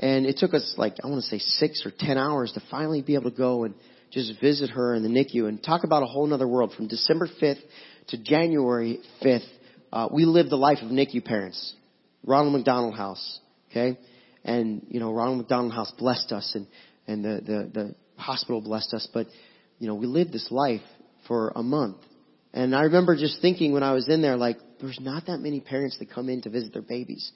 And 0.02 0.26
it 0.26 0.38
took 0.38 0.54
us 0.56 0.74
like, 0.78 0.96
I 1.04 1.08
want 1.08 1.22
to 1.22 1.30
say 1.30 1.38
six 1.38 1.86
or 1.86 1.92
ten 1.98 2.18
hours 2.18 2.52
to 2.54 2.64
finally 2.72 3.04
be 3.04 3.14
able 3.14 3.30
to 3.30 3.38
go 3.38 3.64
and 3.66 3.76
just 4.12 4.34
visit 4.42 4.72
her 4.72 4.96
in 4.96 5.04
the 5.04 5.10
NICU 5.10 5.48
and 5.48 5.64
talk 5.64 5.84
about 5.84 6.02
a 6.04 6.08
whole 6.08 6.26
nother 6.26 6.48
world. 6.48 6.74
From 6.76 6.88
December 6.88 7.30
5th 7.42 7.62
to 8.08 8.18
January 8.18 9.00
5th, 9.24 9.48
uh, 9.94 10.10
we 10.12 10.26
lived 10.26 10.50
the 10.50 10.58
life 10.58 10.80
of 10.82 10.90
NICU 10.90 11.24
parents. 11.24 11.76
Ronald 12.26 12.54
McDonald 12.54 12.96
House, 12.96 13.40
okay? 13.70 13.98
And, 14.44 14.88
you 14.90 15.00
know, 15.00 15.14
Ronald 15.14 15.38
McDonald 15.38 15.74
House 15.74 15.92
blessed 15.98 16.32
us 16.32 16.52
and, 16.56 16.68
and 17.08 17.24
the, 17.24 17.42
the, 17.46 17.72
the 17.74 17.96
hospital 18.22 18.60
blessed 18.62 18.94
us, 18.94 19.08
but, 19.14 19.28
you 19.78 19.88
know, 19.88 19.96
we 19.96 20.08
lived 20.08 20.34
this 20.34 20.48
life 20.50 20.82
for 21.28 21.52
a 21.56 21.64
month. 21.64 21.98
And 22.54 22.76
I 22.76 22.84
remember 22.84 23.16
just 23.16 23.42
thinking 23.42 23.72
when 23.72 23.84
I 23.84 23.94
was 23.94 24.10
in 24.10 24.22
there, 24.22 24.36
like, 24.36 24.58
there's 24.80 25.00
not 25.00 25.28
that 25.28 25.38
many 25.38 25.60
parents 25.60 25.98
that 26.00 26.12
come 26.12 26.28
in 26.28 26.42
to 26.42 26.50
visit 26.50 26.74
their 26.74 26.82
babies. 26.82 27.32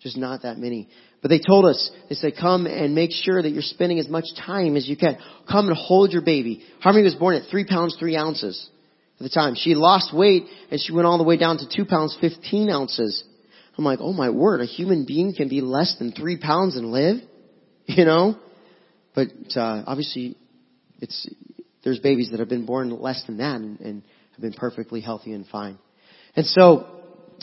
Just 0.00 0.16
not 0.16 0.42
that 0.42 0.58
many. 0.58 0.88
But 1.20 1.28
they 1.28 1.38
told 1.38 1.66
us, 1.66 1.90
they 2.08 2.14
said, 2.14 2.32
come 2.40 2.66
and 2.66 2.94
make 2.94 3.10
sure 3.12 3.42
that 3.42 3.50
you're 3.50 3.62
spending 3.62 3.98
as 3.98 4.08
much 4.08 4.24
time 4.46 4.76
as 4.76 4.88
you 4.88 4.96
can. 4.96 5.18
Come 5.50 5.68
and 5.68 5.76
hold 5.76 6.12
your 6.12 6.22
baby. 6.22 6.62
Harmony 6.80 7.04
was 7.04 7.14
born 7.14 7.34
at 7.34 7.50
three 7.50 7.66
pounds, 7.66 7.96
three 7.98 8.16
ounces 8.16 8.70
at 9.18 9.24
the 9.24 9.28
time. 9.28 9.54
She 9.54 9.74
lost 9.74 10.14
weight 10.14 10.44
and 10.70 10.80
she 10.80 10.92
went 10.92 11.06
all 11.06 11.18
the 11.18 11.24
way 11.24 11.36
down 11.36 11.58
to 11.58 11.68
two 11.68 11.84
pounds, 11.84 12.16
15 12.20 12.70
ounces. 12.70 13.22
I'm 13.76 13.84
like, 13.84 14.00
oh 14.00 14.12
my 14.12 14.30
word, 14.30 14.60
a 14.60 14.66
human 14.66 15.04
being 15.06 15.34
can 15.34 15.48
be 15.48 15.60
less 15.60 15.96
than 15.98 16.12
three 16.12 16.38
pounds 16.38 16.76
and 16.76 16.90
live? 16.90 17.16
You 17.86 18.04
know? 18.04 18.38
But, 19.16 19.30
uh, 19.56 19.82
obviously, 19.84 20.36
it's, 21.00 21.28
there's 21.82 21.98
babies 21.98 22.30
that 22.30 22.38
have 22.38 22.48
been 22.48 22.64
born 22.64 22.88
less 23.00 23.24
than 23.26 23.38
that 23.38 23.56
and, 23.56 23.80
and 23.80 24.02
have 24.32 24.40
been 24.40 24.52
perfectly 24.52 25.00
healthy 25.00 25.32
and 25.32 25.44
fine. 25.48 25.76
And 26.36 26.46
so, 26.46 26.86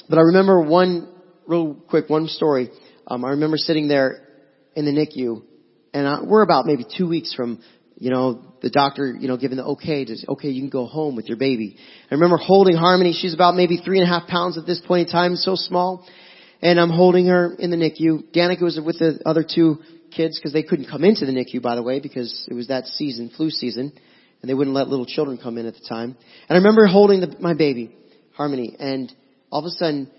but 0.08 0.18
I 0.18 0.22
remember 0.22 0.62
one 0.62 1.12
real 1.48 1.74
quick, 1.74 2.10
one 2.10 2.28
story. 2.28 2.70
um, 3.08 3.26
I 3.26 3.32
remember 3.32 3.58
sitting 3.58 3.88
there 3.88 4.28
in 4.76 4.86
the 4.86 4.92
NICU, 4.92 5.42
and 5.94 6.08
I, 6.08 6.22
we're 6.22 6.44
about 6.44 6.66
maybe 6.66 6.86
two 6.98 7.08
weeks 7.08 7.34
from, 7.34 7.62
you 7.98 8.12
know, 8.12 8.44
the 8.62 8.70
doctor, 8.70 9.16
you 9.18 9.28
know, 9.28 9.38
giving 9.38 9.58
the 9.58 9.66
okay 9.66 10.06
to, 10.06 10.16
okay, 10.30 10.50
you 10.50 10.62
can 10.62 10.70
go 10.70 10.86
home 10.86 11.16
with 11.16 11.28
your 11.28 11.38
baby. 11.38 11.78
I 12.12 12.14
remember 12.14 12.38
holding 12.38 12.76
Harmony. 12.76 13.14
She's 13.14 13.34
about 13.34 13.56
maybe 13.56 13.78
three 13.78 14.00
and 14.00 14.08
a 14.08 14.12
half 14.12 14.28
pounds 14.28 14.58
at 14.58 14.66
this 14.66 14.82
point 14.86 15.08
in 15.08 15.12
time, 15.12 15.36
so 15.36 15.56
small. 15.56 16.08
And 16.62 16.80
I'm 16.80 16.90
holding 16.90 17.28
her 17.28 17.54
in 17.58 17.72
the 17.72 17.78
NICU. 17.78 18.32
Danica 18.36 18.64
was 18.64 18.80
with 18.84 19.00
the 19.00 19.20
other 19.26 19.44
two 19.44 19.78
kids 20.12 20.40
because 20.40 20.54
they 20.54 20.64
couldn't 20.64 20.90
come 20.90 21.04
into 21.04 21.26
the 21.26 21.32
NICU, 21.32 21.62
by 21.62 21.76
the 21.76 21.84
way, 21.84 22.00
because 22.00 22.48
it 22.50 22.54
was 22.54 22.68
that 22.68 22.86
season, 22.88 23.32
flu 23.36 23.50
season, 23.50 23.94
and 24.42 24.50
they 24.50 24.54
wouldn't 24.54 24.76
let 24.76 24.88
little 24.88 25.06
children 25.06 25.38
come 25.42 25.58
in 25.58 25.66
at 25.66 25.76
the 25.76 25.86
time. 25.88 26.18
And 26.50 26.56
I 26.56 26.56
remember 26.56 26.88
holding 26.88 27.22
the, 27.22 27.36
my 27.40 27.54
baby, 27.54 27.96
Harmony, 28.34 28.76
and 28.80 29.14
all 29.52 29.60
of 29.60 29.66
a 29.66 29.70
sudden, 29.70 30.12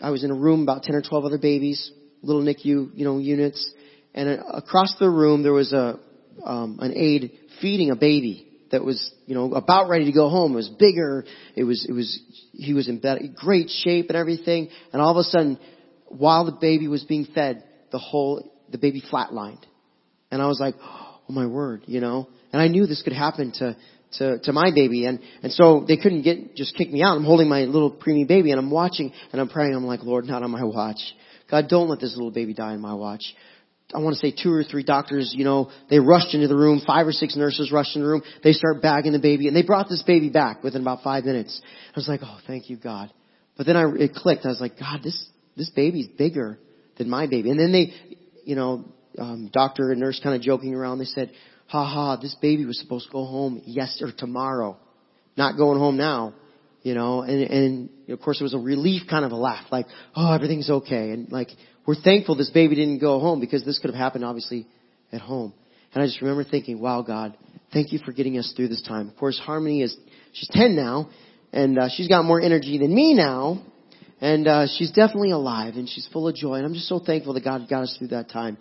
I 0.00 0.10
was 0.10 0.24
in 0.24 0.30
a 0.30 0.34
room 0.34 0.62
about 0.62 0.82
10 0.82 0.94
or 0.94 1.02
12 1.02 1.24
other 1.24 1.38
babies, 1.38 1.90
little 2.22 2.42
NICU, 2.42 2.90
you 2.94 3.04
know, 3.04 3.18
units, 3.18 3.72
and 4.14 4.40
across 4.52 4.94
the 4.98 5.08
room 5.08 5.42
there 5.42 5.52
was 5.52 5.72
a, 5.72 5.98
um, 6.44 6.78
an 6.80 6.92
aide 6.96 7.32
feeding 7.60 7.90
a 7.90 7.96
baby 7.96 8.46
that 8.70 8.84
was, 8.84 9.12
you 9.26 9.34
know, 9.34 9.52
about 9.54 9.88
ready 9.88 10.04
to 10.06 10.12
go 10.12 10.28
home. 10.28 10.52
It 10.52 10.56
was 10.56 10.68
bigger. 10.68 11.24
It 11.56 11.64
was, 11.64 11.84
it 11.88 11.92
was, 11.92 12.20
he 12.52 12.72
was 12.72 12.88
in 12.88 13.00
great 13.36 13.68
shape 13.68 14.08
and 14.08 14.16
everything. 14.16 14.68
And 14.92 15.02
all 15.02 15.10
of 15.10 15.16
a 15.16 15.24
sudden, 15.24 15.58
while 16.06 16.44
the 16.44 16.56
baby 16.60 16.88
was 16.88 17.04
being 17.04 17.26
fed, 17.34 17.64
the 17.90 17.98
whole, 17.98 18.52
the 18.70 18.78
baby 18.78 19.02
flatlined. 19.12 19.62
And 20.30 20.40
I 20.40 20.46
was 20.46 20.60
like, 20.60 20.76
oh 20.80 21.20
my 21.28 21.46
word, 21.46 21.82
you 21.86 22.00
know? 22.00 22.28
And 22.52 22.62
I 22.62 22.68
knew 22.68 22.86
this 22.86 23.02
could 23.02 23.12
happen 23.12 23.52
to, 23.58 23.76
to, 24.18 24.38
to 24.40 24.52
my 24.52 24.70
baby. 24.74 25.06
And, 25.06 25.20
and 25.42 25.52
so 25.52 25.84
they 25.86 25.96
couldn't 25.96 26.22
get, 26.22 26.56
just 26.56 26.76
kick 26.76 26.90
me 26.90 27.02
out. 27.02 27.16
I'm 27.16 27.24
holding 27.24 27.48
my 27.48 27.62
little 27.62 27.90
preemie 27.90 28.26
baby 28.26 28.50
and 28.50 28.58
I'm 28.58 28.70
watching 28.70 29.12
and 29.32 29.40
I'm 29.40 29.48
praying. 29.48 29.74
I'm 29.74 29.84
like, 29.84 30.02
Lord, 30.02 30.24
not 30.24 30.42
on 30.42 30.50
my 30.50 30.64
watch. 30.64 31.00
God, 31.50 31.68
don't 31.68 31.88
let 31.88 32.00
this 32.00 32.14
little 32.14 32.30
baby 32.30 32.54
die 32.54 32.72
on 32.72 32.80
my 32.80 32.94
watch. 32.94 33.22
I 33.92 33.98
want 33.98 34.14
to 34.14 34.20
say 34.20 34.32
two 34.40 34.52
or 34.52 34.62
three 34.62 34.84
doctors, 34.84 35.34
you 35.36 35.44
know, 35.44 35.70
they 35.88 35.98
rushed 35.98 36.32
into 36.32 36.46
the 36.46 36.56
room, 36.56 36.80
five 36.86 37.08
or 37.08 37.12
six 37.12 37.34
nurses 37.36 37.72
rushed 37.72 37.96
in 37.96 38.02
the 38.02 38.08
room, 38.08 38.22
they 38.44 38.52
start 38.52 38.80
bagging 38.80 39.12
the 39.12 39.18
baby, 39.18 39.48
and 39.48 39.56
they 39.56 39.64
brought 39.64 39.88
this 39.88 40.04
baby 40.04 40.30
back 40.30 40.62
within 40.62 40.82
about 40.82 41.02
five 41.02 41.24
minutes. 41.24 41.60
I 41.88 41.92
was 41.96 42.06
like, 42.06 42.20
oh, 42.22 42.38
thank 42.46 42.70
you, 42.70 42.76
God. 42.76 43.12
But 43.56 43.66
then 43.66 43.76
I, 43.76 43.84
it 43.98 44.14
clicked. 44.14 44.46
I 44.46 44.48
was 44.48 44.60
like, 44.60 44.78
God, 44.78 45.00
this, 45.02 45.26
this 45.56 45.70
baby's 45.70 46.06
bigger 46.06 46.58
than 46.98 47.10
my 47.10 47.26
baby. 47.26 47.50
And 47.50 47.58
then 47.58 47.72
they, 47.72 47.92
you 48.44 48.54
know, 48.54 48.84
um, 49.18 49.50
doctor 49.52 49.90
and 49.90 50.00
nurse 50.00 50.20
kind 50.22 50.36
of 50.36 50.42
joking 50.42 50.74
around, 50.74 50.98
they 50.98 51.04
said, 51.04 51.32
ha 51.70 51.84
ha, 51.84 52.16
this 52.16 52.34
baby 52.42 52.64
was 52.64 52.80
supposed 52.80 53.06
to 53.06 53.12
go 53.12 53.24
home 53.24 53.62
yesterday 53.64 54.12
or 54.12 54.14
tomorrow. 54.16 54.76
Not 55.36 55.56
going 55.56 55.78
home 55.78 55.96
now. 55.96 56.34
You 56.82 56.94
know, 56.94 57.20
and, 57.20 57.42
and 57.42 57.90
of 58.08 58.20
course 58.20 58.40
it 58.40 58.42
was 58.42 58.54
a 58.54 58.58
relief 58.58 59.02
kind 59.08 59.24
of 59.24 59.32
a 59.32 59.36
laugh, 59.36 59.66
like, 59.70 59.84
oh, 60.16 60.32
everything's 60.32 60.70
okay. 60.70 61.10
And 61.10 61.30
like, 61.30 61.48
we're 61.86 61.94
thankful 61.94 62.36
this 62.36 62.48
baby 62.50 62.74
didn't 62.74 63.00
go 63.00 63.20
home 63.20 63.38
because 63.38 63.64
this 63.66 63.78
could 63.78 63.90
have 63.90 63.98
happened 63.98 64.24
obviously 64.24 64.66
at 65.12 65.20
home. 65.20 65.52
And 65.92 66.02
I 66.02 66.06
just 66.06 66.22
remember 66.22 66.42
thinking, 66.42 66.80
wow, 66.80 67.02
God, 67.02 67.36
thank 67.72 67.92
you 67.92 67.98
for 67.98 68.12
getting 68.12 68.38
us 68.38 68.52
through 68.56 68.68
this 68.68 68.82
time. 68.82 69.08
Of 69.08 69.16
course, 69.16 69.38
Harmony 69.38 69.82
is, 69.82 69.94
she's 70.32 70.48
10 70.52 70.74
now, 70.74 71.10
and 71.52 71.78
uh, 71.78 71.88
she's 71.94 72.08
got 72.08 72.24
more 72.24 72.40
energy 72.40 72.78
than 72.78 72.94
me 72.94 73.12
now, 73.12 73.62
and 74.22 74.48
uh, 74.48 74.66
she's 74.78 74.90
definitely 74.90 75.32
alive, 75.32 75.74
and 75.74 75.86
she's 75.86 76.08
full 76.12 76.28
of 76.28 76.34
joy. 76.34 76.54
And 76.54 76.64
I'm 76.64 76.74
just 76.74 76.88
so 76.88 76.98
thankful 76.98 77.34
that 77.34 77.44
God 77.44 77.68
got 77.68 77.82
us 77.82 77.94
through 77.98 78.08
that 78.08 78.30
time. 78.30 78.56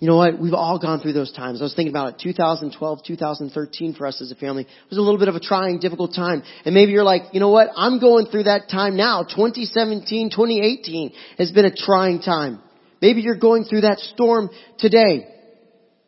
You 0.00 0.08
know 0.08 0.16
what? 0.16 0.40
We've 0.40 0.54
all 0.54 0.78
gone 0.78 1.00
through 1.00 1.12
those 1.12 1.30
times. 1.30 1.60
I 1.60 1.64
was 1.64 1.74
thinking 1.74 1.92
about 1.92 2.14
it. 2.14 2.20
2012, 2.22 3.00
2013 3.06 3.94
for 3.94 4.06
us 4.06 4.22
as 4.22 4.32
a 4.32 4.34
family 4.34 4.62
it 4.62 4.88
was 4.88 4.98
a 4.98 5.02
little 5.02 5.18
bit 5.18 5.28
of 5.28 5.34
a 5.34 5.40
trying, 5.40 5.78
difficult 5.78 6.14
time. 6.14 6.42
And 6.64 6.74
maybe 6.74 6.92
you're 6.92 7.04
like, 7.04 7.22
you 7.32 7.40
know 7.40 7.50
what? 7.50 7.68
I'm 7.76 8.00
going 8.00 8.26
through 8.26 8.44
that 8.44 8.70
time 8.70 8.96
now. 8.96 9.24
2017, 9.24 10.30
2018 10.30 11.12
has 11.36 11.52
been 11.52 11.66
a 11.66 11.74
trying 11.74 12.22
time. 12.22 12.62
Maybe 13.02 13.20
you're 13.20 13.38
going 13.38 13.64
through 13.64 13.82
that 13.82 13.98
storm 13.98 14.48
today. 14.78 15.28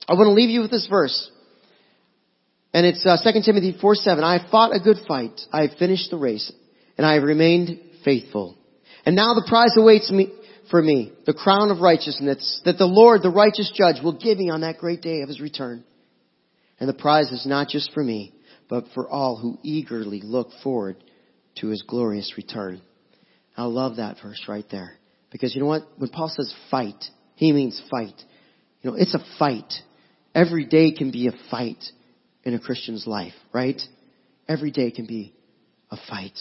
I 0.09 0.14
want 0.14 0.26
to 0.26 0.32
leave 0.32 0.49
you 0.49 0.62
with 0.62 0.70
this 0.70 0.86
verse. 0.88 1.30
And 2.72 2.86
it's 2.86 3.05
uh, 3.05 3.18
2 3.22 3.40
Timothy 3.45 3.76
4, 3.78 3.95
7. 3.95 4.24
I 4.24 4.38
have 4.38 4.51
fought 4.51 4.74
a 4.74 4.80
good 4.80 4.99
fight. 5.07 5.38
I 5.53 5.66
have 5.66 5.76
finished 5.78 6.11
the 6.11 6.16
race. 6.16 6.51
And 6.97 7.07
I 7.07 7.14
have 7.14 7.24
remained 7.24 7.78
faithful. 8.07 8.57
And 9.05 9.14
now 9.16 9.34
the 9.34 9.45
prize 9.47 9.74
awaits 9.76 10.11
me 10.11 10.32
for 10.72 10.82
me, 10.82 11.12
the 11.26 11.34
crown 11.34 11.70
of 11.70 11.80
righteousness 11.80 12.62
that 12.64 12.78
the 12.78 12.86
Lord, 12.86 13.22
the 13.22 13.28
righteous 13.28 13.70
judge, 13.74 14.02
will 14.02 14.18
give 14.18 14.38
me 14.38 14.48
on 14.48 14.62
that 14.62 14.78
great 14.78 15.02
day 15.02 15.20
of 15.20 15.28
his 15.28 15.38
return. 15.38 15.84
And 16.80 16.88
the 16.88 16.94
prize 16.94 17.30
is 17.30 17.44
not 17.44 17.68
just 17.68 17.92
for 17.92 18.02
me, 18.02 18.32
but 18.70 18.86
for 18.94 19.06
all 19.06 19.36
who 19.36 19.58
eagerly 19.62 20.22
look 20.24 20.48
forward 20.62 20.96
to 21.56 21.68
his 21.68 21.82
glorious 21.82 22.32
return. 22.38 22.80
I 23.54 23.64
love 23.64 23.96
that 23.96 24.16
verse 24.22 24.42
right 24.48 24.64
there. 24.70 24.94
Because 25.30 25.54
you 25.54 25.60
know 25.60 25.68
what? 25.68 25.82
When 25.98 26.08
Paul 26.08 26.32
says 26.34 26.54
fight, 26.70 27.04
he 27.34 27.52
means 27.52 27.80
fight. 27.90 28.14
You 28.80 28.90
know, 28.92 28.96
it's 28.96 29.14
a 29.14 29.22
fight. 29.38 29.70
Every 30.34 30.64
day 30.64 30.92
can 30.92 31.10
be 31.10 31.28
a 31.28 31.32
fight 31.50 31.84
in 32.44 32.54
a 32.54 32.58
Christian's 32.58 33.06
life, 33.06 33.34
right? 33.52 33.80
Every 34.48 34.70
day 34.70 34.90
can 34.90 35.04
be 35.04 35.34
a 35.90 35.98
fight. 36.08 36.38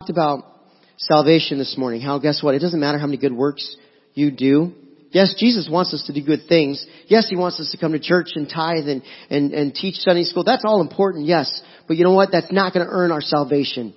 Talked 0.00 0.10
about 0.10 0.53
salvation 0.96 1.58
this 1.58 1.76
morning. 1.76 2.00
How, 2.00 2.18
guess 2.18 2.42
what? 2.42 2.54
It 2.54 2.60
doesn't 2.60 2.80
matter 2.80 2.98
how 2.98 3.06
many 3.06 3.18
good 3.18 3.32
works 3.32 3.76
you 4.14 4.30
do. 4.30 4.72
Yes, 5.10 5.34
Jesus 5.38 5.68
wants 5.70 5.94
us 5.94 6.02
to 6.08 6.12
do 6.12 6.24
good 6.24 6.48
things. 6.48 6.84
Yes, 7.06 7.28
He 7.28 7.36
wants 7.36 7.60
us 7.60 7.70
to 7.70 7.78
come 7.78 7.92
to 7.92 8.00
church 8.00 8.30
and 8.34 8.48
tithe 8.48 8.88
and, 8.88 9.02
and, 9.30 9.52
and 9.52 9.74
teach 9.74 9.96
Sunday 9.96 10.24
school. 10.24 10.42
That's 10.42 10.64
all 10.64 10.80
important, 10.80 11.26
yes. 11.26 11.62
But 11.86 11.96
you 11.96 12.04
know 12.04 12.14
what? 12.14 12.30
That's 12.32 12.50
not 12.50 12.72
going 12.72 12.84
to 12.84 12.92
earn 12.92 13.12
our 13.12 13.20
salvation. 13.20 13.94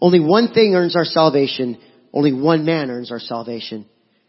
Only 0.00 0.20
one 0.20 0.52
thing 0.52 0.74
earns 0.74 0.94
our 0.94 1.04
salvation. 1.04 1.80
Only 2.12 2.32
one 2.32 2.64
man 2.64 2.90
earns 2.90 3.10
our 3.10 3.18
salvation. 3.18 3.86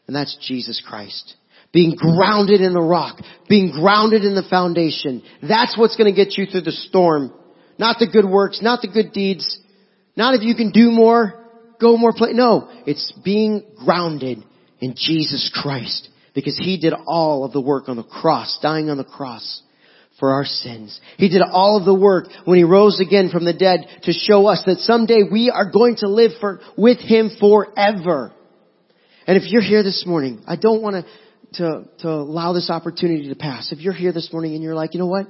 And 0.08 0.16
that's 0.16 0.36
Jesus 0.48 0.82
Christ. 0.86 1.36
Being 1.72 1.96
grounded 1.96 2.62
in 2.62 2.74
the 2.74 2.82
rock. 2.82 3.18
Being 3.48 3.72
grounded 3.72 4.24
in 4.24 4.34
the 4.34 4.46
foundation. 4.50 5.24
That's 5.48 5.78
what's 5.78 5.96
going 5.96 6.14
to 6.14 6.26
get 6.26 6.38
you 6.38 6.46
through 6.46 6.62
the 6.62 6.72
storm. 6.72 7.32
Not 7.78 7.98
the 8.00 8.08
good 8.08 8.26
works, 8.26 8.60
not 8.62 8.82
the 8.82 8.88
good 8.88 9.14
deeds. 9.14 9.60
Not 10.16 10.36
if 10.36 10.42
you 10.42 10.56
can 10.56 10.72
do 10.72 10.90
more 10.92 11.43
go 11.84 11.98
more 11.98 12.14
play. 12.14 12.34
No, 12.34 12.70
it's 12.88 13.12
being 13.24 13.64
grounded 13.86 14.44
in 14.80 14.96
Jesus 14.96 15.52
Christ 15.54 16.10
because 16.34 16.58
He 16.58 16.80
did 16.80 16.94
all 17.06 17.46
of 17.46 17.52
the 17.52 17.62
work 17.62 17.90
on 17.90 17.98
the 17.98 18.04
cross, 18.04 18.58
dying 18.62 18.90
on 18.90 18.98
the 18.98 19.04
cross 19.04 19.62
for 20.20 20.32
our 20.32 20.46
sins. 20.46 21.00
He 21.18 21.30
did 21.30 21.42
all 21.42 21.78
of 21.78 21.86
the 21.86 21.94
work 21.94 22.28
when 22.46 22.58
He 22.58 22.64
rose 22.64 23.00
again 23.00 23.30
from 23.30 23.46
the 23.46 23.54
dead 23.54 23.86
to 24.04 24.14
show 24.14 24.48
us 24.48 24.64
that 24.66 24.80
someday 24.80 25.22
we 25.30 25.50
are 25.50 25.70
going 25.70 25.98
to 25.98 26.08
live 26.08 26.32
for, 26.40 26.62
with 26.78 27.00
Him 27.00 27.30
forever. 27.40 28.32
And 29.28 29.38
if 29.38 29.52
you're 29.52 29.62
here 29.62 29.84
this 29.84 30.06
morning, 30.06 30.44
I 30.48 30.56
don't 30.56 30.82
want 30.82 31.06
to, 31.54 31.86
to 32.00 32.10
allow 32.10 32.54
this 32.54 32.70
opportunity 32.70 33.30
to 33.30 33.36
pass. 33.36 33.72
If 33.72 33.80
you're 33.80 33.94
here 33.94 34.12
this 34.12 34.32
morning 34.32 34.54
and 34.54 34.64
you're 34.64 34.76
like, 34.76 34.94
you 34.94 35.00
know 35.00 35.08
what? 35.08 35.28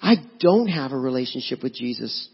I 0.00 0.16
don't 0.38 0.68
have 0.68 0.92
a 0.92 0.98
relationship 0.98 1.62
with 1.62 1.74
Jesus. 1.74 2.28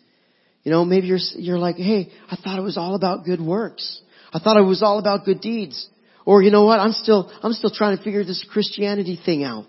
You 0.64 0.70
know, 0.70 0.84
maybe 0.84 1.06
you're, 1.06 1.18
you're 1.36 1.58
like, 1.58 1.76
hey, 1.76 2.10
I 2.28 2.36
thought 2.36 2.58
it 2.58 2.62
was 2.62 2.78
all 2.78 2.94
about 2.94 3.24
good 3.24 3.40
works. 3.40 4.00
I 4.32 4.38
thought 4.38 4.56
it 4.56 4.62
was 4.62 4.82
all 4.82 4.98
about 4.98 5.24
good 5.24 5.40
deeds. 5.40 5.88
Or 6.24 6.42
you 6.42 6.50
know 6.50 6.64
what? 6.64 6.80
I'm 6.80 6.92
still, 6.92 7.30
I'm 7.42 7.52
still 7.52 7.70
trying 7.70 7.96
to 7.96 8.02
figure 8.02 8.24
this 8.24 8.44
Christianity 8.50 9.18
thing 9.24 9.44
out. 9.44 9.66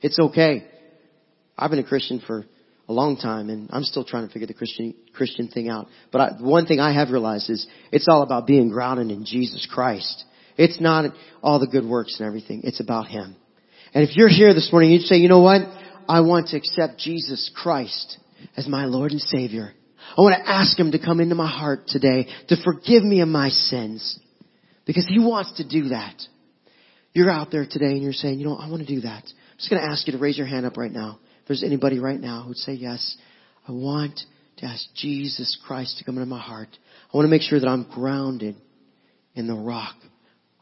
It's 0.00 0.18
okay. 0.18 0.66
I've 1.56 1.70
been 1.70 1.78
a 1.78 1.84
Christian 1.84 2.20
for 2.26 2.44
a 2.88 2.92
long 2.92 3.16
time 3.16 3.50
and 3.50 3.70
I'm 3.72 3.84
still 3.84 4.04
trying 4.04 4.26
to 4.26 4.32
figure 4.32 4.46
the 4.46 4.54
Christian, 4.54 4.94
Christian 5.14 5.48
thing 5.48 5.68
out. 5.68 5.86
But 6.10 6.20
I, 6.20 6.30
one 6.40 6.66
thing 6.66 6.80
I 6.80 6.92
have 6.92 7.10
realized 7.10 7.48
is 7.48 7.66
it's 7.92 8.08
all 8.08 8.22
about 8.22 8.46
being 8.46 8.68
grounded 8.68 9.10
in 9.10 9.24
Jesus 9.24 9.66
Christ. 9.70 10.24
It's 10.56 10.80
not 10.80 11.12
all 11.42 11.60
the 11.60 11.66
good 11.66 11.84
works 11.84 12.16
and 12.18 12.26
everything. 12.26 12.62
It's 12.64 12.80
about 12.80 13.06
Him. 13.06 13.36
And 13.94 14.08
if 14.08 14.16
you're 14.16 14.28
here 14.28 14.54
this 14.54 14.70
morning, 14.72 14.90
you'd 14.90 15.02
say, 15.02 15.16
you 15.16 15.28
know 15.28 15.40
what? 15.40 15.62
I 16.08 16.20
want 16.20 16.48
to 16.48 16.56
accept 16.56 16.98
Jesus 16.98 17.50
Christ 17.54 18.18
as 18.56 18.68
my 18.68 18.84
Lord 18.84 19.12
and 19.12 19.20
Savior. 19.20 19.72
I 20.16 20.20
want 20.20 20.34
to 20.36 20.48
ask 20.50 20.78
Him 20.78 20.92
to 20.92 20.98
come 20.98 21.20
into 21.20 21.34
my 21.34 21.50
heart 21.50 21.86
today 21.86 22.26
to 22.48 22.56
forgive 22.62 23.02
me 23.02 23.20
of 23.20 23.28
my 23.28 23.48
sins 23.48 24.18
because 24.86 25.06
He 25.08 25.18
wants 25.18 25.56
to 25.56 25.68
do 25.68 25.88
that. 25.88 26.14
You're 27.12 27.30
out 27.30 27.50
there 27.50 27.66
today 27.68 27.92
and 27.92 28.02
you're 28.02 28.12
saying, 28.12 28.38
you 28.38 28.46
know, 28.46 28.56
I 28.56 28.68
want 28.68 28.86
to 28.86 28.94
do 28.94 29.00
that. 29.00 29.24
I'm 29.24 29.56
just 29.58 29.70
going 29.70 29.82
to 29.82 29.88
ask 29.88 30.06
you 30.06 30.12
to 30.12 30.18
raise 30.18 30.36
your 30.36 30.46
hand 30.46 30.66
up 30.66 30.76
right 30.76 30.92
now. 30.92 31.18
If 31.40 31.48
there's 31.48 31.62
anybody 31.64 31.98
right 31.98 32.20
now 32.20 32.42
who'd 32.42 32.58
say, 32.58 32.72
yes, 32.72 33.16
I 33.66 33.72
want 33.72 34.20
to 34.58 34.66
ask 34.66 34.84
Jesus 34.94 35.58
Christ 35.66 35.98
to 35.98 36.04
come 36.04 36.16
into 36.16 36.26
my 36.26 36.40
heart. 36.40 36.68
I 37.12 37.16
want 37.16 37.26
to 37.26 37.30
make 37.30 37.42
sure 37.42 37.58
that 37.58 37.68
I'm 37.68 37.88
grounded 37.90 38.56
in 39.34 39.46
the 39.46 39.54
rock, 39.54 39.96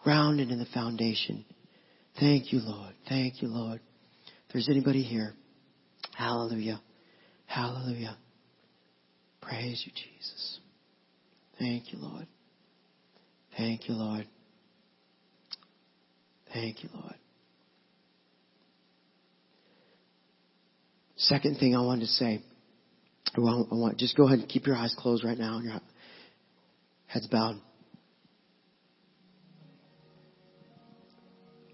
grounded 0.02 0.50
in 0.50 0.58
the 0.58 0.66
foundation. 0.66 1.44
Thank 2.20 2.52
you, 2.52 2.60
Lord. 2.60 2.94
Thank 3.08 3.42
you, 3.42 3.48
Lord. 3.48 3.80
If 4.46 4.52
there's 4.52 4.68
anybody 4.68 5.02
here, 5.02 5.32
hallelujah. 6.16 6.80
Hallelujah. 7.46 8.16
Praise 9.46 9.82
you, 9.84 9.92
Jesus. 9.92 10.60
Thank 11.58 11.92
you, 11.92 11.98
Lord. 11.98 12.26
Thank 13.56 13.88
you, 13.88 13.94
Lord. 13.94 14.26
Thank 16.52 16.82
you, 16.82 16.88
Lord. 16.94 17.14
Second 21.16 21.58
thing 21.58 21.76
I 21.76 21.80
wanted 21.80 22.02
to 22.02 22.06
say, 22.06 22.42
want, 23.36 23.68
I 23.70 23.74
want 23.74 23.98
just 23.98 24.16
go 24.16 24.26
ahead 24.26 24.40
and 24.40 24.48
keep 24.48 24.66
your 24.66 24.76
eyes 24.76 24.94
closed 24.98 25.24
right 25.24 25.38
now 25.38 25.56
and 25.56 25.64
your 25.64 25.80
heads 27.06 27.26
bowed. 27.26 27.60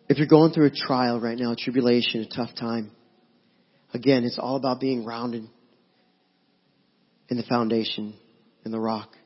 If 0.08 0.18
you're 0.18 0.26
going 0.26 0.52
through 0.52 0.66
a 0.66 0.70
trial 0.70 1.20
right 1.20 1.38
now, 1.38 1.52
a 1.52 1.56
tribulation, 1.56 2.22
a 2.22 2.36
tough 2.36 2.54
time, 2.58 2.90
again, 3.94 4.24
it's 4.24 4.38
all 4.38 4.56
about 4.56 4.80
being 4.80 5.04
rounded 5.04 5.48
in 7.30 7.36
the 7.36 7.44
foundation, 7.44 8.14
in 8.64 8.72
the 8.72 8.80
rock. 8.80 9.16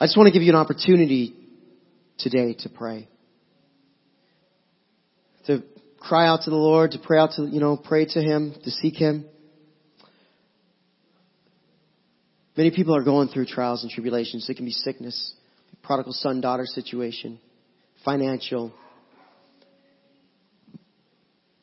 I 0.00 0.06
just 0.06 0.16
want 0.16 0.28
to 0.28 0.32
give 0.32 0.42
you 0.42 0.50
an 0.50 0.56
opportunity 0.56 1.34
today 2.18 2.54
to 2.60 2.68
pray. 2.68 3.08
To 5.46 5.62
cry 5.98 6.28
out 6.28 6.42
to 6.42 6.50
the 6.50 6.56
Lord, 6.56 6.92
to 6.92 6.98
pray 6.98 7.18
out 7.18 7.32
to, 7.32 7.42
you 7.42 7.58
know, 7.60 7.76
pray 7.76 8.06
to 8.06 8.20
Him, 8.20 8.54
to 8.62 8.70
seek 8.70 8.94
Him. 8.94 9.26
Many 12.56 12.70
people 12.70 12.96
are 12.96 13.02
going 13.02 13.28
through 13.28 13.46
trials 13.46 13.82
and 13.82 13.90
tribulations. 13.90 14.48
It 14.48 14.54
can 14.54 14.64
be 14.64 14.72
sickness, 14.72 15.34
prodigal 15.82 16.12
son 16.12 16.40
daughter 16.40 16.66
situation, 16.66 17.40
financial. 18.04 18.72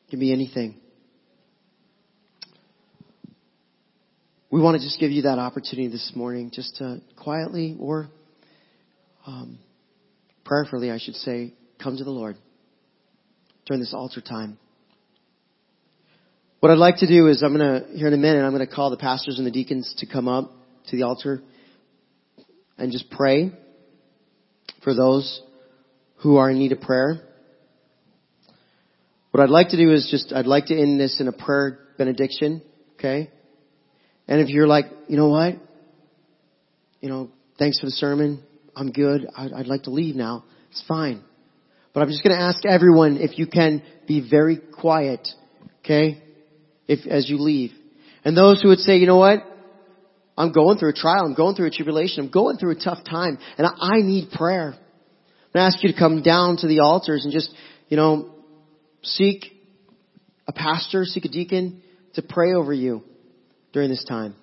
It 0.06 0.10
can 0.10 0.20
be 0.20 0.32
anything. 0.32 0.80
We 4.56 4.62
want 4.62 4.80
to 4.80 4.82
just 4.82 4.98
give 4.98 5.10
you 5.10 5.20
that 5.24 5.38
opportunity 5.38 5.88
this 5.88 6.12
morning 6.14 6.50
just 6.50 6.76
to 6.76 7.02
quietly 7.14 7.76
or 7.78 8.08
um, 9.26 9.58
prayerfully, 10.46 10.90
I 10.90 10.96
should 10.98 11.16
say, 11.16 11.52
come 11.78 11.98
to 11.98 12.04
the 12.04 12.10
Lord 12.10 12.38
during 13.66 13.80
this 13.80 13.92
altar 13.92 14.22
time. 14.22 14.56
What 16.60 16.72
I'd 16.72 16.78
like 16.78 16.96
to 17.00 17.06
do 17.06 17.26
is 17.26 17.42
I'm 17.42 17.54
going 17.54 17.82
to, 17.82 17.98
here 17.98 18.06
in 18.06 18.14
a 18.14 18.16
minute, 18.16 18.46
I'm 18.46 18.54
going 18.54 18.66
to 18.66 18.74
call 18.74 18.88
the 18.88 18.96
pastors 18.96 19.36
and 19.36 19.46
the 19.46 19.50
deacons 19.50 19.94
to 19.98 20.06
come 20.06 20.26
up 20.26 20.50
to 20.88 20.96
the 20.96 21.02
altar 21.02 21.42
and 22.78 22.90
just 22.90 23.10
pray 23.10 23.52
for 24.82 24.94
those 24.94 25.42
who 26.22 26.38
are 26.38 26.48
in 26.48 26.58
need 26.58 26.72
of 26.72 26.80
prayer. 26.80 27.28
What 29.32 29.42
I'd 29.42 29.50
like 29.50 29.68
to 29.68 29.76
do 29.76 29.92
is 29.92 30.08
just, 30.10 30.32
I'd 30.32 30.46
like 30.46 30.64
to 30.68 30.80
end 30.80 30.98
this 30.98 31.20
in 31.20 31.28
a 31.28 31.32
prayer 31.32 31.78
benediction, 31.98 32.62
okay? 32.94 33.32
And 34.28 34.40
if 34.40 34.48
you're 34.48 34.66
like, 34.66 34.86
you 35.08 35.16
know 35.16 35.28
what? 35.28 35.54
You 37.00 37.08
know, 37.08 37.30
thanks 37.58 37.78
for 37.78 37.86
the 37.86 37.92
sermon. 37.92 38.42
I'm 38.74 38.90
good. 38.90 39.26
I'd, 39.36 39.52
I'd 39.52 39.66
like 39.66 39.84
to 39.84 39.90
leave 39.90 40.16
now. 40.16 40.44
It's 40.70 40.82
fine. 40.88 41.22
But 41.94 42.02
I'm 42.02 42.08
just 42.08 42.22
going 42.22 42.36
to 42.36 42.42
ask 42.42 42.66
everyone 42.66 43.18
if 43.18 43.38
you 43.38 43.46
can 43.46 43.82
be 44.06 44.28
very 44.28 44.58
quiet, 44.58 45.26
okay? 45.80 46.22
If, 46.86 47.06
as 47.06 47.30
you 47.30 47.38
leave. 47.38 47.72
And 48.24 48.36
those 48.36 48.60
who 48.60 48.68
would 48.68 48.80
say, 48.80 48.96
you 48.96 49.06
know 49.06 49.16
what? 49.16 49.38
I'm 50.36 50.52
going 50.52 50.76
through 50.78 50.90
a 50.90 50.94
trial. 50.94 51.24
I'm 51.24 51.34
going 51.34 51.54
through 51.54 51.68
a 51.68 51.70
tribulation. 51.70 52.24
I'm 52.24 52.30
going 52.30 52.58
through 52.58 52.72
a 52.72 52.78
tough 52.78 53.04
time 53.04 53.38
and 53.56 53.66
I 53.66 54.02
need 54.02 54.30
prayer. 54.32 54.74
I'm 54.74 55.52
going 55.54 55.70
to 55.70 55.74
ask 55.74 55.82
you 55.82 55.92
to 55.92 55.98
come 55.98 56.22
down 56.22 56.58
to 56.58 56.66
the 56.66 56.80
altars 56.80 57.24
and 57.24 57.32
just, 57.32 57.50
you 57.88 57.96
know, 57.96 58.34
seek 59.02 59.46
a 60.46 60.52
pastor, 60.52 61.04
seek 61.04 61.24
a 61.24 61.28
deacon 61.28 61.82
to 62.14 62.22
pray 62.22 62.52
over 62.52 62.72
you 62.72 63.02
during 63.76 63.90
this 63.90 64.04
time. 64.08 64.34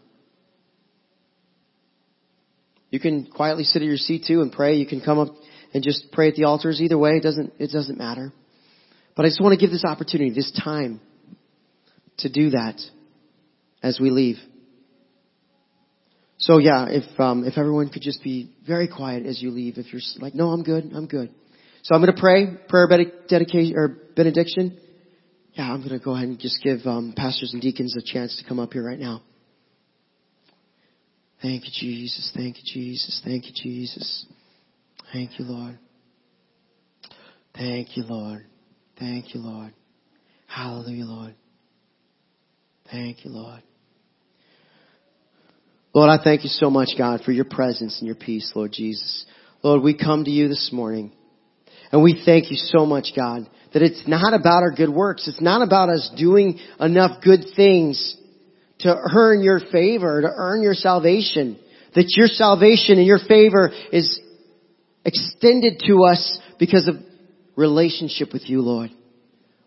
You 2.92 3.00
can 3.00 3.26
quietly 3.26 3.64
sit 3.64 3.82
at 3.82 3.88
your 3.88 3.98
seat 3.98 4.26
too 4.28 4.42
and 4.42 4.52
pray. 4.52 4.76
You 4.76 4.86
can 4.86 5.02
come 5.02 5.18
up 5.18 5.30
and 5.74 5.84
just 5.84 6.12
pray 6.12 6.28
at 6.28 6.36
the 6.36 6.44
altars. 6.44 6.80
Either 6.80 7.00
way, 7.00 7.14
it 7.14 7.24
doesn't, 7.24 7.52
it 7.58 7.72
doesn't 7.72 7.98
matter. 7.98 8.32
But 9.16 9.26
I 9.26 9.30
just 9.30 9.42
want 9.42 9.60
to 9.60 9.66
give 9.66 9.72
this 9.72 9.86
opportunity, 9.86 10.30
this 10.30 10.52
time 10.64 11.02
to 12.20 12.30
do 12.30 12.52
that 12.52 12.80
as 13.82 14.00
we 14.00 14.12
leave. 14.12 14.36
So 16.38 16.60
yeah, 16.60 16.86
if 16.90 17.20
um, 17.20 17.44
if 17.44 17.58
everyone 17.58 17.90
could 17.90 18.04
just 18.04 18.24
be 18.24 18.52
very 18.68 18.88
quiet 18.88 19.26
as 19.26 19.42
you 19.42 19.50
leave, 19.50 19.80
if 19.80 19.92
you're 19.92 20.02
like, 20.20 20.36
no, 20.36 20.50
I'm 20.50 20.62
good, 20.62 20.92
I'm 20.94 21.08
good. 21.08 21.34
So 21.82 21.96
I'm 21.96 22.04
going 22.04 22.14
to 22.14 22.22
pray 22.22 22.50
prayer 22.70 22.88
dedication 23.28 23.74
or 23.76 23.98
benediction. 24.16 24.78
Yeah, 25.54 25.72
I'm 25.72 25.80
going 25.80 25.98
to 25.98 26.04
go 26.04 26.16
ahead 26.16 26.28
and 26.28 26.40
just 26.40 26.64
give 26.64 26.80
um, 26.86 27.14
pastors 27.16 27.54
and 27.54 27.62
deacons 27.62 27.96
a 27.96 28.02
chance 28.02 28.38
to 28.42 28.48
come 28.48 28.60
up 28.60 28.74
here 28.74 28.84
right 28.84 29.00
now. 29.00 29.22
Thank 31.42 31.66
you, 31.66 31.72
Jesus. 31.74 32.32
Thank 32.36 32.58
you, 32.58 32.64
Jesus. 32.66 33.22
Thank 33.24 33.46
you, 33.46 33.52
Jesus. 33.54 34.26
Thank 35.12 35.38
you, 35.38 35.46
Lord. 35.46 35.78
Thank 37.56 37.96
you, 37.96 38.04
Lord. 38.04 38.46
Thank 38.98 39.36
you, 39.36 39.42
Lord. 39.42 39.74
Hallelujah, 40.48 41.06
Lord. 41.06 41.36
Thank 42.92 43.26
you, 43.26 43.32
Lord. 43.32 43.62
Lord, 45.94 46.10
I 46.10 46.24
thank 46.24 46.44
you 46.44 46.50
so 46.50 46.72
much, 46.72 46.90
God, 46.98 47.22
for 47.24 47.32
your 47.32 47.46
presence 47.46 48.00
and 48.00 48.08
your 48.08 48.16
peace, 48.16 48.52
Lord 48.56 48.72
Jesus. 48.72 49.26
Lord, 49.62 49.84
we 49.84 49.96
come 49.96 50.24
to 50.24 50.32
you 50.32 50.48
this 50.48 50.72
morning 50.74 51.12
and 51.92 52.02
we 52.02 52.22
thank 52.26 52.50
you 52.50 52.58
so 52.58 52.86
much, 52.86 53.10
God, 53.16 53.48
that 53.74 53.82
it's 53.82 54.08
not 54.08 54.34
about 54.34 54.64
our 54.64 54.72
good 54.72 54.90
works. 54.90 55.28
It's 55.28 55.42
not 55.42 55.62
about 55.62 55.90
us 55.90 56.12
doing 56.16 56.60
enough 56.80 57.24
good 57.24 57.46
things 57.56 58.16
to 58.80 58.96
earn 59.14 59.42
your 59.42 59.60
favor, 59.60 60.22
to 60.22 60.30
earn 60.34 60.62
your 60.62 60.76
salvation. 60.76 61.60
That 61.96 62.14
your 62.16 62.28
salvation 62.28 62.98
and 62.98 63.06
your 63.06 63.20
favor 63.20 63.72
is 63.92 64.20
extended 65.06 65.82
to 65.88 66.04
us 66.04 66.40
because 66.60 66.88
of 66.88 66.96
relationship 67.56 68.34
with 68.34 68.50
you, 68.50 68.62
Lord. 68.62 68.92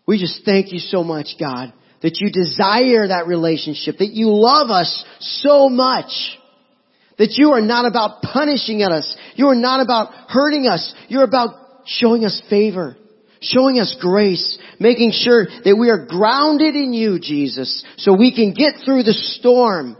We 0.05 0.19
just 0.19 0.43
thank 0.45 0.71
you 0.71 0.79
so 0.79 1.03
much, 1.03 1.35
God, 1.39 1.73
that 2.01 2.19
you 2.19 2.31
desire 2.31 3.09
that 3.09 3.27
relationship, 3.27 3.97
that 3.99 4.11
you 4.11 4.27
love 4.29 4.69
us 4.69 5.05
so 5.19 5.69
much, 5.69 6.11
that 7.17 7.33
you 7.37 7.51
are 7.51 7.61
not 7.61 7.85
about 7.85 8.21
punishing 8.21 8.81
at 8.83 8.91
us, 8.91 9.15
you 9.35 9.47
are 9.47 9.55
not 9.55 9.81
about 9.81 10.13
hurting 10.29 10.67
us, 10.67 10.93
you're 11.09 11.23
about 11.23 11.49
showing 11.85 12.23
us 12.23 12.41
favor, 12.49 12.95
showing 13.41 13.79
us 13.79 13.95
grace, 13.99 14.57
making 14.79 15.11
sure 15.11 15.45
that 15.45 15.77
we 15.79 15.89
are 15.89 16.05
grounded 16.05 16.75
in 16.75 16.93
you, 16.93 17.19
Jesus, 17.19 17.83
so 17.97 18.15
we 18.15 18.33
can 18.33 18.53
get 18.53 18.83
through 18.85 19.03
the 19.03 19.13
storm. 19.13 19.97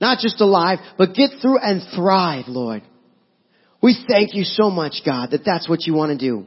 Not 0.00 0.18
just 0.18 0.40
alive, 0.40 0.78
but 0.96 1.14
get 1.14 1.30
through 1.42 1.58
and 1.58 1.82
thrive, 1.96 2.44
Lord. 2.46 2.82
We 3.82 3.96
thank 4.08 4.34
you 4.34 4.44
so 4.44 4.70
much, 4.70 5.02
God, 5.04 5.30
that 5.32 5.44
that's 5.44 5.68
what 5.68 5.86
you 5.86 5.94
want 5.94 6.18
to 6.18 6.18
do. 6.18 6.46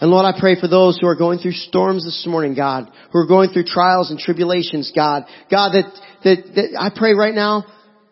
And 0.00 0.10
Lord, 0.10 0.26
I 0.26 0.38
pray 0.38 0.60
for 0.60 0.68
those 0.68 0.98
who 1.00 1.06
are 1.06 1.16
going 1.16 1.38
through 1.38 1.52
storms 1.52 2.04
this 2.04 2.26
morning, 2.28 2.54
God, 2.54 2.90
who 3.12 3.18
are 3.18 3.26
going 3.26 3.50
through 3.50 3.64
trials 3.64 4.10
and 4.10 4.18
tribulations, 4.18 4.92
God. 4.94 5.24
God, 5.50 5.72
that, 5.72 5.92
that, 6.24 6.54
that 6.54 6.78
I 6.78 6.90
pray 6.94 7.14
right 7.14 7.34
now 7.34 7.64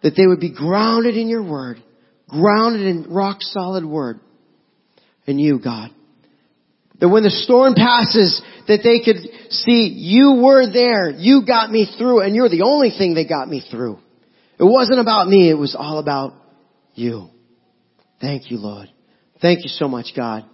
that 0.02 0.14
they 0.16 0.26
would 0.26 0.40
be 0.40 0.54
grounded 0.54 1.16
in 1.16 1.28
your 1.28 1.42
word, 1.42 1.82
grounded 2.28 2.82
in 2.82 3.12
rock 3.12 3.38
solid 3.40 3.84
word 3.84 4.20
in 5.26 5.38
you, 5.38 5.58
God. 5.62 5.90
That 7.02 7.08
when 7.08 7.24
the 7.24 7.30
storm 7.30 7.74
passes, 7.74 8.40
that 8.68 8.80
they 8.84 9.00
could 9.04 9.50
see 9.50 9.92
you 9.92 10.40
were 10.40 10.72
there, 10.72 11.10
you 11.10 11.44
got 11.44 11.68
me 11.68 11.92
through, 11.98 12.20
and 12.20 12.32
you're 12.32 12.48
the 12.48 12.62
only 12.62 12.90
thing 12.96 13.14
that 13.14 13.28
got 13.28 13.48
me 13.48 13.60
through. 13.68 13.98
It 14.56 14.62
wasn't 14.62 15.00
about 15.00 15.26
me, 15.26 15.50
it 15.50 15.58
was 15.58 15.74
all 15.76 15.98
about 15.98 16.34
you. 16.94 17.28
Thank 18.20 18.52
you, 18.52 18.58
Lord. 18.58 18.88
Thank 19.40 19.64
you 19.64 19.68
so 19.68 19.88
much, 19.88 20.12
God, 20.14 20.44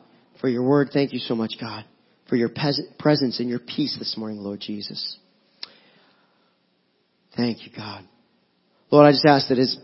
for 0.40 0.49
your 0.49 0.62
word. 0.62 0.88
Thank 0.90 1.12
you 1.12 1.18
so 1.18 1.34
much, 1.34 1.53
God, 1.61 1.84
for 2.30 2.36
your 2.36 2.49
presence 2.49 3.40
and 3.40 3.51
your 3.51 3.59
peace 3.59 3.96
this 3.99 4.16
morning, 4.16 4.38
Lord 4.38 4.61
Jesus. 4.61 5.18
Thank 7.36 7.66
you, 7.66 7.72
God. 7.76 8.05
Lord, 8.90 9.07
I 9.07 9.11
just 9.11 9.26
ask 9.26 9.49
that 9.51 9.59
as 9.59 9.76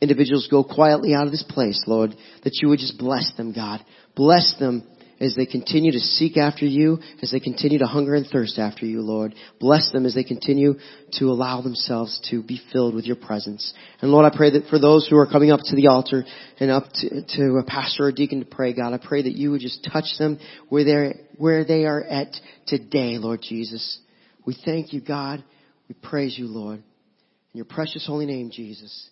individuals 0.00 0.48
go 0.50 0.64
quietly 0.64 1.14
out 1.14 1.26
of 1.26 1.30
this 1.30 1.44
place, 1.48 1.80
Lord, 1.86 2.16
that 2.42 2.58
you 2.60 2.68
would 2.70 2.80
just 2.80 2.98
bless 2.98 3.32
them, 3.36 3.52
God. 3.52 3.78
Bless 4.16 4.56
them 4.58 4.88
as 5.24 5.34
they 5.34 5.46
continue 5.46 5.92
to 5.92 6.00
seek 6.00 6.36
after 6.36 6.66
you, 6.66 6.98
as 7.22 7.30
they 7.30 7.40
continue 7.40 7.78
to 7.78 7.86
hunger 7.86 8.14
and 8.14 8.26
thirst 8.26 8.58
after 8.58 8.84
you, 8.84 9.00
Lord. 9.00 9.34
Bless 9.58 9.90
them 9.92 10.06
as 10.06 10.14
they 10.14 10.24
continue 10.24 10.74
to 11.14 11.24
allow 11.26 11.62
themselves 11.62 12.20
to 12.30 12.42
be 12.42 12.60
filled 12.72 12.94
with 12.94 13.06
your 13.06 13.16
presence. 13.16 13.72
And 14.00 14.10
Lord, 14.10 14.30
I 14.30 14.36
pray 14.36 14.50
that 14.50 14.68
for 14.68 14.78
those 14.78 15.08
who 15.08 15.16
are 15.16 15.26
coming 15.26 15.50
up 15.50 15.60
to 15.64 15.76
the 15.76 15.88
altar 15.88 16.24
and 16.60 16.70
up 16.70 16.84
to, 16.94 17.22
to 17.36 17.56
a 17.56 17.64
pastor 17.64 18.04
or 18.04 18.12
deacon 18.12 18.40
to 18.40 18.46
pray, 18.46 18.74
God, 18.74 18.92
I 18.92 18.98
pray 18.98 19.22
that 19.22 19.32
you 19.32 19.50
would 19.52 19.60
just 19.60 19.88
touch 19.90 20.06
them 20.18 20.38
where 20.68 20.84
they're, 20.84 21.14
where 21.36 21.64
they 21.64 21.84
are 21.84 22.02
at 22.02 22.28
today, 22.66 23.18
Lord 23.18 23.40
Jesus. 23.42 23.98
We 24.44 24.56
thank 24.64 24.92
you, 24.92 25.00
God. 25.00 25.42
We 25.88 25.94
praise 25.94 26.38
you, 26.38 26.46
Lord. 26.46 26.78
In 26.78 27.58
your 27.58 27.64
precious 27.64 28.06
holy 28.06 28.26
name, 28.26 28.50
Jesus. 28.50 29.10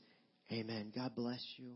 Amen. 0.50 0.92
God 0.94 1.12
bless 1.16 1.42
you. 1.56 1.72